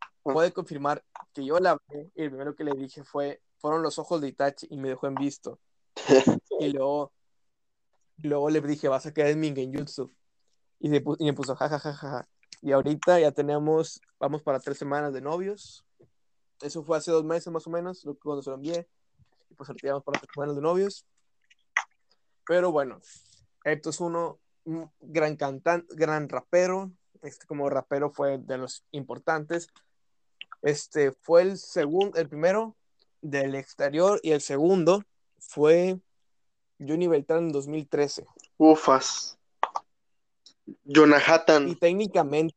Ah. 0.00 0.32
Puede 0.32 0.52
confirmar 0.52 1.04
que 1.32 1.44
yo 1.44 1.60
la 1.60 1.70
hablé 1.70 2.10
y 2.16 2.24
el 2.24 2.30
primero 2.30 2.56
que 2.56 2.64
le 2.64 2.72
dije 2.72 3.04
fue, 3.04 3.40
fueron 3.58 3.80
los 3.80 4.00
ojos 4.00 4.20
de 4.20 4.26
Itachi 4.26 4.66
y 4.70 4.78
me 4.78 4.88
dejó 4.88 5.06
en 5.06 5.14
visto. 5.14 5.60
y 6.58 6.72
luego, 6.72 7.12
luego 8.16 8.50
le 8.50 8.60
dije, 8.62 8.88
vas 8.88 9.06
a 9.06 9.14
quedar 9.14 9.30
en 9.30 9.38
mi 9.38 9.54
genjutsu. 9.54 10.12
Y, 10.80 10.88
se 10.88 11.04
y 11.20 11.24
me 11.24 11.34
puso, 11.34 11.54
jajajaja. 11.54 12.28
Y 12.60 12.72
ahorita 12.72 13.20
ya 13.20 13.32
tenemos, 13.32 14.00
vamos 14.18 14.42
para 14.42 14.60
tres 14.60 14.78
semanas 14.78 15.12
de 15.12 15.20
novios. 15.20 15.84
Eso 16.60 16.82
fue 16.82 16.98
hace 16.98 17.10
dos 17.10 17.24
meses 17.24 17.52
más 17.52 17.66
o 17.66 17.70
menos, 17.70 18.06
cuando 18.22 18.42
se 18.42 18.50
lo 18.50 18.56
envié. 18.56 18.88
Y 19.50 19.54
pues 19.54 19.68
ahorita 19.68 19.88
vamos 19.88 20.04
para 20.04 20.20
tres 20.20 20.30
semanas 20.34 20.56
de 20.56 20.62
novios. 20.62 21.06
Pero 22.46 22.72
bueno, 22.72 23.00
Epto 23.64 23.90
es 23.90 24.00
uno, 24.00 24.40
un 24.64 24.90
gran 25.00 25.36
cantante, 25.36 25.94
gran 25.94 26.28
rapero. 26.28 26.90
Este 27.22 27.46
como 27.46 27.68
rapero 27.68 28.10
fue 28.10 28.38
de 28.38 28.58
los 28.58 28.84
importantes. 28.90 29.68
Este 30.62 31.12
fue 31.12 31.42
el 31.42 31.58
segundo, 31.58 32.18
el 32.18 32.28
primero 32.28 32.76
del 33.20 33.54
exterior 33.54 34.20
y 34.22 34.32
el 34.32 34.40
segundo 34.40 35.04
fue 35.38 36.00
Johnny 36.78 37.06
Beltrán 37.06 37.44
en 37.44 37.52
2013. 37.52 38.26
Ufas. 38.56 39.37
Jonahatan, 40.84 41.68
Y 41.68 41.76
técnicamente, 41.76 42.54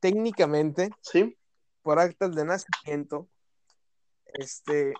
técnicamente, 0.00 0.90
¿sí? 1.00 1.36
por 1.82 1.98
actas 1.98 2.34
de 2.34 2.44
nacimiento, 2.44 3.28
este 4.34 4.94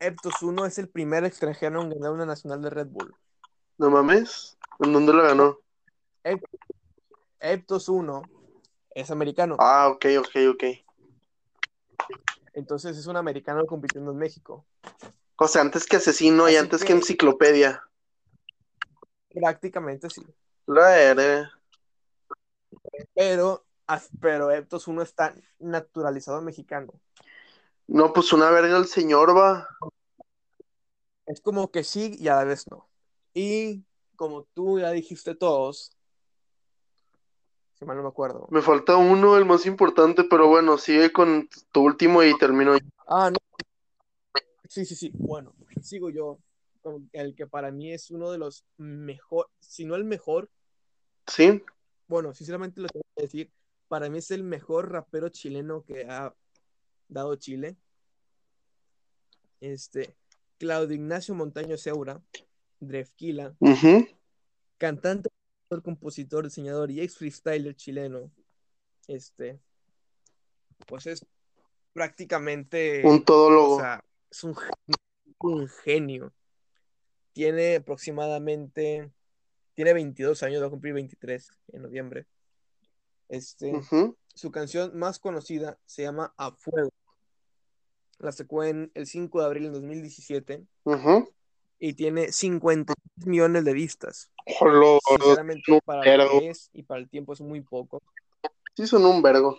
Eptos 0.00 0.42
1 0.42 0.66
es 0.66 0.78
el 0.78 0.88
primer 0.88 1.24
extranjero 1.24 1.82
en 1.82 1.90
ganar 1.90 2.12
una 2.12 2.26
nacional 2.26 2.60
de 2.62 2.70
Red 2.70 2.88
Bull. 2.88 3.14
No 3.78 3.90
mames. 3.90 4.56
¿En 4.80 4.92
dónde 4.92 5.12
lo 5.12 5.22
ganó? 5.22 5.58
Eptos 7.40 7.88
1 7.88 8.22
es 8.94 9.10
americano, 9.10 9.56
Ah, 9.58 9.88
ok, 9.88 10.06
ok, 10.18 10.36
ok. 10.50 10.64
entonces 12.54 12.96
es 12.96 13.06
un 13.06 13.16
americano 13.16 13.66
compitiendo 13.66 14.12
en 14.12 14.18
México. 14.18 14.64
O 15.36 15.48
sea, 15.48 15.62
antes 15.62 15.86
que 15.86 15.96
asesino 15.96 16.48
y 16.48 16.56
antes 16.56 16.80
que... 16.80 16.86
que- 16.88 16.92
enciclopedia. 16.92 17.82
Prácticamente 19.30 20.08
sí. 20.10 20.24
La 20.66 21.00
era. 21.00 21.50
Pero, 23.14 23.64
pero 24.20 24.50
Eptos 24.50 24.88
1 24.88 25.02
está 25.02 25.34
naturalizado 25.58 26.40
mexicano. 26.42 26.92
No, 27.86 28.12
pues 28.12 28.32
una 28.32 28.50
verga 28.50 28.76
el 28.76 28.86
señor 28.86 29.36
va. 29.36 29.68
Es 31.26 31.40
como 31.40 31.70
que 31.70 31.84
sí 31.84 32.16
y 32.18 32.28
a 32.28 32.36
la 32.36 32.44
vez 32.44 32.70
no. 32.70 32.88
Y 33.34 33.84
como 34.16 34.44
tú 34.54 34.78
ya 34.78 34.90
dijiste 34.90 35.34
todos, 35.34 35.96
si 37.74 37.84
mal 37.84 37.96
no 37.96 38.02
me 38.02 38.08
acuerdo. 38.08 38.46
Me 38.50 38.62
falta 38.62 38.96
uno, 38.96 39.36
el 39.36 39.44
más 39.44 39.66
importante, 39.66 40.24
pero 40.24 40.48
bueno, 40.48 40.78
sigue 40.78 41.12
con 41.12 41.48
tu 41.72 41.82
último 41.82 42.22
y 42.22 42.36
termino. 42.38 42.76
Ah, 43.06 43.30
no. 43.30 43.36
Sí, 44.68 44.84
sí, 44.84 44.96
sí. 44.96 45.10
Bueno, 45.14 45.54
sigo 45.82 46.10
yo 46.10 46.38
con 46.84 47.08
el 47.14 47.34
que 47.34 47.46
para 47.46 47.72
mí 47.72 47.92
es 47.92 48.10
uno 48.10 48.30
de 48.30 48.36
los 48.36 48.66
mejor, 48.76 49.48
si 49.58 49.86
no 49.86 49.94
el 49.96 50.04
mejor, 50.04 50.50
¿Sí? 51.26 51.62
bueno, 52.06 52.34
sinceramente 52.34 52.82
lo 52.82 52.88
tengo 52.88 53.06
que 53.16 53.22
decir, 53.22 53.50
para 53.88 54.10
mí 54.10 54.18
es 54.18 54.30
el 54.30 54.44
mejor 54.44 54.92
rapero 54.92 55.30
chileno 55.30 55.82
que 55.82 56.04
ha 56.04 56.34
dado 57.08 57.36
Chile. 57.36 57.76
Este, 59.60 60.14
Claudio 60.58 60.94
Ignacio 60.94 61.34
Montaño 61.34 61.78
Seura, 61.78 62.20
Drefkila, 62.80 63.56
Ujú. 63.60 64.06
cantante, 64.76 65.30
compositor, 65.82 66.44
diseñador 66.44 66.90
y 66.90 67.00
ex 67.00 67.16
freestyler 67.16 67.74
chileno. 67.74 68.30
Este, 69.08 69.58
pues 70.86 71.06
es 71.06 71.24
prácticamente, 71.94 73.02
Un 73.04 73.24
todólogo. 73.24 73.76
o 73.76 73.78
sea, 73.78 74.04
es 74.30 74.44
un, 74.44 74.54
un 75.38 75.68
genio. 75.68 76.30
Tiene 77.34 77.76
aproximadamente, 77.76 79.10
tiene 79.74 79.92
22 79.92 80.42
años, 80.44 80.62
va 80.62 80.68
a 80.68 80.70
cumplir 80.70 80.94
23 80.94 81.50
en 81.72 81.82
noviembre. 81.82 82.26
Este, 83.28 83.72
su 84.34 84.50
canción 84.52 84.96
más 84.96 85.18
conocida 85.18 85.76
se 85.84 86.02
llama 86.02 86.32
A 86.36 86.52
Fuego. 86.52 86.90
La 88.20 88.30
sacó 88.30 88.62
en 88.62 88.92
el 88.94 89.06
5 89.06 89.40
de 89.40 89.46
abril 89.46 89.64
de 89.64 89.70
2017 89.70 90.64
Ujú. 90.84 91.28
y 91.80 91.94
tiene 91.94 92.30
50 92.30 92.94
millones 93.26 93.64
de 93.64 93.72
vistas. 93.72 94.30
Jolo, 94.58 95.00
Sinceramente, 95.18 95.72
un 95.72 95.80
para 95.84 96.02
vergo. 96.02 96.34
lo 96.34 96.40
que 96.40 96.50
es 96.50 96.70
y 96.72 96.84
para 96.84 97.00
el 97.00 97.08
tiempo 97.08 97.32
es 97.32 97.40
muy 97.40 97.62
poco. 97.62 98.00
Sí, 98.76 98.86
son 98.86 99.04
un 99.04 99.20
vergo. 99.22 99.58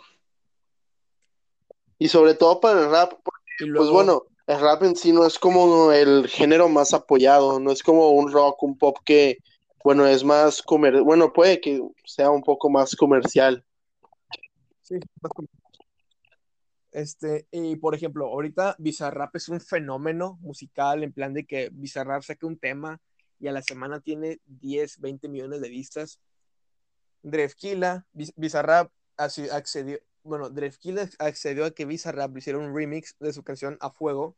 Y 1.99 2.07
sobre 2.07 2.35
todo 2.35 2.61
para 2.61 2.81
el 2.85 2.89
rap, 2.89 3.13
Y 3.59 3.69
pues 3.71 3.89
bueno, 3.89 4.23
el 4.47 4.59
rap 4.59 4.83
en 4.83 4.95
sí 4.95 5.11
no 5.11 5.25
es 5.25 5.39
como 5.39 5.91
el 5.91 6.27
género 6.27 6.69
más 6.69 6.93
apoyado, 6.93 7.59
no 7.59 7.71
es 7.71 7.81
como 7.81 8.11
un 8.11 8.31
rock, 8.31 8.61
un 8.63 8.77
pop 8.77 8.97
que, 9.03 9.37
bueno, 9.83 10.05
es 10.05 10.23
más 10.23 10.61
comer, 10.61 11.01
bueno, 11.01 11.33
puede 11.33 11.59
que 11.59 11.81
sea 12.05 12.29
un 12.29 12.43
poco 12.43 12.69
más 12.69 12.95
comercial. 12.95 13.65
sí, 14.81 14.95
más 15.21 15.31
Este, 16.91 17.47
y 17.51 17.75
por 17.77 17.95
ejemplo, 17.95 18.27
ahorita 18.27 18.75
Bizarrap 18.77 19.35
es 19.35 19.49
un 19.49 19.59
fenómeno 19.59 20.37
musical 20.41 21.03
en 21.03 21.11
plan 21.11 21.33
de 21.33 21.45
que 21.45 21.69
Bizarrap 21.71 22.21
saca 22.23 22.45
un 22.45 22.57
tema 22.57 23.01
y 23.39 23.47
a 23.47 23.51
la 23.51 23.61
semana 23.61 23.99
tiene 23.99 24.39
10, 24.45 24.99
20 25.01 25.27
millones 25.27 25.59
de 25.59 25.69
vistas. 25.69 26.19
Drefkila, 27.23 28.05
Biz- 28.13 28.33
Bizarrap 28.35 28.91
accedió, 29.17 29.97
bueno, 30.25 30.49
Drefkila 30.49 31.09
accedió 31.19 31.65
a 31.65 31.71
que 31.71 31.85
Bizarrap 31.85 32.33
le 32.33 32.39
hiciera 32.39 32.59
un 32.59 32.75
remix 32.75 33.15
de 33.19 33.31
su 33.31 33.43
canción 33.43 33.77
A 33.79 33.91
Fuego 33.91 34.35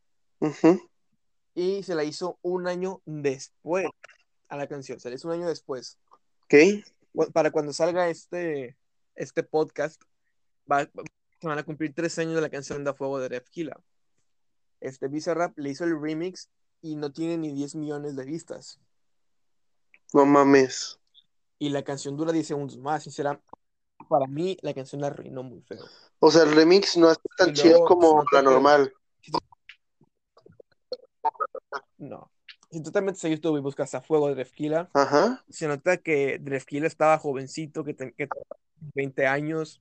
y 1.54 1.82
se 1.82 1.94
la 1.94 2.04
hizo 2.04 2.38
un 2.42 2.68
año 2.68 3.00
después 3.06 3.86
a 4.48 4.56
la 4.56 4.66
canción, 4.68 5.00
se 5.00 5.08
la 5.10 5.16
hizo 5.16 5.28
un 5.28 5.34
año 5.34 5.48
después. 5.48 5.98
Ok. 6.44 6.54
Cu- 7.14 7.32
Para 7.32 7.50
cuando 7.50 7.72
salga 7.72 8.08
este, 8.08 8.76
este 9.14 9.42
podcast, 9.42 10.00
va- 10.70 10.84
va- 10.96 11.04
se 11.40 11.46
van 11.48 11.58
a 11.58 11.64
cumplir 11.64 11.94
tres 11.94 12.18
años 12.18 12.34
de 12.34 12.40
la 12.40 12.50
canción 12.50 12.84
de 12.84 12.90
A 12.90 12.94
Fuego 12.94 13.18
de 13.18 13.28
Drefkila. 13.28 13.80
Este 14.80 15.08
Bizarrap 15.08 15.58
le 15.58 15.70
hizo 15.70 15.84
el 15.84 16.00
remix 16.00 16.48
y 16.82 16.94
no 16.96 17.12
tiene 17.12 17.36
ni 17.38 17.52
10 17.52 17.74
millones 17.74 18.14
de 18.14 18.24
vistas. 18.24 18.78
No 20.12 20.24
mames. 20.26 20.98
Y 21.58 21.70
la 21.70 21.82
canción 21.82 22.16
dura 22.16 22.30
10 22.32 22.46
segundos 22.46 22.78
más, 22.78 23.02
sinceramente. 23.02 23.44
Para 24.08 24.26
mí, 24.26 24.56
la 24.62 24.72
canción 24.74 25.00
la 25.00 25.08
arruinó 25.08 25.42
muy 25.42 25.60
feo. 25.62 25.84
O 26.20 26.30
sea, 26.30 26.42
el 26.44 26.54
remix 26.54 26.96
no 26.96 27.10
es 27.10 27.18
tan 27.36 27.52
chido 27.52 27.84
como 27.84 28.24
la 28.32 28.42
normal. 28.42 28.92
No. 31.98 32.30
Si 32.70 32.82
tú 32.82 32.90
también 32.90 33.12
metes 33.12 33.24
a 33.24 33.28
YouTube 33.28 33.56
y 33.58 33.60
buscas 33.60 33.94
A 33.94 34.00
Fuego 34.02 34.28
de 34.28 34.34
Drefkila, 34.34 34.90
Ajá. 34.92 35.42
se 35.48 35.66
nota 35.68 35.96
que 35.98 36.38
Drefkila 36.38 36.86
estaba 36.86 37.18
jovencito, 37.18 37.82
que, 37.84 37.94
ten- 37.94 38.12
que 38.12 38.26
tenía 38.26 38.44
20 38.94 39.26
años, 39.26 39.80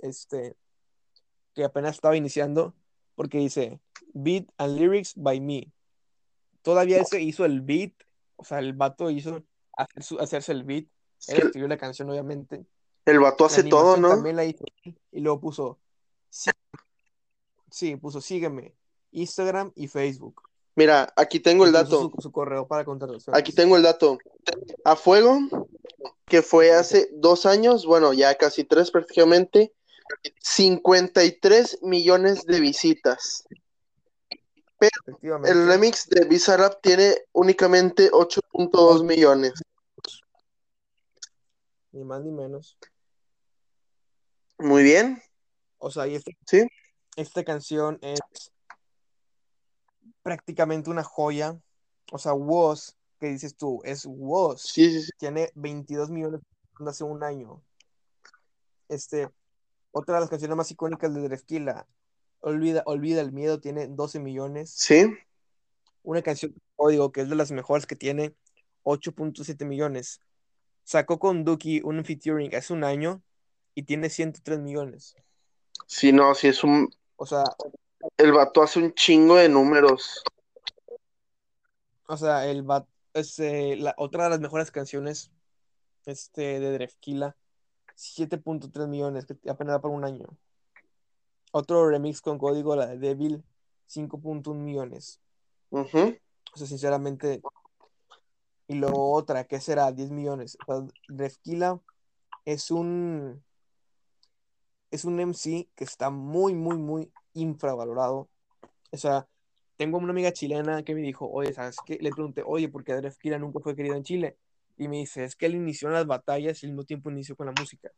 este, 0.00 0.56
que 1.54 1.64
apenas 1.64 1.94
estaba 1.96 2.16
iniciando, 2.16 2.74
porque 3.14 3.38
dice 3.38 3.80
Beat 4.14 4.46
and 4.56 4.78
Lyrics 4.78 5.12
by 5.16 5.40
me. 5.40 5.72
Todavía 6.62 6.98
él 6.98 7.06
se 7.06 7.20
hizo 7.20 7.44
el 7.44 7.60
beat, 7.60 7.92
o 8.36 8.44
sea, 8.44 8.60
el 8.60 8.72
vato 8.72 9.10
hizo 9.10 9.42
hacer 9.76 10.02
su- 10.02 10.18
hacerse 10.20 10.52
el 10.52 10.64
beat. 10.64 10.86
Él 11.28 11.38
escribió 11.38 11.68
la 11.68 11.76
canción, 11.76 12.08
obviamente. 12.10 12.64
El 13.04 13.20
vato 13.20 13.44
hace 13.44 13.64
todo, 13.64 13.96
¿no? 13.96 14.10
también 14.10 14.36
la 14.36 14.44
hizo 14.44 14.64
y 15.10 15.20
luego 15.20 15.40
puso, 15.40 15.78
sí, 16.30 16.50
sí, 17.70 17.96
puso 17.96 18.20
sígueme, 18.20 18.74
Instagram 19.10 19.72
y 19.74 19.88
Facebook. 19.88 20.42
Mira, 20.74 21.12
aquí 21.16 21.40
tengo 21.40 21.66
el 21.66 21.72
dato. 21.72 22.10
Su, 22.14 22.22
su 22.22 22.32
correo 22.32 22.66
para. 22.66 22.84
Aquí 23.32 23.52
tengo 23.52 23.76
el 23.76 23.82
dato. 23.82 24.18
A 24.84 24.96
Fuego, 24.96 25.38
que 26.24 26.40
fue 26.40 26.72
hace 26.72 27.10
dos 27.12 27.44
años, 27.44 27.84
bueno, 27.84 28.14
ya 28.14 28.34
casi 28.36 28.64
tres 28.64 28.90
prácticamente, 28.90 29.74
53 30.40 31.80
millones 31.82 32.46
de 32.46 32.60
visitas. 32.60 33.44
Efectivamente. 35.06 35.50
El 35.50 35.66
remix 35.66 36.08
de 36.08 36.24
Bizarrap 36.24 36.80
tiene 36.80 37.16
únicamente 37.32 38.10
8.2 38.10 39.04
millones. 39.04 39.52
Ni 41.92 42.04
más 42.04 42.22
ni 42.22 42.32
menos. 42.32 42.78
Muy 44.62 44.82
bien, 44.84 45.20
O 45.78 45.90
sea, 45.90 46.06
y 46.06 46.14
este- 46.14 46.36
sí. 46.46 46.66
esta 47.16 47.42
canción 47.44 47.98
es 48.00 48.20
prácticamente 50.22 50.88
una 50.90 51.02
joya. 51.02 51.58
O 52.12 52.18
sea, 52.18 52.32
Was, 52.34 52.96
que 53.18 53.26
dices 53.26 53.56
tú, 53.56 53.80
es 53.84 54.04
Was. 54.06 54.62
Sí, 54.62 54.92
sí, 54.92 55.02
sí. 55.02 55.10
Tiene 55.18 55.50
22 55.54 56.10
millones 56.10 56.40
de 56.78 56.90
hace 56.90 57.02
un 57.04 57.24
año. 57.24 57.62
Este, 58.88 59.28
otra 59.90 60.14
de 60.14 60.20
las 60.20 60.30
canciones 60.30 60.56
más 60.56 60.70
icónicas 60.70 61.12
de 61.12 61.22
Drefkila, 61.22 61.86
Olvida, 62.40 62.82
Olvida 62.86 63.20
el 63.20 63.32
miedo, 63.32 63.60
tiene 63.60 63.88
12 63.88 64.20
millones. 64.20 64.70
Sí. 64.70 65.12
Una 66.02 66.22
canción 66.22 66.54
código 66.76 67.10
que 67.12 67.22
es 67.22 67.28
de 67.28 67.36
las 67.36 67.50
mejores 67.50 67.86
que 67.86 67.96
tiene 67.96 68.34
8.7 68.84 69.64
millones. 69.64 70.20
Sacó 70.84 71.18
con 71.18 71.44
Duki 71.44 71.80
un 71.84 72.04
featuring 72.04 72.54
hace 72.54 72.72
un 72.72 72.84
año 72.84 73.22
y 73.74 73.84
tiene 73.84 74.10
103 74.10 74.58
millones. 74.60 75.16
Sí, 75.86 76.12
no, 76.12 76.34
sí 76.34 76.48
es 76.48 76.62
un. 76.64 76.88
O 77.16 77.26
sea, 77.26 77.44
El 78.16 78.32
vato 78.32 78.62
hace 78.62 78.78
un 78.78 78.94
chingo 78.94 79.36
de 79.36 79.48
números. 79.48 80.22
o 82.06 82.16
sea, 82.16 82.46
el 82.46 82.68
va- 82.68 82.86
es, 83.14 83.38
eh, 83.38 83.76
la, 83.78 83.94
otra 83.96 84.24
de 84.24 84.30
las 84.30 84.40
mejores 84.40 84.70
canciones 84.70 85.30
este, 86.06 86.60
de 86.60 86.72
Drefkila, 86.72 87.36
7.3 87.94 88.88
millones, 88.88 89.26
que 89.26 89.36
apenas 89.50 89.74
da 89.74 89.80
por 89.80 89.90
un 89.90 90.04
año. 90.04 90.26
Otro 91.52 91.88
remix 91.88 92.20
con 92.22 92.38
código, 92.38 92.74
la 92.74 92.86
de 92.86 92.98
Devil, 92.98 93.44
5.1 93.86 94.54
millones. 94.54 95.20
Ujú. 95.70 96.16
O 96.54 96.56
sea, 96.56 96.66
sinceramente. 96.66 97.42
Y 98.68 98.74
luego 98.76 99.12
otra, 99.12 99.44
¿qué 99.44 99.60
será? 99.60 99.92
10 99.92 100.10
millones. 100.10 100.56
O 100.66 100.80
sea, 100.80 100.88
Drefkila 101.08 101.80
es 102.46 102.70
un. 102.70 103.42
Es 104.92 105.04
un 105.04 105.18
MC 105.18 105.68
que 105.74 105.84
está 105.84 106.10
muy, 106.10 106.54
muy, 106.54 106.76
muy 106.76 107.10
infravalorado. 107.32 108.28
O 108.90 108.96
sea, 108.96 109.26
tengo 109.76 109.98
una 109.98 110.10
amiga 110.12 110.32
chilena 110.32 110.84
que 110.84 110.94
me 110.94 111.00
dijo, 111.00 111.28
oye, 111.28 111.52
¿sabes 111.52 111.76
qué? 111.84 111.98
Le 112.00 112.10
pregunté, 112.10 112.42
oye, 112.46 112.68
¿por 112.68 112.84
qué 112.84 112.94
Drefkila 112.94 113.38
nunca 113.38 113.58
fue 113.60 113.74
querido 113.74 113.96
en 113.96 114.04
Chile? 114.04 114.36
Y 114.76 114.88
me 114.88 114.98
dice, 114.98 115.24
es 115.24 115.34
que 115.34 115.46
él 115.46 115.54
inició 115.54 115.88
en 115.88 115.94
las 115.94 116.06
batallas 116.06 116.62
y 116.62 116.66
al 116.66 116.72
mismo 116.72 116.84
tiempo 116.84 117.10
inició 117.10 117.34
con 117.34 117.46
la 117.46 117.54
música. 117.58 117.90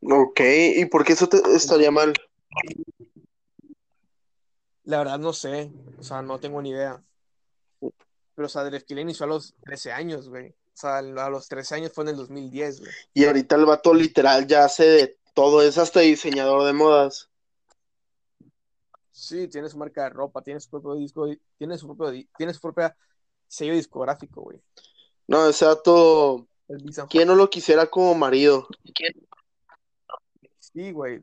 Ok, 0.00 0.40
¿y 0.76 0.84
por 0.86 1.04
qué 1.04 1.12
eso 1.14 1.28
te- 1.28 1.42
estaría 1.54 1.90
mal? 1.90 2.12
La 4.84 4.98
verdad 4.98 5.18
no 5.18 5.32
sé, 5.32 5.70
o 5.98 6.02
sea, 6.02 6.22
no 6.22 6.38
tengo 6.38 6.62
ni 6.62 6.70
idea. 6.70 7.02
Pero, 7.80 8.46
o 8.46 8.48
sea, 8.48 8.64
Drefkila 8.64 9.00
inició 9.00 9.24
a 9.24 9.28
los 9.28 9.54
13 9.64 9.92
años, 9.92 10.28
güey. 10.28 10.50
O 10.50 10.80
sea, 10.80 10.98
a 10.98 11.02
los 11.30 11.48
13 11.48 11.74
años 11.74 11.92
fue 11.92 12.04
en 12.04 12.10
el 12.10 12.16
2010, 12.16 12.80
güey. 12.80 12.92
Y 13.12 13.24
ahorita 13.24 13.56
el 13.56 13.66
vato 13.66 13.92
literal 13.92 14.46
ya 14.46 14.64
hace 14.64 14.84
de 14.84 15.17
todo, 15.38 15.62
es 15.62 15.78
hasta 15.78 16.00
diseñador 16.00 16.64
de 16.64 16.72
modas. 16.72 17.30
Sí, 19.12 19.46
tiene 19.46 19.68
su 19.68 19.78
marca 19.78 20.02
de 20.02 20.10
ropa, 20.10 20.42
tiene 20.42 20.58
su 20.58 20.68
propio 20.68 20.96
disco, 20.96 21.28
tiene 21.56 21.78
su 21.78 21.86
propio, 21.96 22.26
tiene 22.36 22.52
su 22.52 22.60
propia 22.60 22.96
sello 23.46 23.72
discográfico, 23.74 24.42
güey. 24.42 24.60
No, 25.28 25.46
Visa. 25.46 27.06
¿quién 27.08 27.28
no 27.28 27.36
lo 27.36 27.48
quisiera 27.48 27.86
como 27.86 28.16
marido? 28.16 28.66
Sí, 30.58 30.90
güey. 30.90 31.20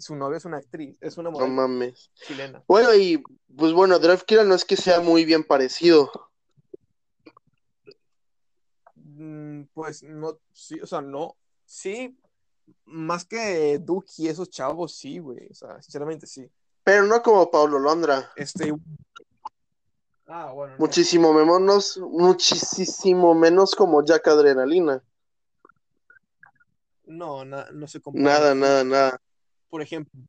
Su 0.00 0.16
novia 0.16 0.38
es 0.38 0.44
una 0.46 0.56
actriz, 0.56 0.98
es 1.00 1.16
una 1.16 1.30
No 1.30 1.38
modelo 1.38 1.52
mames. 1.52 2.10
chilena. 2.16 2.60
Bueno, 2.66 2.92
y 2.92 3.22
pues 3.56 3.72
bueno, 3.72 4.00
Drefkila 4.00 4.42
no 4.42 4.56
es 4.56 4.64
que 4.64 4.76
sea 4.76 4.98
muy 4.98 5.24
bien 5.24 5.44
parecido. 5.44 6.10
Mm, 8.96 9.66
Pues 9.72 10.02
no, 10.02 10.40
sí, 10.52 10.80
o 10.80 10.86
sea, 10.88 11.00
no, 11.00 11.36
sí, 11.64 12.16
más 12.86 13.24
que 13.24 13.78
Duki 13.78 14.24
y 14.24 14.28
esos 14.28 14.50
chavos, 14.50 14.94
sí, 14.94 15.18
güey. 15.18 15.48
O 15.50 15.54
sea, 15.54 15.80
sinceramente 15.82 16.26
sí. 16.26 16.48
Pero 16.82 17.04
no 17.04 17.22
como 17.22 17.50
Pablo 17.50 17.78
Londra. 17.78 18.30
Este. 18.36 18.72
Ah, 20.26 20.52
bueno, 20.52 20.72
no. 20.74 20.78
Muchísimo 20.78 21.32
menos, 21.32 21.98
muchísimo 21.98 23.34
menos 23.34 23.74
como 23.74 24.02
Jack 24.04 24.26
Adrenalina. 24.28 25.02
No, 27.06 27.44
na- 27.44 27.68
no 27.72 27.86
se 27.86 28.00
compara. 28.00 28.24
Nada, 28.24 28.54
nada, 28.54 28.84
nada. 28.84 29.20
Por 29.68 29.82
ejemplo, 29.82 30.20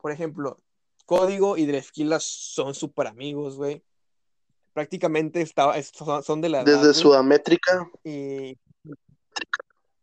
por 0.00 0.12
ejemplo, 0.12 0.56
Código 1.04 1.56
y 1.56 1.66
Drefkila 1.66 2.20
son 2.20 2.74
súper 2.74 3.06
amigos, 3.06 3.56
güey. 3.56 3.82
Prácticamente 4.72 5.42
estaba, 5.42 5.76
es- 5.76 5.92
son 6.24 6.40
de 6.40 6.48
la 6.48 6.58
edad, 6.58 6.66
Desde 6.66 6.80
güey, 6.88 6.94
Sudamétrica. 6.94 7.90
y 8.04 8.56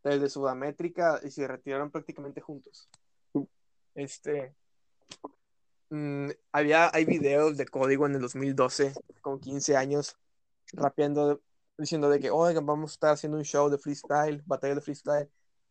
desde 0.10 0.30
Sudamétrica 0.30 1.20
y 1.24 1.32
se 1.32 1.48
retiraron 1.48 1.90
prácticamente 1.92 2.42
juntos. 2.42 2.88
Este, 3.96 4.54
mm, 5.90 6.30
había, 6.52 6.90
hay 6.94 7.06
videos 7.06 7.58
de 7.58 7.66
Código 7.66 8.06
en 8.06 8.16
el 8.16 8.22
2012 8.22 8.94
con 9.22 9.40
15 9.40 9.78
años 9.78 10.18
rapeando, 10.74 11.42
diciendo 11.78 12.10
de 12.10 12.20
que, 12.20 12.30
oigan, 12.30 12.66
vamos 12.66 12.92
a 12.92 12.94
estar 12.94 13.14
haciendo 13.14 13.38
un 13.38 13.46
show 13.46 13.70
de 13.70 13.78
freestyle, 13.78 14.42
batalla 14.46 14.76
de 14.76 14.82
freestyle 14.82 15.30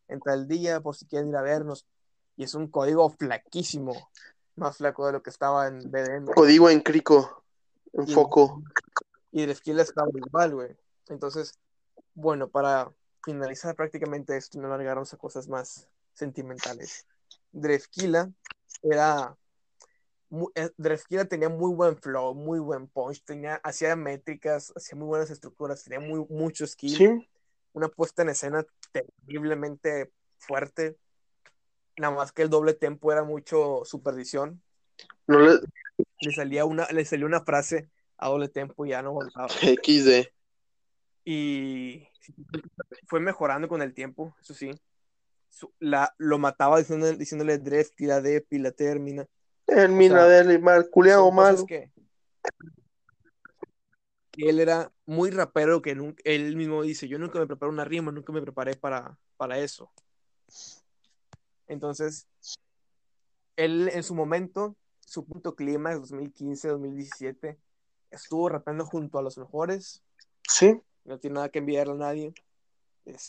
en 0.09 0.21
tal 0.21 0.47
día 0.49 0.81
por 0.81 0.97
si 0.97 1.07
quieren 1.07 1.29
ir 1.29 1.37
a 1.37 1.43
vernos. 1.43 1.87
Y 2.37 2.45
es 2.45 2.55
un 2.55 2.69
código 2.69 3.09
flaquísimo, 3.11 4.11
más 4.57 4.79
flaco 4.79 5.07
de 5.07 5.13
lo 5.13 5.23
que 5.23 5.31
estaba 5.31 5.69
en 5.69 5.79
BDM. 5.91 6.33
Código 6.35 6.69
en 6.71 6.81
Crico. 6.81 7.45
En 7.93 8.09
Y- 8.09 8.13
foco. 8.13 8.63
Y 9.31 9.43
el 9.43 9.51
esquila 9.51 9.83
estaba 9.83 10.09
igual, 10.15 10.55
güey. 10.55 10.77
Entonces, 11.09 11.59
bueno, 12.15 12.49
para 12.49 12.91
finalizar 13.25 13.75
prácticamente 13.75 14.37
esto 14.37 14.59
y 14.59 14.61
no 14.61 14.67
alargarnos 14.69 15.13
a 15.15 15.17
cosas 15.17 15.49
más 15.49 15.89
sentimentales. 16.15 17.07
Drefkila 17.53 18.31
era. 18.83 19.37
eh, 20.55 20.71
Drefkila 20.77 21.25
tenía 21.27 21.49
muy 21.49 21.75
buen 21.75 21.97
flow, 21.97 22.35
muy 22.35 22.59
buen 22.59 22.89
punch, 22.89 23.23
tenía, 23.25 23.57
hacía 23.65 23.97
métricas, 23.97 24.73
hacía 24.77 24.97
muy 24.99 25.07
buenas 25.07 25.31
estructuras, 25.31 25.83
tenía 25.85 26.01
muy, 26.01 26.25
mucho 26.29 26.67
skill, 26.67 26.97
Sí. 26.97 27.29
una 27.73 27.89
puesta 27.89 28.23
en 28.23 28.31
escena 28.31 28.67
terriblemente 28.93 30.13
fuerte. 30.39 30.97
Nada 31.97 32.15
más 32.15 32.33
que 32.33 32.43
el 32.43 32.51
doble 32.51 32.75
tempo 32.75 33.13
era 33.13 33.23
mucho 33.23 33.83
supervisión. 33.85 34.63
No 35.27 35.39
le... 35.41 35.61
Le 36.21 36.33
salía 36.33 36.65
una, 36.65 36.87
le 36.91 37.05
salía 37.05 37.27
una 37.27 37.45
frase 37.45 37.89
a 38.17 38.29
doble 38.29 38.49
tempo 38.49 38.85
y 38.85 38.91
ya 38.91 39.03
no 39.03 39.13
voltaba. 39.13 39.49
XD. 39.49 40.27
y 41.25 42.09
fue 43.07 43.21
mejorando 43.21 43.69
con 43.69 43.83
el 43.83 43.95
tiempo, 43.95 44.35
eso 44.41 44.55
sí. 44.55 44.71
La, 45.79 46.13
lo 46.19 46.39
mataba 46.39 46.79
diciéndole, 46.79 47.17
diciéndole 47.17 47.59
Dref, 47.59 47.93
tira 47.95 48.21
de 48.21 48.41
pila 48.41 48.73
termina. 48.73 49.27
El 49.67 49.93
O 49.93 50.03
sea, 50.03 50.25
del 50.27 50.61
mal, 50.61 50.91
culeado 50.91 51.31
malo. 51.31 51.65
que, 51.67 51.91
él 54.37 54.59
era 54.59 54.93
muy 55.07 55.31
rapero, 55.31 55.81
que 55.81 55.95
nunca, 55.95 56.21
él 56.25 56.57
mismo 56.57 56.83
dice, 56.83 57.09
yo 57.09 57.19
nunca 57.19 57.39
me 57.39 57.47
preparé 57.47 57.71
una 57.71 57.85
rima, 57.85 58.11
nunca 58.11 58.33
me 58.33 58.43
preparé 58.43 58.75
para, 58.75 59.17
para 59.37 59.59
eso. 59.59 59.93
Entonces, 61.69 62.27
él 63.57 63.89
en 63.93 64.03
su 64.03 64.15
momento, 64.15 64.77
su 65.07 65.25
punto 65.25 65.55
clímax, 65.55 66.01
2015, 66.01 66.69
2017, 66.69 67.59
estuvo 68.11 68.49
rapeando 68.49 68.85
junto 68.85 69.19
a 69.19 69.23
los 69.23 69.39
mejores, 69.39 70.05
Sí. 70.49 70.81
No 71.05 71.19
tiene 71.19 71.35
nada 71.35 71.49
que 71.49 71.59
enviarle 71.61 71.93
a 71.95 71.97
nadie. 71.97 72.35
Es, 73.05 73.29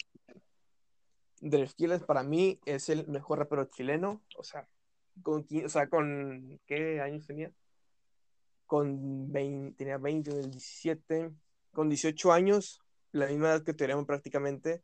Drefkila 1.42 2.00
para 2.00 2.24
mí 2.24 2.60
es 2.66 2.90
el 2.90 3.08
mejor 3.08 3.40
rapero 3.40 3.66
chileno, 3.66 4.22
o 4.38 4.44
sea, 4.44 4.68
con, 5.22 5.46
o 5.66 5.70
sea, 5.70 5.90
con 5.90 6.60
¿qué 6.66 7.02
años 7.02 7.28
tenía? 7.28 7.52
Con 8.66 9.32
20, 9.32 9.78
tenía 9.78 9.98
20 9.98 10.32
en 10.32 10.38
el 10.38 10.52
17, 10.52 11.32
con 11.74 11.90
18 11.90 12.32
años, 12.32 12.82
la 13.12 13.28
misma 13.28 13.50
edad 13.50 13.64
que 13.64 13.74
Teorema 13.74 14.06
prácticamente, 14.06 14.82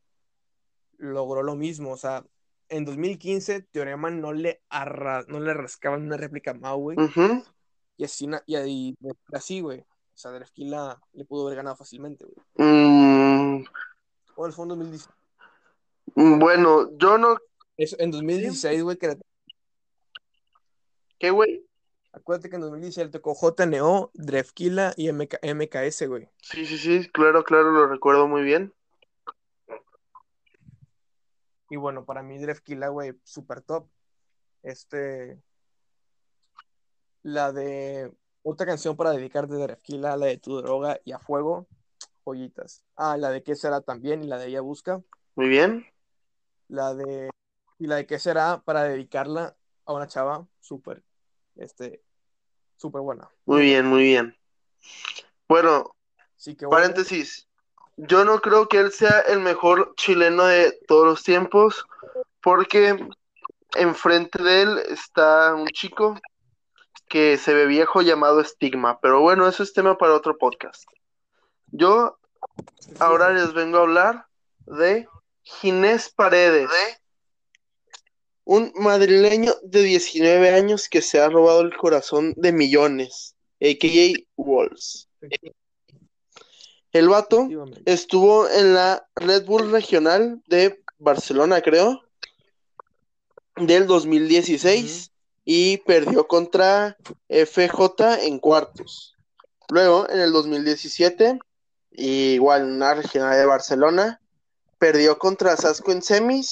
logró 0.98 1.42
lo 1.42 1.56
mismo, 1.56 1.90
o 1.92 1.96
sea, 1.96 2.24
en 2.68 2.84
2015 2.84 3.62
Teorema 3.62 4.10
no 4.10 4.32
le, 4.32 4.62
arra- 4.70 5.24
no 5.26 5.40
le 5.40 5.52
rascaban 5.52 6.02
una 6.02 6.16
réplica 6.16 6.52
a 6.52 6.54
Mau, 6.54 6.78
güey, 6.80 6.98
Ujú. 7.00 7.42
y 7.96 8.04
así, 8.04 8.28
y, 8.46 8.94
así, 9.32 9.60
güey, 9.60 9.84
o 10.14 10.16
sea, 10.16 10.30
Drefkila 10.32 11.00
le 11.12 11.24
pudo 11.24 11.46
haber 11.46 11.56
ganado 11.56 11.76
fácilmente, 11.76 12.24
güey. 12.26 12.36
Mm, 12.56 13.64
O 14.36 14.46
el 14.46 14.52
fondo 14.52 14.74
2016. 14.76 15.14
bueno, 16.14 16.90
yo 16.98 17.18
no. 17.18 17.36
Eso, 17.76 17.96
en 17.98 18.10
2016, 18.10 18.82
güey, 18.82 18.96
que 18.98 19.08
le- 19.08 19.18
¿Qué, 21.18 21.30
güey? 21.30 21.66
acuérdate 22.14 22.50
que 22.50 22.56
en 22.56 22.62
2016 22.62 23.06
le 23.06 23.10
tocó 23.12 23.34
JNO, 23.34 24.10
Drefkila 24.12 24.92
y 24.96 25.08
MK 25.08 25.38
MKS, 25.42 26.06
güey. 26.06 26.28
Sí, 26.42 26.66
sí, 26.66 26.76
sí, 26.76 27.08
claro, 27.10 27.42
claro, 27.42 27.70
lo 27.70 27.86
recuerdo 27.86 28.28
muy 28.28 28.42
bien. 28.42 28.74
Y 31.70 31.76
bueno, 31.76 32.04
para 32.04 32.22
mí 32.22 32.38
Drefkila, 32.38 32.88
güey, 32.88 33.14
super 33.24 33.62
top. 33.62 33.88
Este. 34.62 35.40
La 37.22 37.52
de. 37.52 38.12
Otra 38.42 38.66
canción 38.66 38.96
para 38.96 39.12
dedicarte 39.12 39.54
de 39.54 39.62
Drefkila, 39.62 40.16
la 40.16 40.26
de 40.26 40.38
Tu 40.38 40.56
Droga 40.60 41.00
y 41.04 41.12
a 41.12 41.18
Fuego, 41.18 41.66
joyitas. 42.24 42.82
Ah, 42.96 43.16
la 43.16 43.30
de 43.30 43.42
¿Qué 43.42 43.54
será 43.54 43.80
también? 43.80 44.24
Y 44.24 44.26
la 44.26 44.38
de 44.38 44.48
Ella 44.48 44.60
Busca. 44.60 45.00
Muy 45.36 45.48
bien. 45.48 45.86
La 46.68 46.94
de. 46.94 47.30
Y 47.78 47.86
la 47.86 47.96
de 47.96 48.06
¿Qué 48.06 48.18
será? 48.18 48.62
para 48.64 48.84
dedicarla 48.84 49.56
a 49.84 49.92
una 49.92 50.06
chava, 50.08 50.46
súper. 50.60 51.02
Este. 51.56 52.02
Súper 52.76 53.00
buena. 53.02 53.30
Muy 53.46 53.62
bien, 53.62 53.86
muy 53.86 54.02
bien. 54.02 54.36
Bueno, 55.48 55.94
Sí, 56.36 56.56
que 56.56 56.66
bueno. 56.66 56.80
paréntesis. 56.82 57.48
Yo 57.96 58.24
no 58.24 58.40
creo 58.40 58.66
que 58.66 58.78
él 58.78 58.90
sea 58.90 59.20
el 59.20 59.38
mejor 59.40 59.94
chileno 59.96 60.44
de 60.46 60.72
todos 60.88 61.06
los 61.06 61.22
tiempos, 61.22 61.84
porque 62.40 62.98
enfrente 63.76 64.42
de 64.42 64.62
él 64.62 64.78
está 64.88 65.54
un 65.54 65.66
chico 65.68 66.18
que 67.08 67.36
se 67.36 67.54
ve 67.54 67.66
viejo 67.66 68.02
llamado 68.02 68.40
Estigma. 68.40 68.98
Pero 69.00 69.20
bueno, 69.20 69.48
eso 69.48 69.62
es 69.62 69.72
tema 69.72 69.98
para 69.98 70.14
otro 70.14 70.38
podcast. 70.38 70.84
Yo 71.66 72.18
ahora 72.98 73.32
les 73.32 73.52
vengo 73.52 73.78
a 73.78 73.82
hablar 73.82 74.26
de 74.66 75.06
Ginés 75.42 76.08
Paredes, 76.10 76.70
un 78.44 78.72
madrileño 78.74 79.54
de 79.62 79.82
19 79.82 80.50
años 80.50 80.88
que 80.88 81.02
se 81.02 81.20
ha 81.20 81.28
robado 81.28 81.60
el 81.60 81.76
corazón 81.76 82.34
de 82.36 82.52
millones, 82.52 83.36
a.k.a. 83.60 84.18
Walls. 84.36 85.08
El 86.92 87.08
vato 87.08 87.48
estuvo 87.86 88.48
en 88.48 88.74
la 88.74 89.08
Red 89.16 89.46
Bull 89.46 89.70
Regional 89.70 90.42
de 90.46 90.82
Barcelona, 90.98 91.62
creo, 91.62 92.02
del 93.56 93.86
2016 93.86 95.11
y 95.44 95.78
perdió 95.78 96.26
contra 96.26 96.96
FJ 97.28 98.26
en 98.26 98.38
cuartos. 98.38 99.16
Luego, 99.68 100.08
en 100.08 100.20
el 100.20 100.32
2017, 100.32 101.38
igual 101.92 102.62
en 102.62 102.72
una 102.74 102.94
regional 102.94 103.36
de 103.36 103.46
Barcelona, 103.46 104.20
perdió 104.78 105.18
contra 105.18 105.56
Sasco 105.56 105.92
en 105.92 106.02
semis. 106.02 106.50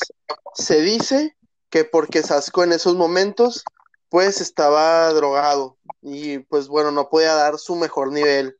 Se 0.55 0.81
dice 0.81 1.37
que 1.69 1.85
porque 1.85 2.23
Sasco 2.23 2.65
en 2.65 2.73
esos 2.73 2.97
momentos, 2.97 3.65
pues 4.09 4.41
estaba 4.41 5.13
drogado 5.13 5.77
y 6.03 6.39
pues 6.39 6.69
bueno, 6.69 6.91
no 6.91 7.09
podía 7.09 7.35
dar 7.35 7.59
su 7.59 7.77
mejor 7.77 8.13
nivel. 8.13 8.57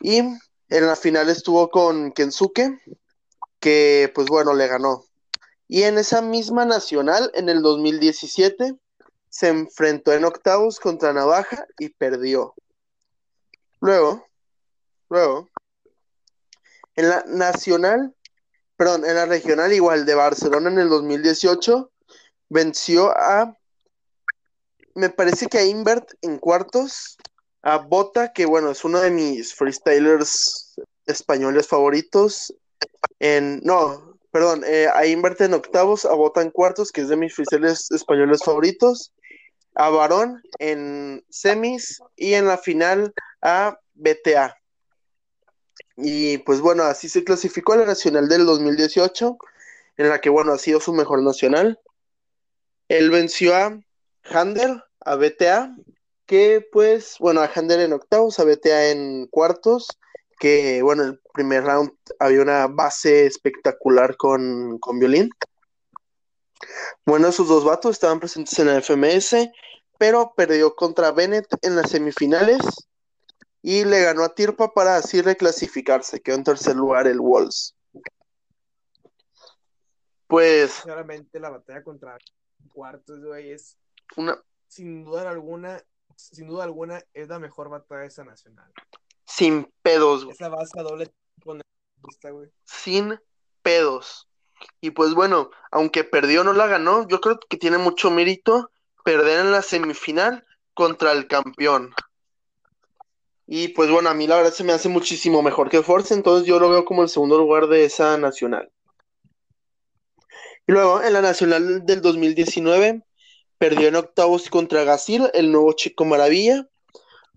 Y 0.00 0.18
en 0.18 0.86
la 0.86 0.96
final 0.96 1.28
estuvo 1.28 1.70
con 1.70 2.12
Kensuke, 2.12 2.80
que 3.60 4.10
pues 4.14 4.28
bueno, 4.28 4.54
le 4.54 4.66
ganó. 4.66 5.04
Y 5.68 5.82
en 5.82 5.98
esa 5.98 6.22
misma 6.22 6.64
nacional, 6.64 7.30
en 7.34 7.48
el 7.48 7.62
2017, 7.62 8.76
se 9.36 9.48
enfrentó 9.48 10.14
en 10.14 10.24
octavos 10.24 10.80
contra 10.80 11.12
Navaja 11.12 11.66
y 11.78 11.90
perdió. 11.90 12.54
Luego, 13.80 14.26
luego, 15.10 15.50
en 16.94 17.10
la 17.10 17.22
nacional, 17.26 18.14
perdón, 18.78 19.04
en 19.04 19.14
la 19.14 19.26
regional 19.26 19.74
igual 19.74 20.06
de 20.06 20.14
Barcelona 20.14 20.70
en 20.70 20.78
el 20.78 20.88
2018, 20.88 21.92
venció 22.48 23.10
a, 23.10 23.54
me 24.94 25.10
parece 25.10 25.48
que 25.48 25.58
a 25.58 25.66
Invert 25.66 26.12
en 26.22 26.38
cuartos, 26.38 27.18
a 27.60 27.76
Bota, 27.76 28.32
que 28.32 28.46
bueno, 28.46 28.70
es 28.70 28.86
uno 28.86 29.00
de 29.00 29.10
mis 29.10 29.54
freestylers 29.54 30.76
españoles 31.04 31.68
favoritos, 31.68 32.54
en, 33.18 33.60
no, 33.64 34.18
perdón, 34.30 34.64
eh, 34.66 34.88
a 34.94 35.04
Invert 35.04 35.42
en 35.42 35.52
octavos, 35.52 36.06
a 36.06 36.14
Bota 36.14 36.40
en 36.40 36.50
cuartos, 36.50 36.90
que 36.90 37.02
es 37.02 37.08
de 37.08 37.16
mis 37.16 37.34
freestylers 37.34 37.90
españoles 37.90 38.42
favoritos, 38.42 39.12
a 39.76 39.90
Varón 39.90 40.42
en 40.58 41.24
semis 41.28 42.02
y 42.16 42.34
en 42.34 42.46
la 42.46 42.58
final 42.58 43.14
a 43.42 43.78
BTA. 43.94 44.56
Y 45.96 46.38
pues 46.38 46.60
bueno, 46.60 46.82
así 46.84 47.08
se 47.08 47.24
clasificó 47.24 47.74
a 47.74 47.76
la 47.76 47.86
nacional 47.86 48.28
del 48.28 48.46
2018, 48.46 49.36
en 49.98 50.08
la 50.08 50.20
que 50.20 50.30
bueno, 50.30 50.52
ha 50.52 50.58
sido 50.58 50.80
su 50.80 50.92
mejor 50.92 51.22
nacional. 51.22 51.78
Él 52.88 53.10
venció 53.10 53.54
a 53.54 53.78
Hander, 54.24 54.82
a 55.00 55.16
BTA, 55.16 55.76
que 56.24 56.66
pues 56.72 57.16
bueno, 57.20 57.42
a 57.42 57.50
Hander 57.54 57.80
en 57.80 57.92
octavos, 57.92 58.38
a 58.38 58.44
BTA 58.44 58.90
en 58.90 59.26
cuartos, 59.26 59.88
que 60.38 60.82
bueno, 60.82 61.04
el 61.04 61.20
primer 61.34 61.64
round 61.64 61.92
había 62.18 62.40
una 62.40 62.66
base 62.66 63.26
espectacular 63.26 64.16
con, 64.16 64.78
con 64.78 64.98
violín. 64.98 65.30
Bueno, 67.04 67.28
esos 67.28 67.48
dos 67.48 67.64
vatos 67.64 67.92
estaban 67.92 68.20
presentes 68.20 68.58
en 68.58 68.66
la 68.66 68.80
FMS, 68.80 69.50
pero 69.98 70.34
perdió 70.36 70.74
contra 70.74 71.12
Bennett 71.12 71.46
en 71.62 71.76
las 71.76 71.90
semifinales 71.90 72.60
y 73.62 73.84
le 73.84 74.02
ganó 74.02 74.24
a 74.24 74.34
Tirpa 74.34 74.72
para 74.72 74.96
así 74.96 75.22
reclasificarse. 75.22 76.20
Quedó 76.20 76.36
en 76.36 76.44
tercer 76.44 76.76
lugar 76.76 77.06
el 77.06 77.20
Wolves. 77.20 77.74
Pues 80.26 80.80
Claramente 80.82 81.38
la 81.38 81.50
batalla 81.50 81.84
contra 81.84 82.18
cuartos, 82.72 83.24
güey, 83.24 83.52
es 83.52 83.78
una 84.16 84.42
sin 84.68 85.04
duda 85.04 85.30
alguna, 85.30 85.82
sin 86.16 86.48
duda 86.48 86.64
alguna, 86.64 87.02
es 87.14 87.28
la 87.28 87.38
mejor 87.38 87.68
batalla 87.68 88.02
de 88.02 88.08
esa 88.08 88.24
nacional. 88.24 88.70
sin 89.24 89.72
pedos, 89.82 90.24
güey. 90.24 90.34
Esa 90.34 90.48
base 90.48 90.78
a 90.78 90.82
doble 90.82 91.12
con 91.42 91.60
esta, 92.10 92.30
güey. 92.30 92.50
Sin 92.64 93.18
pedos. 93.62 94.28
Y 94.80 94.90
pues 94.90 95.14
bueno, 95.14 95.50
aunque 95.70 96.04
perdió 96.04 96.44
no 96.44 96.52
la 96.52 96.66
ganó, 96.66 97.06
yo 97.08 97.20
creo 97.20 97.38
que 97.48 97.56
tiene 97.56 97.78
mucho 97.78 98.10
mérito 98.10 98.70
perder 99.04 99.40
en 99.40 99.52
la 99.52 99.62
semifinal 99.62 100.44
contra 100.74 101.12
el 101.12 101.26
campeón. 101.26 101.94
Y 103.46 103.68
pues 103.68 103.90
bueno, 103.90 104.10
a 104.10 104.14
mí 104.14 104.26
la 104.26 104.36
verdad 104.36 104.52
se 104.52 104.64
me 104.64 104.72
hace 104.72 104.88
muchísimo 104.88 105.42
mejor 105.42 105.70
que 105.70 105.82
Force, 105.82 106.12
entonces 106.12 106.46
yo 106.46 106.58
lo 106.58 106.68
veo 106.68 106.84
como 106.84 107.02
el 107.02 107.08
segundo 107.08 107.38
lugar 107.38 107.68
de 107.68 107.84
esa 107.84 108.18
nacional. 108.18 108.70
Y 110.66 110.72
luego 110.72 111.00
en 111.00 111.12
la 111.12 111.22
nacional 111.22 111.86
del 111.86 112.02
2019 112.02 113.04
perdió 113.56 113.88
en 113.88 113.96
octavos 113.96 114.50
contra 114.50 114.82
Gasil, 114.82 115.30
el 115.32 115.52
nuevo 115.52 115.72
chico 115.74 116.04
maravilla, 116.04 116.68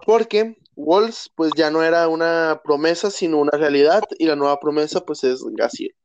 porque 0.06 0.58
Wolves 0.76 1.32
pues 1.36 1.52
ya 1.56 1.70
no 1.70 1.84
era 1.84 2.08
una 2.08 2.62
promesa, 2.64 3.12
sino 3.12 3.38
una 3.38 3.58
realidad, 3.58 4.02
y 4.18 4.26
la 4.26 4.36
nueva 4.36 4.60
promesa 4.60 5.02
pues 5.02 5.24
es 5.24 5.44
Gasil. 5.52 5.96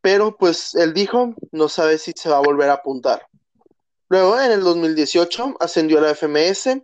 Pero 0.00 0.36
pues 0.36 0.74
él 0.74 0.94
dijo, 0.94 1.34
no 1.52 1.68
sabe 1.68 1.98
si 1.98 2.12
se 2.16 2.28
va 2.28 2.38
a 2.38 2.42
volver 2.42 2.70
a 2.70 2.74
apuntar. 2.74 3.26
Luego 4.08 4.40
en 4.40 4.50
el 4.50 4.62
2018 4.62 5.56
ascendió 5.60 5.98
a 5.98 6.02
la 6.02 6.14
FMS 6.14 6.82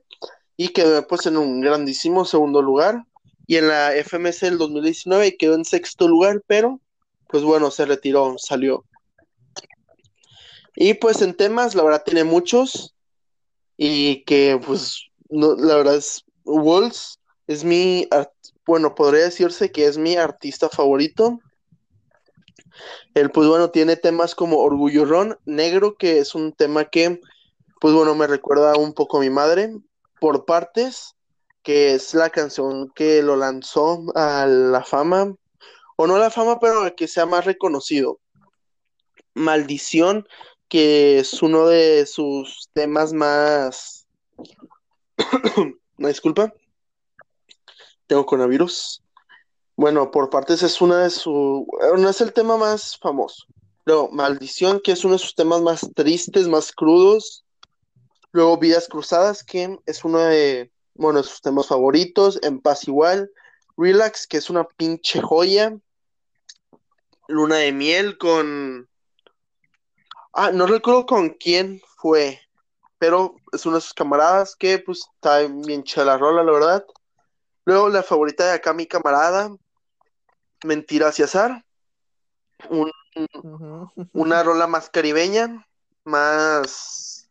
y 0.56 0.68
quedó 0.68 1.06
pues 1.06 1.26
en 1.26 1.36
un 1.36 1.60
grandísimo 1.60 2.24
segundo 2.24 2.62
lugar. 2.62 3.04
Y 3.46 3.56
en 3.56 3.68
la 3.68 3.92
FMS 3.94 4.40
del 4.40 4.58
2019 4.58 5.36
quedó 5.36 5.54
en 5.54 5.64
sexto 5.64 6.08
lugar, 6.08 6.42
pero 6.46 6.80
pues 7.28 7.42
bueno, 7.42 7.70
se 7.70 7.84
retiró, 7.84 8.36
salió. 8.38 8.84
Y 10.74 10.94
pues 10.94 11.22
en 11.22 11.34
temas, 11.34 11.74
la 11.74 11.82
verdad 11.82 12.02
tiene 12.04 12.24
muchos. 12.24 12.94
Y 13.76 14.24
que 14.24 14.60
pues 14.64 15.06
no, 15.28 15.54
la 15.56 15.76
verdad 15.76 15.96
es 15.96 16.24
Wolves 16.44 17.18
es 17.46 17.64
mi 17.64 18.08
bueno, 18.66 18.94
podría 18.94 19.24
decirse 19.24 19.70
que 19.70 19.86
es 19.86 19.96
mi 19.96 20.16
artista 20.16 20.68
favorito. 20.68 21.38
Él 23.14 23.30
pues 23.30 23.48
bueno, 23.48 23.70
tiene 23.70 23.96
temas 23.96 24.34
como 24.34 24.58
Orgullo 24.58 25.04
Ron, 25.04 25.38
Negro, 25.44 25.96
que 25.96 26.18
es 26.18 26.34
un 26.34 26.52
tema 26.52 26.86
que 26.86 27.20
pues 27.80 27.94
bueno, 27.94 28.14
me 28.14 28.26
recuerda 28.26 28.76
un 28.76 28.94
poco 28.94 29.18
a 29.18 29.20
mi 29.20 29.30
madre, 29.30 29.74
por 30.20 30.44
partes, 30.44 31.14
que 31.62 31.94
es 31.94 32.14
la 32.14 32.30
canción 32.30 32.90
que 32.94 33.22
lo 33.22 33.36
lanzó 33.36 34.04
a 34.14 34.46
la 34.46 34.82
fama, 34.82 35.34
o 35.96 36.06
no 36.06 36.16
a 36.16 36.18
la 36.18 36.30
fama, 36.30 36.58
pero 36.58 36.82
a 36.82 36.90
que 36.92 37.08
sea 37.08 37.26
más 37.26 37.44
reconocido. 37.44 38.20
Maldición, 39.34 40.26
que 40.68 41.18
es 41.18 41.42
uno 41.42 41.66
de 41.66 42.06
sus 42.06 42.70
temas 42.72 43.12
más... 43.12 44.06
Una 45.96 46.08
disculpa, 46.08 46.52
tengo 48.06 48.26
coronavirus. 48.26 49.02
Bueno, 49.76 50.10
por 50.10 50.30
partes 50.30 50.62
es 50.62 50.80
una 50.80 51.02
de 51.02 51.10
su... 51.10 51.66
No 51.98 52.08
es 52.08 52.20
el 52.22 52.32
tema 52.32 52.56
más 52.56 52.96
famoso. 52.98 53.44
Luego, 53.84 54.10
Maldición, 54.10 54.80
que 54.80 54.92
es 54.92 55.04
uno 55.04 55.14
de 55.14 55.18
sus 55.18 55.34
temas 55.34 55.60
más 55.60 55.86
tristes, 55.94 56.48
más 56.48 56.72
crudos. 56.72 57.44
Luego, 58.32 58.56
Vidas 58.56 58.88
Cruzadas, 58.88 59.44
que 59.44 59.78
es 59.84 60.04
uno 60.04 60.18
de, 60.20 60.72
bueno, 60.94 61.20
de 61.20 61.28
sus 61.28 61.42
temas 61.42 61.66
favoritos. 61.66 62.38
En 62.42 62.60
Paz 62.60 62.88
igual. 62.88 63.30
Relax, 63.76 64.26
que 64.26 64.38
es 64.38 64.48
una 64.48 64.64
pinche 64.64 65.20
joya. 65.20 65.76
Luna 67.28 67.56
de 67.56 67.72
Miel 67.72 68.16
con... 68.16 68.88
Ah, 70.32 70.52
no 70.52 70.66
recuerdo 70.66 71.06
con 71.06 71.30
quién 71.30 71.80
fue, 71.96 72.40
pero 72.98 73.36
es 73.52 73.66
una 73.66 73.76
de 73.76 73.80
sus 73.80 73.94
camaradas 73.94 74.54
que 74.54 74.78
pues 74.78 75.08
está 75.14 75.40
bien 75.40 75.82
chida 75.82 76.04
la 76.04 76.18
rola, 76.18 76.42
la 76.42 76.52
verdad. 76.52 76.86
Luego 77.64 77.88
la 77.88 78.02
favorita 78.02 78.46
de 78.46 78.52
acá, 78.52 78.72
mi 78.72 78.86
camarada, 78.86 79.50
Mentiras 80.66 81.18
y 81.18 81.22
Azar. 81.22 81.64
Un- 82.68 82.90
una 84.12 84.42
rola 84.42 84.66
más 84.66 84.90
caribeña, 84.90 85.66
más, 86.04 87.30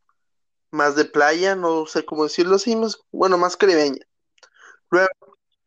más 0.71 0.95
de 0.95 1.05
playa, 1.05 1.55
no 1.55 1.85
sé 1.85 2.05
cómo 2.05 2.23
decirlo 2.23 2.55
así, 2.55 2.75
más, 2.75 2.97
bueno, 3.11 3.37
más 3.37 3.55
caribeña, 3.57 3.99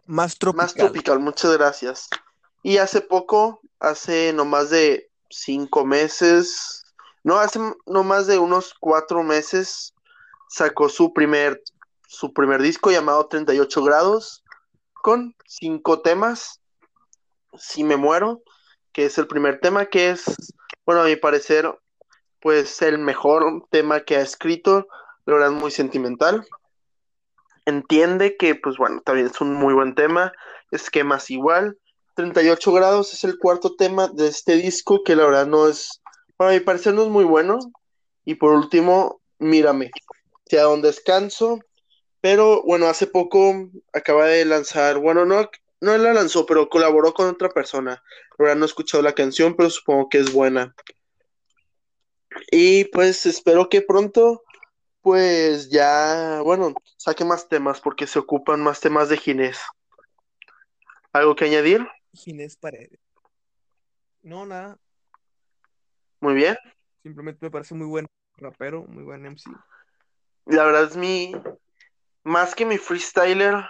Más 0.07 0.37
tropical. 0.39 0.67
más 0.67 0.75
tropical, 0.75 1.19
muchas 1.21 1.53
gracias. 1.57 2.09
Y 2.63 2.79
hace 2.79 3.01
poco, 3.01 3.61
hace 3.79 4.33
no 4.33 4.45
más 4.45 4.71
de 4.71 5.11
cinco 5.31 5.85
meses, 5.85 6.85
no, 7.23 7.39
hace 7.39 7.61
no 7.87 8.03
más 8.03 8.27
de 8.27 8.39
unos 8.39 8.75
cuatro 8.81 9.23
meses, 9.23 9.95
sacó 10.49 10.89
su 10.89 11.13
primer, 11.13 11.63
su 12.07 12.33
primer 12.33 12.61
disco 12.63 12.91
llamado 12.91 13.27
38 13.27 13.85
grados, 13.85 14.43
con 14.95 15.35
cinco 15.47 16.01
temas, 16.01 16.58
Si 17.57 17.85
me 17.85 17.97
muero, 17.97 18.43
que 18.93 19.07
es 19.07 19.19
el 19.19 19.27
primer 19.27 19.61
tema, 19.61 19.87
que 19.87 20.11
es, 20.11 20.25
bueno, 20.85 21.03
a 21.03 21.05
mi 21.05 21.17
parecer, 21.17 21.73
pues 22.41 22.83
el 22.83 22.99
mejor 22.99 23.67
tema 23.71 24.01
que 24.01 24.17
ha 24.17 24.21
escrito, 24.21 24.87
la 25.25 25.35
verdad 25.35 25.51
muy 25.51 25.71
sentimental. 25.71 26.47
Entiende 27.67 28.37
que, 28.37 28.55
pues 28.55 28.77
bueno, 28.77 29.01
también 29.05 29.27
es 29.27 29.41
un 29.41 29.55
muy 29.55 29.75
buen 29.75 29.95
tema, 29.95 30.33
esquemas 30.71 31.31
igual, 31.31 31.77
38 32.19 32.73
grados 32.73 33.13
es 33.13 33.23
el 33.23 33.39
cuarto 33.39 33.77
tema 33.77 34.09
de 34.09 34.27
este 34.27 34.57
disco 34.57 35.05
que 35.05 35.15
la 35.15 35.25
verdad 35.25 35.47
no 35.47 35.69
es, 35.69 36.03
para 36.37 36.51
mi 36.51 36.59
parecer 36.59 36.93
no 36.93 37.05
es 37.05 37.09
muy 37.09 37.25
bueno. 37.25 37.61
Y 38.25 38.35
por 38.35 38.53
último, 38.53 39.21
Mírame, 39.39 39.93
sea 40.47 40.69
un 40.69 40.83
descanso. 40.83 41.61
Pero 42.21 42.65
bueno, 42.65 42.87
hace 42.87 43.07
poco 43.07 43.71
acaba 43.93 44.27
de 44.27 44.45
lanzar, 44.45 44.99
bueno, 44.99 45.25
no, 45.25 45.49
no 45.81 45.97
la 45.97 46.13
lanzó, 46.13 46.47
pero 46.47 46.69
colaboró 46.69 47.15
con 47.15 47.29
otra 47.29 47.49
persona. 47.51 48.03
La 48.39 48.45
verdad 48.45 48.57
no 48.57 48.65
he 48.65 48.69
escuchado 48.69 49.03
la 49.03 49.15
canción, 49.15 49.55
pero 49.55 49.71
supongo 49.71 50.09
que 50.09 50.19
es 50.19 50.33
buena. 50.33 50.75
Y 52.51 52.85
pues 52.87 53.27
espero 53.27 53.69
que 53.69 53.83
pronto, 53.83 54.43
pues 55.01 55.71
ya, 55.71 56.41
bueno, 56.43 56.75
saque 56.97 57.25
más 57.25 57.49
temas 57.49 57.81
porque 57.81 58.07
se 58.07 58.19
ocupan 58.19 58.61
más 58.61 58.81
temas 58.81 59.09
de 59.09 59.17
Ginés. 59.17 59.59
¿Algo 61.13 61.35
que 61.35 61.47
añadir? 61.47 61.87
Ginés 62.13 62.57
Paredes. 62.57 63.01
No, 64.23 64.47
nada. 64.47 64.79
Muy 66.21 66.35
bien. 66.35 66.57
Simplemente 67.03 67.39
me 67.43 67.51
parece 67.51 67.75
muy 67.75 67.87
buen 67.87 68.07
rapero, 68.37 68.85
muy 68.89 69.05
buen 69.05 69.25
MC. 69.25 69.51
La 70.47 70.65
verdad 70.65 70.85
es 70.85 70.97
mi, 70.97 71.33
más 72.25 72.55
que 72.55 72.67
mi 72.67 72.79
freestyler 72.79 73.65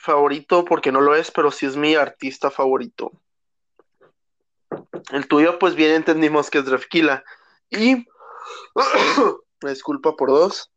favorito, 0.00 0.64
porque 0.64 0.90
no 0.90 1.00
lo 1.02 1.14
es, 1.14 1.30
pero 1.30 1.50
sí 1.50 1.66
es 1.66 1.76
mi 1.76 1.94
artista 1.94 2.50
favorito. 2.50 3.12
El 5.12 5.28
tuyo, 5.28 5.58
pues 5.58 5.74
bien 5.74 5.92
entendimos 5.92 6.48
que 6.48 6.58
es 6.58 6.64
Drefkila. 6.64 7.22
Y, 7.68 8.06
me 9.62 9.70
disculpa 9.70 10.16
por 10.16 10.30
dos. 10.30 10.70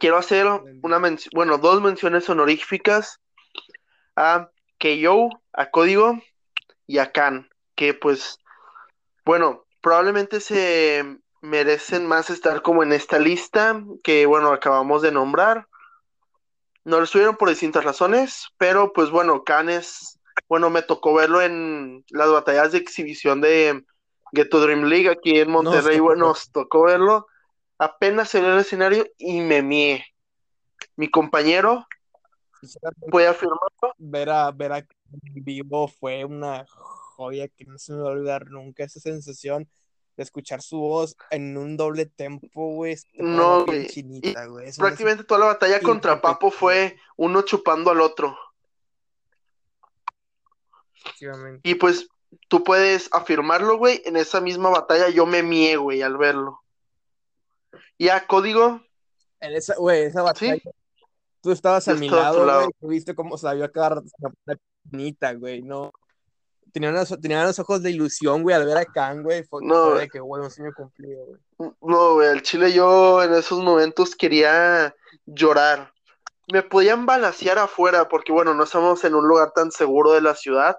Quiero 0.00 0.16
hacer 0.16 0.46
una 0.82 0.98
mención, 0.98 1.30
bueno, 1.32 1.58
dos 1.58 1.80
menciones 1.80 2.28
honoríficas 2.28 3.20
a 4.16 4.50
KO, 4.80 5.30
a 5.52 5.70
Código 5.70 6.20
y 6.88 6.98
a 6.98 7.12
Khan, 7.12 7.48
que 7.76 7.94
pues, 7.94 8.40
bueno, 9.24 9.64
probablemente 9.80 10.40
se 10.40 11.20
merecen 11.42 12.06
más 12.06 12.30
estar 12.30 12.62
como 12.62 12.82
en 12.82 12.92
esta 12.92 13.20
lista 13.20 13.80
que, 14.02 14.26
bueno, 14.26 14.50
acabamos 14.52 15.02
de 15.02 15.12
nombrar. 15.12 15.68
No 16.86 16.98
lo 16.98 17.02
estuvieron 17.02 17.34
por 17.34 17.48
distintas 17.48 17.82
razones, 17.82 18.46
pero 18.58 18.92
pues 18.92 19.10
bueno, 19.10 19.42
Khan 19.42 19.68
es, 19.68 20.20
bueno, 20.48 20.70
me 20.70 20.82
tocó 20.82 21.14
verlo 21.14 21.42
en 21.42 22.04
las 22.10 22.30
batallas 22.30 22.70
de 22.70 22.78
exhibición 22.78 23.40
de 23.40 23.84
Get 24.32 24.50
to 24.50 24.60
Dream 24.60 24.84
League 24.84 25.08
aquí 25.08 25.40
en 25.40 25.50
Monterrey, 25.50 25.98
bueno, 25.98 26.28
nos 26.28 26.52
tocó 26.52 26.84
verlo. 26.84 27.26
Apenas 27.76 28.36
en 28.36 28.44
el 28.44 28.60
escenario 28.60 29.04
y 29.18 29.40
me 29.40 29.62
mié. 29.62 30.06
Mi 30.94 31.10
compañero 31.10 31.88
puede 33.10 33.26
afirmarlo. 33.26 33.94
Ver 33.98 34.30
a, 34.30 34.52
ver 34.52 34.72
a 34.72 34.86
vivo 35.34 35.88
fue 35.88 36.24
una 36.24 36.66
joya 36.68 37.48
que 37.48 37.64
no 37.64 37.78
se 37.78 37.94
me 37.94 38.02
va 38.02 38.10
a 38.10 38.12
olvidar 38.12 38.46
nunca. 38.46 38.84
Esa 38.84 39.00
sensación 39.00 39.68
de 40.16 40.22
escuchar 40.22 40.62
su 40.62 40.78
voz 40.78 41.16
en 41.30 41.56
un 41.56 41.76
doble 41.76 42.06
tempo, 42.06 42.48
güey. 42.74 42.96
No, 43.14 43.64
güey. 43.66 43.86
Prácticamente 44.76 45.24
toda 45.24 45.40
la 45.40 45.46
batalla 45.46 45.80
contra 45.80 46.20
Papo 46.20 46.50
fue 46.50 46.96
uno 47.16 47.42
chupando 47.42 47.90
al 47.90 48.00
otro. 48.00 48.36
Y 51.62 51.74
pues 51.74 52.08
tú 52.48 52.64
puedes 52.64 53.08
afirmarlo, 53.12 53.76
güey. 53.78 54.02
En 54.04 54.16
esa 54.16 54.40
misma 54.40 54.70
batalla 54.70 55.08
yo 55.08 55.26
me 55.26 55.42
mié, 55.42 55.76
güey, 55.76 56.02
al 56.02 56.16
verlo. 56.16 56.60
Y 57.98 58.08
a 58.08 58.26
código. 58.26 58.80
En 59.40 59.54
esa, 59.54 59.74
güey, 59.76 60.04
esa 60.04 60.22
batalla. 60.22 60.56
Tú 61.42 61.52
estabas 61.52 61.86
a 61.88 61.94
mi 61.94 62.08
lado, 62.08 62.70
güey. 62.80 62.96
Viste 62.96 63.14
cómo 63.14 63.36
salió 63.36 63.64
a 63.64 63.70
cada 63.70 63.90
rato 63.90 64.08
bonita, 64.84 65.32
güey, 65.34 65.62
no. 65.62 65.92
Tenía 66.76 66.92
los, 67.44 67.58
ojos 67.58 67.82
de 67.82 67.90
ilusión, 67.90 68.42
güey, 68.42 68.54
al 68.54 68.66
ver 68.66 68.76
a 68.76 68.84
Khan, 68.84 69.22
güey. 69.22 69.44
Fue, 69.44 69.64
no, 69.64 69.94
de 69.94 70.10
que, 70.10 70.20
güey, 70.20 70.42
un 70.42 70.50
sueño 70.50 70.72
cumplido, 70.76 71.24
güey. 71.24 71.72
No, 71.80 72.12
güey, 72.12 72.28
al 72.28 72.42
chile 72.42 72.70
yo 72.70 73.22
en 73.22 73.32
esos 73.32 73.60
momentos 73.60 74.14
quería 74.14 74.94
llorar. 75.24 75.90
Me 76.52 76.62
podían 76.62 77.06
balasear 77.06 77.58
afuera, 77.58 78.08
porque 78.08 78.30
bueno, 78.30 78.52
no 78.52 78.64
estamos 78.64 79.02
en 79.04 79.14
un 79.14 79.26
lugar 79.26 79.52
tan 79.54 79.70
seguro 79.70 80.12
de 80.12 80.20
la 80.20 80.34
ciudad. 80.34 80.76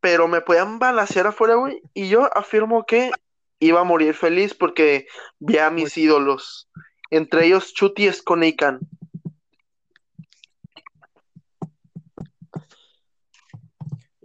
Pero 0.00 0.28
me 0.28 0.42
podían 0.42 0.78
balasear 0.78 1.26
afuera, 1.26 1.56
güey. 1.56 1.82
Y 1.92 2.08
yo 2.08 2.30
afirmo 2.38 2.86
que 2.86 3.10
iba 3.58 3.80
a 3.80 3.84
morir 3.84 4.14
feliz 4.14 4.54
porque 4.54 5.08
vi 5.40 5.58
a 5.58 5.70
mis 5.70 5.96
ídolos. 5.96 6.68
Entre 7.10 7.46
ellos 7.46 7.74
Chuti 7.74 8.12
Skonikan. 8.12 8.78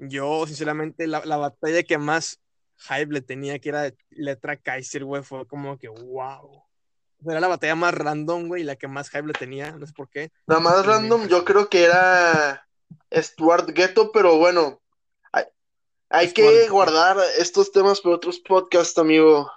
Yo, 0.09 0.45
sinceramente, 0.47 1.07
la, 1.07 1.19
batalla 1.19 1.83
que 1.83 1.97
más 1.97 2.39
hype 2.77 3.13
le 3.13 3.21
tenía, 3.21 3.59
que 3.59 3.69
era 3.69 3.91
letra 4.09 4.57
Kaiser, 4.57 5.03
güey, 5.03 5.23
fue 5.23 5.47
como 5.47 5.77
que 5.77 5.87
wow. 5.87 6.63
Era 7.27 7.39
la 7.39 7.47
batalla 7.47 7.75
más 7.75 7.93
random, 7.93 8.47
güey, 8.47 8.63
la 8.63 8.75
que 8.75 8.87
más 8.87 9.09
hype 9.09 9.27
le 9.27 9.33
tenía, 9.33 9.71
no 9.71 9.85
sé 9.87 9.93
por 9.93 10.09
qué. 10.09 10.31
La 10.45 10.59
más 10.59 10.85
random, 10.85 11.27
yo 11.27 11.43
creo 11.43 11.69
que 11.69 11.83
era 11.83 12.67
Stuart 13.11 13.69
Ghetto, 13.69 14.11
pero 14.11 14.37
bueno, 14.37 14.81
hay, 15.31 15.45
hay 16.09 16.33
que 16.33 16.67
guardar 16.69 17.17
estos 17.37 17.71
temas 17.71 18.01
para 18.01 18.15
otros 18.15 18.39
podcasts, 18.39 18.97
amigo. 18.97 19.49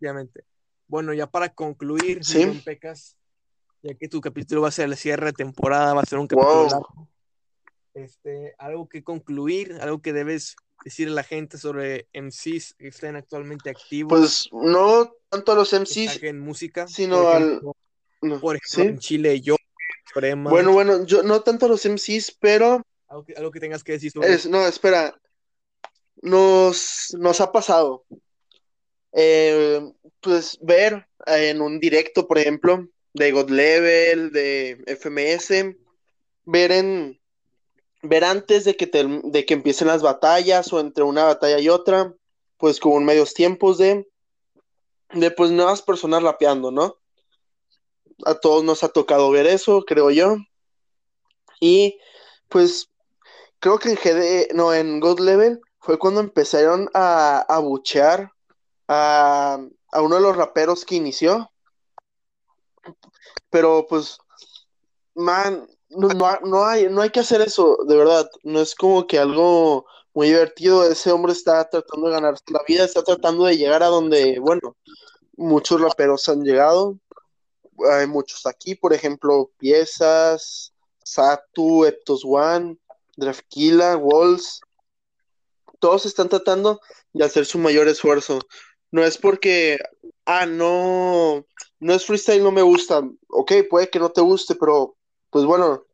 Obviamente. 0.00 0.44
Bueno, 0.88 1.14
ya 1.14 1.26
para 1.26 1.48
concluir, 1.48 2.24
¿Sí? 2.24 2.60
Pecas, 2.64 3.16
ya 3.82 3.94
que 3.94 4.08
tu 4.08 4.20
capítulo 4.20 4.62
va 4.62 4.68
a 4.68 4.72
ser 4.72 4.86
el 4.86 4.96
cierre 4.96 5.26
de 5.26 5.32
temporada, 5.32 5.94
va 5.94 6.02
a 6.02 6.06
ser 6.06 6.18
un 6.18 6.26
capítulo 6.26 6.68
largo. 6.68 7.08
Este, 7.94 8.54
algo 8.58 8.88
que 8.88 9.02
concluir, 9.02 9.78
algo 9.80 10.00
que 10.00 10.12
debes 10.12 10.56
decir 10.84 11.08
a 11.08 11.12
la 11.12 11.22
gente 11.22 11.58
sobre 11.58 12.08
MCs 12.14 12.74
que 12.78 12.88
estén 12.88 13.16
actualmente 13.16 13.70
activos. 13.70 14.10
Pues 14.10 14.48
no 14.52 15.12
tanto 15.28 15.52
a 15.52 15.54
los 15.54 15.72
MCs 15.72 16.22
en 16.22 16.40
música, 16.40 16.86
sino 16.86 17.28
al 17.28 17.60
por 18.40 18.56
ejemplo, 18.56 18.90
en 18.90 18.98
Chile 18.98 19.40
yo 19.40 19.56
Bueno, 20.14 20.72
bueno, 20.72 21.04
yo 21.04 21.22
no 21.22 21.40
tanto 21.42 21.66
a 21.66 21.68
los 21.68 21.84
MCs, 21.84 22.36
pero 22.40 22.82
algo 23.08 23.24
que, 23.24 23.34
algo 23.34 23.50
que 23.50 23.60
tengas 23.60 23.82
que 23.82 23.92
decir 23.92 24.12
sobre 24.12 24.32
es, 24.32 24.46
no, 24.46 24.66
espera. 24.66 25.18
Nos 26.22 27.16
nos 27.18 27.40
ha 27.40 27.50
pasado 27.50 28.04
eh, 29.12 29.80
pues 30.20 30.56
ver 30.62 31.08
en 31.26 31.60
un 31.60 31.80
directo, 31.80 32.28
por 32.28 32.38
ejemplo, 32.38 32.88
de 33.14 33.32
God 33.32 33.50
Level, 33.50 34.32
de 34.32 34.82
FMS, 34.86 35.76
ver 36.44 36.72
en 36.72 37.22
ver 38.02 38.24
antes 38.24 38.64
de 38.64 38.76
que, 38.76 38.86
de 38.86 39.46
que 39.46 39.54
empiecen 39.54 39.88
las 39.88 40.02
batallas 40.02 40.72
o 40.72 40.80
entre 40.80 41.04
una 41.04 41.24
batalla 41.24 41.58
y 41.60 41.68
otra, 41.68 42.12
pues 42.58 42.80
como 42.80 42.98
en 42.98 43.04
medios 43.04 43.32
tiempos 43.32 43.78
de, 43.78 44.08
de 45.12 45.30
pues 45.30 45.50
nuevas 45.50 45.82
personas 45.82 46.22
rapeando, 46.22 46.70
¿no? 46.70 46.98
A 48.24 48.34
todos 48.34 48.64
nos 48.64 48.82
ha 48.82 48.88
tocado 48.88 49.30
ver 49.30 49.46
eso, 49.46 49.84
creo 49.84 50.10
yo. 50.10 50.36
Y 51.60 51.98
pues 52.48 52.90
creo 53.60 53.78
que 53.78 53.90
en 53.90 53.96
GD, 53.96 54.54
no, 54.54 54.74
en 54.74 54.98
God 54.98 55.20
Level 55.20 55.60
fue 55.78 55.98
cuando 55.98 56.20
empezaron 56.20 56.88
a, 56.94 57.38
a 57.40 57.58
buchear 57.60 58.32
a, 58.88 59.64
a 59.92 60.02
uno 60.02 60.16
de 60.16 60.22
los 60.22 60.36
raperos 60.36 60.84
que 60.84 60.96
inició, 60.96 61.51
pero 63.50 63.86
pues, 63.88 64.18
man, 65.14 65.68
no, 65.90 66.08
no, 66.42 66.64
hay, 66.64 66.88
no 66.88 67.02
hay 67.02 67.10
que 67.10 67.20
hacer 67.20 67.40
eso, 67.40 67.78
de 67.86 67.96
verdad. 67.96 68.30
No 68.42 68.60
es 68.60 68.74
como 68.74 69.06
que 69.06 69.18
algo 69.18 69.86
muy 70.14 70.28
divertido. 70.28 70.88
Ese 70.88 71.12
hombre 71.12 71.32
está 71.32 71.68
tratando 71.68 72.08
de 72.08 72.14
ganarse 72.14 72.44
la 72.48 72.62
vida, 72.66 72.84
está 72.84 73.02
tratando 73.02 73.44
de 73.44 73.56
llegar 73.56 73.82
a 73.82 73.88
donde, 73.88 74.38
bueno, 74.40 74.76
muchos 75.36 75.80
raperos 75.80 76.28
han 76.28 76.42
llegado. 76.42 76.98
Hay 77.90 78.06
muchos 78.06 78.46
aquí, 78.46 78.74
por 78.74 78.92
ejemplo, 78.92 79.50
Piezas, 79.58 80.72
Satu, 81.04 81.84
Eptos 81.84 82.22
One, 82.24 82.78
Drafkila, 83.16 83.96
Walls. 83.96 84.60
Todos 85.78 86.06
están 86.06 86.28
tratando 86.28 86.80
de 87.12 87.24
hacer 87.24 87.44
su 87.44 87.58
mayor 87.58 87.88
esfuerzo. 87.88 88.38
No 88.90 89.02
es 89.04 89.18
porque, 89.18 89.78
ah, 90.26 90.46
no, 90.46 91.44
no 91.82 91.94
es 91.94 92.06
freestyle, 92.06 92.44
no 92.44 92.52
me 92.52 92.62
gusta. 92.62 93.02
Ok, 93.28 93.52
puede 93.68 93.90
que 93.90 93.98
no 93.98 94.10
te 94.12 94.20
guste, 94.20 94.54
pero 94.54 94.96
pues 95.30 95.44
bueno, 95.44 95.84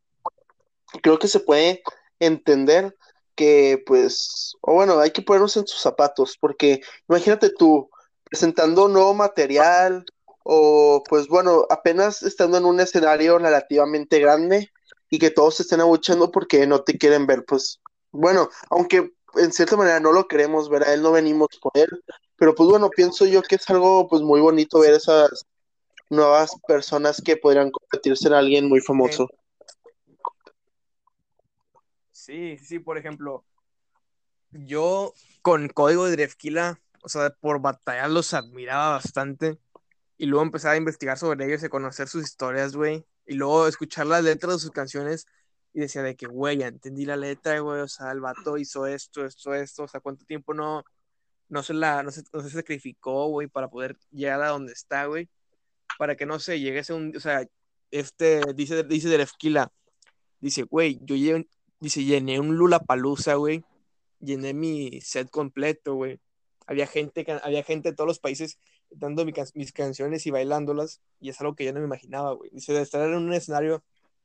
creo 1.02 1.18
que 1.18 1.28
se 1.28 1.40
puede 1.40 1.82
entender 2.20 2.94
que 3.34 3.82
pues, 3.86 4.52
o 4.60 4.74
bueno, 4.74 4.98
hay 4.98 5.12
que 5.12 5.22
ponernos 5.22 5.56
en 5.56 5.66
sus 5.66 5.80
zapatos, 5.80 6.36
porque 6.38 6.80
imagínate 7.08 7.50
tú 7.50 7.88
presentando 8.24 8.88
nuevo 8.88 9.14
material 9.14 10.04
o 10.44 11.02
pues 11.08 11.26
bueno, 11.28 11.64
apenas 11.70 12.22
estando 12.22 12.58
en 12.58 12.66
un 12.66 12.80
escenario 12.80 13.38
relativamente 13.38 14.18
grande 14.18 14.70
y 15.08 15.18
que 15.18 15.30
todos 15.30 15.56
se 15.56 15.62
estén 15.62 15.80
abuchando 15.80 16.30
porque 16.30 16.66
no 16.66 16.82
te 16.82 16.98
quieren 16.98 17.26
ver, 17.26 17.44
pues 17.46 17.80
bueno, 18.12 18.50
aunque 18.68 19.14
en 19.36 19.52
cierta 19.52 19.76
manera 19.76 20.00
no 20.00 20.12
lo 20.12 20.28
queremos 20.28 20.68
ver 20.68 20.82
a 20.82 20.92
él, 20.92 21.00
no 21.00 21.12
venimos 21.12 21.48
por 21.62 21.72
él, 21.74 21.88
pero 22.36 22.54
pues 22.54 22.68
bueno, 22.68 22.90
pienso 22.90 23.24
yo 23.24 23.42
que 23.42 23.56
es 23.56 23.70
algo 23.70 24.06
pues 24.08 24.20
muy 24.20 24.40
bonito 24.40 24.80
ver 24.80 24.94
esas 24.94 25.46
nuevas 26.10 26.52
personas 26.66 27.20
que 27.24 27.36
podrían 27.36 27.70
convertirse 27.70 28.28
en 28.28 28.34
alguien 28.34 28.68
muy 28.68 28.80
famoso. 28.80 29.28
Sí, 32.10 32.58
sí, 32.58 32.78
por 32.78 32.98
ejemplo, 32.98 33.44
yo 34.50 35.14
con 35.42 35.68
código 35.68 36.06
de 36.06 36.12
Drefkila, 36.12 36.80
o 37.02 37.08
sea, 37.08 37.30
por 37.40 37.60
batallar 37.60 38.10
los 38.10 38.34
admiraba 38.34 38.90
bastante. 38.90 39.58
Y 40.18 40.26
luego 40.26 40.42
empezar 40.42 40.72
a 40.72 40.76
investigar 40.76 41.16
sobre 41.16 41.46
ellos 41.46 41.62
y 41.62 41.68
conocer 41.68 42.08
sus 42.08 42.24
historias, 42.24 42.74
güey. 42.74 43.06
Y 43.24 43.34
luego 43.34 43.68
escuchar 43.68 44.06
las 44.06 44.24
letras 44.24 44.54
de 44.54 44.58
sus 44.58 44.72
canciones 44.72 45.26
y 45.72 45.80
decía 45.80 46.02
de 46.02 46.16
que, 46.16 46.26
güey, 46.26 46.58
ya 46.58 46.66
entendí 46.66 47.04
la 47.04 47.16
letra, 47.16 47.60
güey. 47.60 47.80
O 47.80 47.88
sea, 47.88 48.10
el 48.10 48.20
vato 48.20 48.58
hizo 48.58 48.86
esto, 48.86 49.24
esto, 49.24 49.54
esto. 49.54 49.84
O 49.84 49.88
sea, 49.88 50.00
cuánto 50.00 50.24
tiempo 50.24 50.54
no, 50.54 50.84
no, 51.48 51.62
se, 51.62 51.72
la, 51.74 52.02
no, 52.02 52.10
se, 52.10 52.24
no 52.32 52.40
se 52.42 52.50
sacrificó, 52.50 53.28
güey, 53.28 53.46
para 53.48 53.68
poder 53.70 53.96
llegar 54.10 54.42
a 54.42 54.48
donde 54.48 54.72
está, 54.72 55.06
güey. 55.06 55.28
Para 55.96 56.16
que, 56.16 56.26
no 56.26 56.38
sé, 56.38 56.60
llegue 56.60 56.82
a 56.88 56.94
un, 56.94 57.16
o 57.16 57.20
sea, 57.20 57.46
este, 57.90 58.40
dice, 58.54 58.84
dice 58.84 59.08
de 59.08 59.16
Drefkila, 59.16 59.72
dice, 60.40 60.62
güey, 60.64 60.98
yo 61.02 61.14
dice, 61.80 62.04
llené 62.04 62.40
un 62.40 62.56
Lula 62.56 62.80
Palusa, 62.80 63.34
güey. 63.34 63.64
Llené 64.20 64.52
mi 64.52 65.00
set 65.00 65.30
completo, 65.30 65.94
güey. 65.94 66.18
Había 66.66 66.86
gente, 66.86 67.24
había 67.42 67.62
gente 67.62 67.90
de 67.90 67.96
todos 67.96 68.08
los 68.08 68.18
países 68.18 68.58
dando 68.90 69.24
mi 69.24 69.32
can 69.32 69.46
mis 69.54 69.72
canciones 69.72 70.26
y 70.26 70.30
bailándolas, 70.30 71.00
y 71.20 71.28
es 71.28 71.40
algo 71.40 71.54
que 71.54 71.64
yo 71.64 71.72
no 71.72 71.80
me 71.80 71.86
imaginaba, 71.86 72.32
güey. 72.32 72.50
Dice, 72.52 72.72
de 72.72 72.82
estar 72.82 73.06
en 73.08 73.14
un 73.14 73.32
escenario 73.32 73.82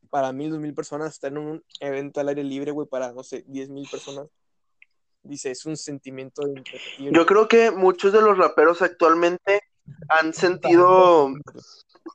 para 0.09 0.32
mil, 0.32 0.49
dos 0.49 0.59
mil 0.59 0.74
personas, 0.74 1.14
estar 1.14 1.32
en 1.32 1.38
un 1.38 1.64
evento 1.80 2.20
al 2.20 2.30
aire 2.30 2.43
libre, 2.43 2.72
güey, 2.72 2.88
para, 2.88 3.14
no 3.14 3.24
sé, 3.24 3.43
diez 3.47 3.70
mil 3.70 3.88
personas. 3.89 4.28
Dice, 5.22 5.51
es 5.51 5.66
un 5.66 5.78
sentimiento 5.78 6.43
Yo 6.99 7.26
creo 7.26 7.47
que 7.47 7.72
muchos 7.72 8.11
de 8.11 8.22
los 8.22 8.38
raperos 8.38 8.82
actualmente 8.82 9.61
han 10.09 10.34
sentido, 10.34 11.29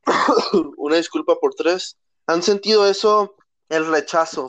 una 0.77 0.97
disculpa 0.97 1.37
por 1.41 1.55
tres, 1.55 1.97
han 2.27 2.43
sentido 2.43 2.87
eso, 2.87 3.35
el 3.69 3.87
rechazo 3.87 4.47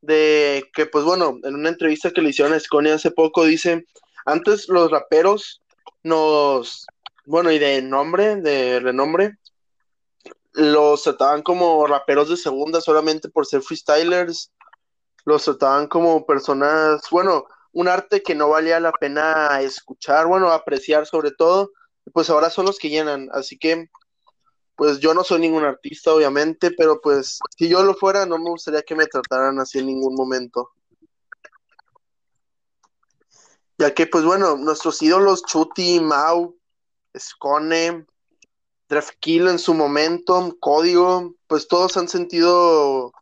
de 0.00 0.68
que, 0.74 0.86
pues 0.86 1.04
bueno, 1.04 1.38
en 1.44 1.54
una 1.54 1.68
entrevista 1.68 2.10
que 2.10 2.20
le 2.20 2.30
hicieron 2.30 2.52
a 2.52 2.60
Scone 2.60 2.92
hace 2.92 3.10
poco, 3.10 3.44
dice, 3.44 3.86
antes 4.24 4.68
los 4.68 4.90
raperos 4.90 5.62
nos, 6.02 6.86
bueno, 7.24 7.50
y 7.50 7.58
de 7.58 7.82
nombre, 7.82 8.36
de 8.36 8.80
renombre, 8.80 9.38
los 10.52 11.02
trataban 11.02 11.42
como 11.42 11.86
raperos 11.86 12.28
de 12.28 12.36
segunda 12.36 12.80
solamente 12.80 13.28
por 13.28 13.46
ser 13.46 13.62
freestylers, 13.62 14.50
los 15.24 15.44
trataban 15.44 15.86
como 15.86 16.26
personas, 16.26 17.02
bueno, 17.10 17.46
un 17.72 17.88
arte 17.88 18.22
que 18.22 18.34
no 18.34 18.48
valía 18.48 18.80
la 18.80 18.92
pena 18.92 19.60
escuchar, 19.60 20.26
bueno, 20.26 20.50
apreciar 20.50 21.06
sobre 21.06 21.30
todo, 21.30 21.70
pues 22.12 22.30
ahora 22.30 22.50
son 22.50 22.66
los 22.66 22.78
que 22.78 22.90
llenan, 22.90 23.28
así 23.32 23.58
que 23.58 23.88
pues 24.76 24.98
yo 24.98 25.14
no 25.14 25.22
soy 25.22 25.40
ningún 25.40 25.64
artista, 25.64 26.12
obviamente, 26.12 26.70
pero 26.72 27.00
pues 27.00 27.38
si 27.56 27.68
yo 27.68 27.82
lo 27.84 27.94
fuera, 27.94 28.26
no 28.26 28.38
me 28.38 28.50
gustaría 28.50 28.82
que 28.82 28.96
me 28.96 29.06
trataran 29.06 29.58
así 29.60 29.78
en 29.78 29.86
ningún 29.86 30.14
momento. 30.14 30.70
Ya 33.78 33.94
que, 33.94 34.06
pues 34.06 34.24
bueno, 34.24 34.56
nuestros 34.56 35.00
ídolos, 35.02 35.42
Chuti, 35.44 36.00
Mau, 36.00 36.56
Scone, 37.16 38.06
Drafkill 38.88 39.48
en 39.48 39.58
su 39.58 39.74
momento, 39.74 40.56
Código, 40.60 41.34
pues 41.46 41.68
todos 41.68 41.96
han 41.96 42.08
sentido 42.08 43.12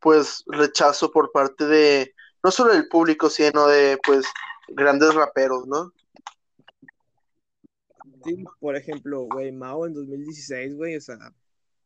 pues 0.00 0.42
rechazo 0.46 1.12
por 1.12 1.30
parte 1.32 1.66
de 1.66 2.14
no 2.42 2.50
solo 2.50 2.72
del 2.72 2.88
público, 2.88 3.30
sino 3.30 3.66
de 3.66 3.98
pues 4.04 4.26
grandes 4.68 5.14
raperos, 5.14 5.66
¿no? 5.66 5.92
Por 8.60 8.76
ejemplo, 8.76 9.22
güey, 9.22 9.52
Mao 9.52 9.86
en 9.86 9.94
2016, 9.94 10.74
güey, 10.76 10.96
o 10.96 11.00
sea, 11.00 11.16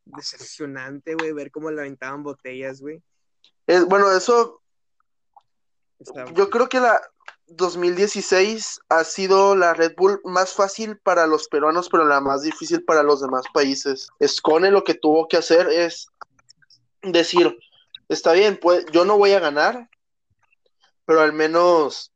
decepcionante, 0.04 1.14
güey, 1.14 1.32
ver 1.32 1.50
cómo 1.50 1.70
le 1.70 1.80
aventaban 1.80 2.22
botellas, 2.22 2.80
güey. 2.80 3.02
bueno, 3.88 4.10
eso. 4.10 4.62
Yo 6.34 6.50
creo 6.50 6.68
que 6.68 6.78
la 6.78 7.00
2016 7.48 8.80
ha 8.88 9.04
sido 9.04 9.54
la 9.56 9.72
Red 9.72 9.94
Bull 9.96 10.20
más 10.24 10.52
fácil 10.52 10.98
para 10.98 11.26
los 11.26 11.48
peruanos, 11.48 11.88
pero 11.88 12.04
la 12.04 12.20
más 12.20 12.42
difícil 12.42 12.84
para 12.84 13.02
los 13.02 13.20
demás 13.20 13.44
países. 13.52 14.08
Escone 14.18 14.70
lo 14.70 14.84
que 14.84 14.94
tuvo 14.94 15.28
que 15.28 15.36
hacer 15.36 15.68
es 15.68 16.08
decir, 17.02 17.56
está 18.08 18.32
bien, 18.32 18.58
pues 18.60 18.84
yo 18.92 19.04
no 19.04 19.16
voy 19.16 19.32
a 19.32 19.40
ganar, 19.40 19.88
pero 21.04 21.20
al 21.20 21.32
menos 21.32 22.12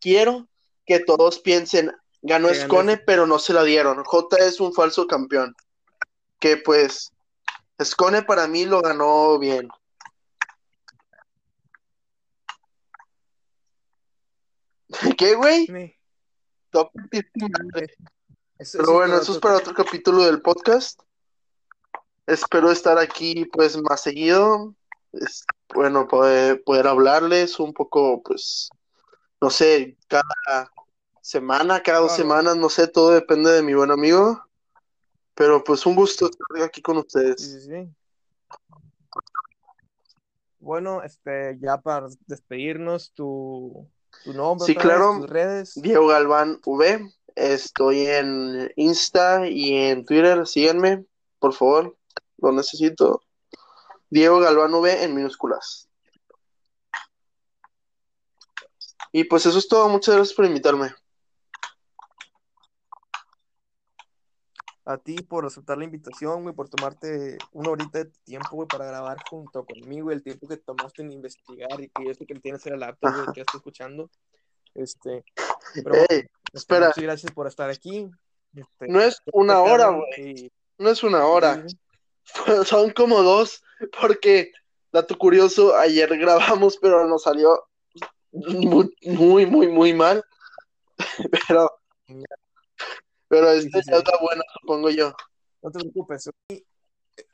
quiero 0.00 0.46
que 0.86 1.00
todos 1.00 1.38
piensen, 1.40 1.92
Ganó 2.22 2.52
Scone, 2.52 2.98
pero 2.98 3.26
no 3.26 3.38
se 3.38 3.52
la 3.52 3.62
dieron. 3.62 4.02
J 4.04 4.36
es 4.38 4.60
un 4.60 4.72
falso 4.72 5.06
campeón. 5.06 5.54
Que 6.40 6.56
pues, 6.56 7.12
Scone 7.82 8.22
para 8.22 8.48
mí 8.48 8.64
lo 8.64 8.80
ganó 8.80 9.38
bien. 9.38 9.68
¿Qué, 15.18 15.34
güey? 15.34 15.66
Pero 18.72 18.92
bueno, 18.92 19.16
eso 19.16 19.32
es 19.32 19.38
para 19.38 19.56
otro 19.56 19.72
capítulo 19.74 20.24
del 20.24 20.42
podcast. 20.42 21.00
Espero 22.26 22.70
estar 22.70 22.98
aquí 22.98 23.44
pues 23.46 23.80
más 23.80 24.02
seguido. 24.02 24.74
Es, 25.12 25.44
bueno, 25.72 26.06
poder, 26.08 26.62
poder 26.64 26.86
hablarles 26.86 27.58
un 27.60 27.72
poco, 27.72 28.22
pues, 28.22 28.68
no 29.40 29.48
sé, 29.48 29.96
cada 30.08 30.70
semana, 31.28 31.82
cada 31.82 32.00
dos 32.00 32.12
semanas, 32.12 32.56
no 32.56 32.70
sé, 32.70 32.88
todo 32.88 33.10
depende 33.10 33.52
de 33.52 33.62
mi 33.62 33.74
buen 33.74 33.90
amigo. 33.90 34.42
Pero 35.34 35.62
pues 35.62 35.84
un 35.84 35.94
gusto 35.94 36.26
estar 36.26 36.64
aquí 36.64 36.80
con 36.80 36.96
ustedes. 36.96 37.36
Sí, 37.40 37.60
sí, 37.60 37.66
sí. 37.66 37.94
Bueno, 40.58 41.02
este, 41.02 41.58
ya 41.60 41.80
para 41.80 42.08
despedirnos, 42.26 43.12
tu, 43.12 43.86
tu 44.24 44.32
nombre, 44.32 44.66
sí, 44.66 44.74
claro. 44.74 45.18
tus 45.18 45.28
redes. 45.28 45.74
Diego 45.76 46.06
Galván 46.06 46.60
V. 46.64 47.12
Estoy 47.36 48.06
en 48.06 48.72
Insta 48.76 49.46
y 49.46 49.74
en 49.74 50.04
Twitter. 50.04 50.46
Síganme, 50.46 51.04
por 51.38 51.52
favor. 51.52 51.96
Lo 52.38 52.52
necesito. 52.52 53.22
Diego 54.10 54.40
Galván 54.40 54.74
V 54.74 55.04
en 55.04 55.14
minúsculas. 55.14 55.88
Y 59.12 59.24
pues 59.24 59.46
eso 59.46 59.58
es 59.58 59.68
todo. 59.68 59.88
Muchas 59.88 60.16
gracias 60.16 60.34
por 60.34 60.46
invitarme. 60.46 60.94
A 64.88 64.96
ti 64.96 65.16
por 65.16 65.44
aceptar 65.44 65.76
la 65.76 65.84
invitación, 65.84 66.42
güey, 66.42 66.54
por 66.54 66.70
tomarte 66.70 67.36
una 67.52 67.70
horita 67.70 67.98
de 67.98 68.10
tiempo, 68.24 68.48
güey, 68.52 68.66
para 68.66 68.86
grabar 68.86 69.18
junto 69.28 69.66
conmigo, 69.66 70.10
el 70.10 70.22
tiempo 70.22 70.48
que 70.48 70.56
tomaste 70.56 71.02
en 71.02 71.12
investigar 71.12 71.78
y 71.78 71.90
que 71.90 72.06
yo 72.06 72.14
sé 72.14 72.24
que 72.24 72.34
tienes 72.36 72.64
el 72.66 72.80
laptop, 72.80 73.12
güey, 73.12 73.26
que 73.34 73.40
estás 73.42 73.56
escuchando. 73.56 74.10
Este, 74.74 75.24
pero, 75.84 75.94
este, 75.94 76.30
espera. 76.54 76.86
Muchas 76.86 77.04
gracias 77.04 77.32
por 77.32 77.46
estar 77.46 77.68
aquí. 77.68 78.08
Este, 78.54 78.88
no 78.88 79.02
es 79.02 79.20
una 79.30 79.60
hora, 79.60 79.90
güey. 79.90 80.50
No 80.78 80.88
es 80.88 81.02
una 81.02 81.26
hora. 81.26 81.66
Son 82.64 82.90
como 82.92 83.22
dos, 83.22 83.62
porque, 84.00 84.52
dato 84.90 85.18
curioso, 85.18 85.76
ayer 85.76 86.08
grabamos, 86.16 86.78
pero 86.78 87.06
nos 87.06 87.24
salió 87.24 87.62
muy, 88.32 88.90
muy, 89.02 89.44
muy, 89.44 89.68
muy 89.68 89.92
mal. 89.92 90.24
Pero 91.46 91.70
pero 93.28 93.50
este 93.50 93.82
sí, 93.82 93.90
está 93.92 94.12
bueno, 94.20 94.42
supongo 94.60 94.90
yo. 94.90 95.12
No 95.62 95.70
te 95.70 95.78
preocupes. 95.80 96.30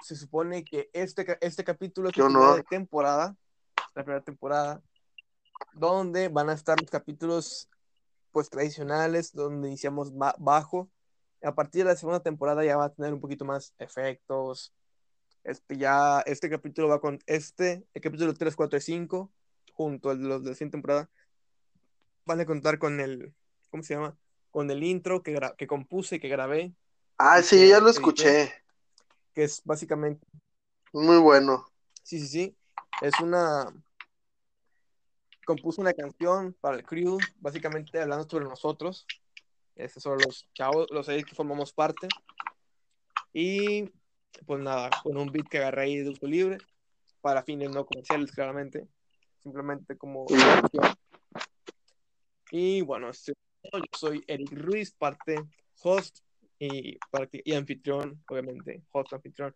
Se 0.03 0.16
supone 0.16 0.64
que 0.64 0.90
este, 0.92 1.38
este 1.40 1.62
capítulo 1.62 2.09
es 2.09 2.16
la 2.16 2.57
de 2.57 2.62
temporada, 2.64 3.36
la 3.95 4.03
primera 4.03 4.24
temporada, 4.24 4.82
donde 5.72 6.28
van 6.28 6.49
a 6.51 6.55
estar 6.55 6.80
los 6.80 6.90
capítulos 6.90 7.68
pues 8.32 8.51
tradicionales, 8.51 9.32
donde 9.32 9.68
iniciamos 9.68 10.12
bajo. 10.38 10.90
A 11.42 11.55
partir 11.55 11.84
de 11.84 11.90
la 11.90 11.97
segunda 11.97 12.20
temporada 12.20 12.64
ya 12.64 12.76
va 12.76 12.86
a 12.86 12.92
tener 12.92 13.12
un 13.12 13.20
poquito 13.20 13.45
más 13.45 13.74
efectos. 13.78 14.74
Este, 15.45 15.76
ya, 15.76 16.20
este 16.20 16.49
capítulo 16.49 16.88
va 16.88 17.01
con 17.01 17.20
este, 17.26 17.86
el 17.92 18.03
capítulo 18.03 18.34
3, 18.34 18.57
4 18.57 18.78
y 18.78 18.80
5, 18.80 19.30
junto 19.74 20.11
a 20.11 20.14
los 20.14 20.42
de 20.42 20.51
la 20.51 20.55
siguiente 20.55 20.76
temporada. 20.76 21.11
Van 22.24 22.40
a 22.40 22.47
contar 22.47 22.78
con 22.78 22.99
el, 22.99 23.34
¿cómo 23.70 23.82
se 23.82 23.95
llama? 23.95 24.16
Con 24.55 24.70
el 24.70 24.84
intro 24.84 25.20
que, 25.20 25.36
que 25.59 25.66
compuse, 25.66 26.20
que 26.20 26.28
grabé. 26.28 26.72
Ah, 27.18 27.42
sí, 27.42 27.68
ya 27.68 27.80
lo 27.80 27.90
escuché. 27.90 28.55
Que 29.34 29.42
es 29.42 29.61
básicamente... 29.64 30.24
Muy 30.92 31.18
bueno. 31.18 31.66
Sí, 32.05 32.20
sí, 32.20 32.28
sí. 32.28 32.57
Es 33.02 33.18
una... 33.18 33.74
Compuso 35.44 35.80
una 35.80 35.92
canción 35.92 36.57
para 36.61 36.76
el 36.76 36.84
crew, 36.84 37.18
básicamente 37.40 38.00
hablando 38.00 38.28
sobre 38.30 38.44
nosotros. 38.44 39.09
Esos 39.74 40.05
son 40.05 40.18
los 40.24 40.48
chavos, 40.55 40.86
los 40.92 41.07
seis 41.07 41.24
que 41.24 41.34
formamos 41.34 41.72
parte. 41.72 42.07
Y 43.32 43.90
pues 44.46 44.61
nada, 44.61 44.88
con 45.02 45.16
un 45.16 45.32
beat 45.32 45.48
que 45.48 45.59
agarré 45.59 45.82
ahí 45.82 45.96
de 45.96 46.11
uso 46.11 46.28
libre, 46.28 46.59
para 47.20 47.42
fines 47.42 47.70
no 47.70 47.84
comerciales, 47.84 48.30
claramente. 48.30 48.86
Simplemente 49.42 49.98
como... 49.98 50.26
Y 52.52 52.82
bueno, 52.82 53.11
este 53.11 53.34
yo 53.72 53.98
soy 53.98 54.24
Eric 54.26 54.50
Ruiz, 54.52 54.92
parte 54.92 55.42
host 55.82 56.18
y, 56.58 56.98
y 57.44 57.54
anfitrión, 57.54 58.22
obviamente, 58.28 58.82
host 58.92 59.12
anfitrión 59.12 59.54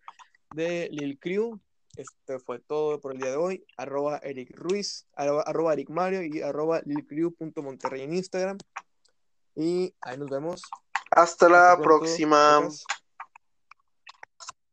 de 0.54 0.88
Lil 0.90 1.18
Crew. 1.18 1.60
Esto 1.96 2.38
fue 2.40 2.60
todo 2.60 3.00
por 3.00 3.12
el 3.12 3.18
día 3.18 3.30
de 3.30 3.36
hoy. 3.36 3.64
Arroba 3.76 4.18
Eric 4.22 4.50
Ruiz, 4.54 5.06
arroba, 5.14 5.42
arroba 5.42 5.72
Eric 5.72 5.90
Mario 5.90 6.22
y 6.22 6.42
arroba 6.42 6.80
lilcrew.monterrey 6.84 8.02
en 8.02 8.14
Instagram. 8.14 8.58
Y 9.56 9.92
ahí 10.02 10.16
nos 10.16 10.30
vemos. 10.30 10.62
Hasta 11.10 11.48
la 11.48 11.76
pronto. 11.76 11.82
próxima. 11.82 12.60
Gracias. 12.60 12.84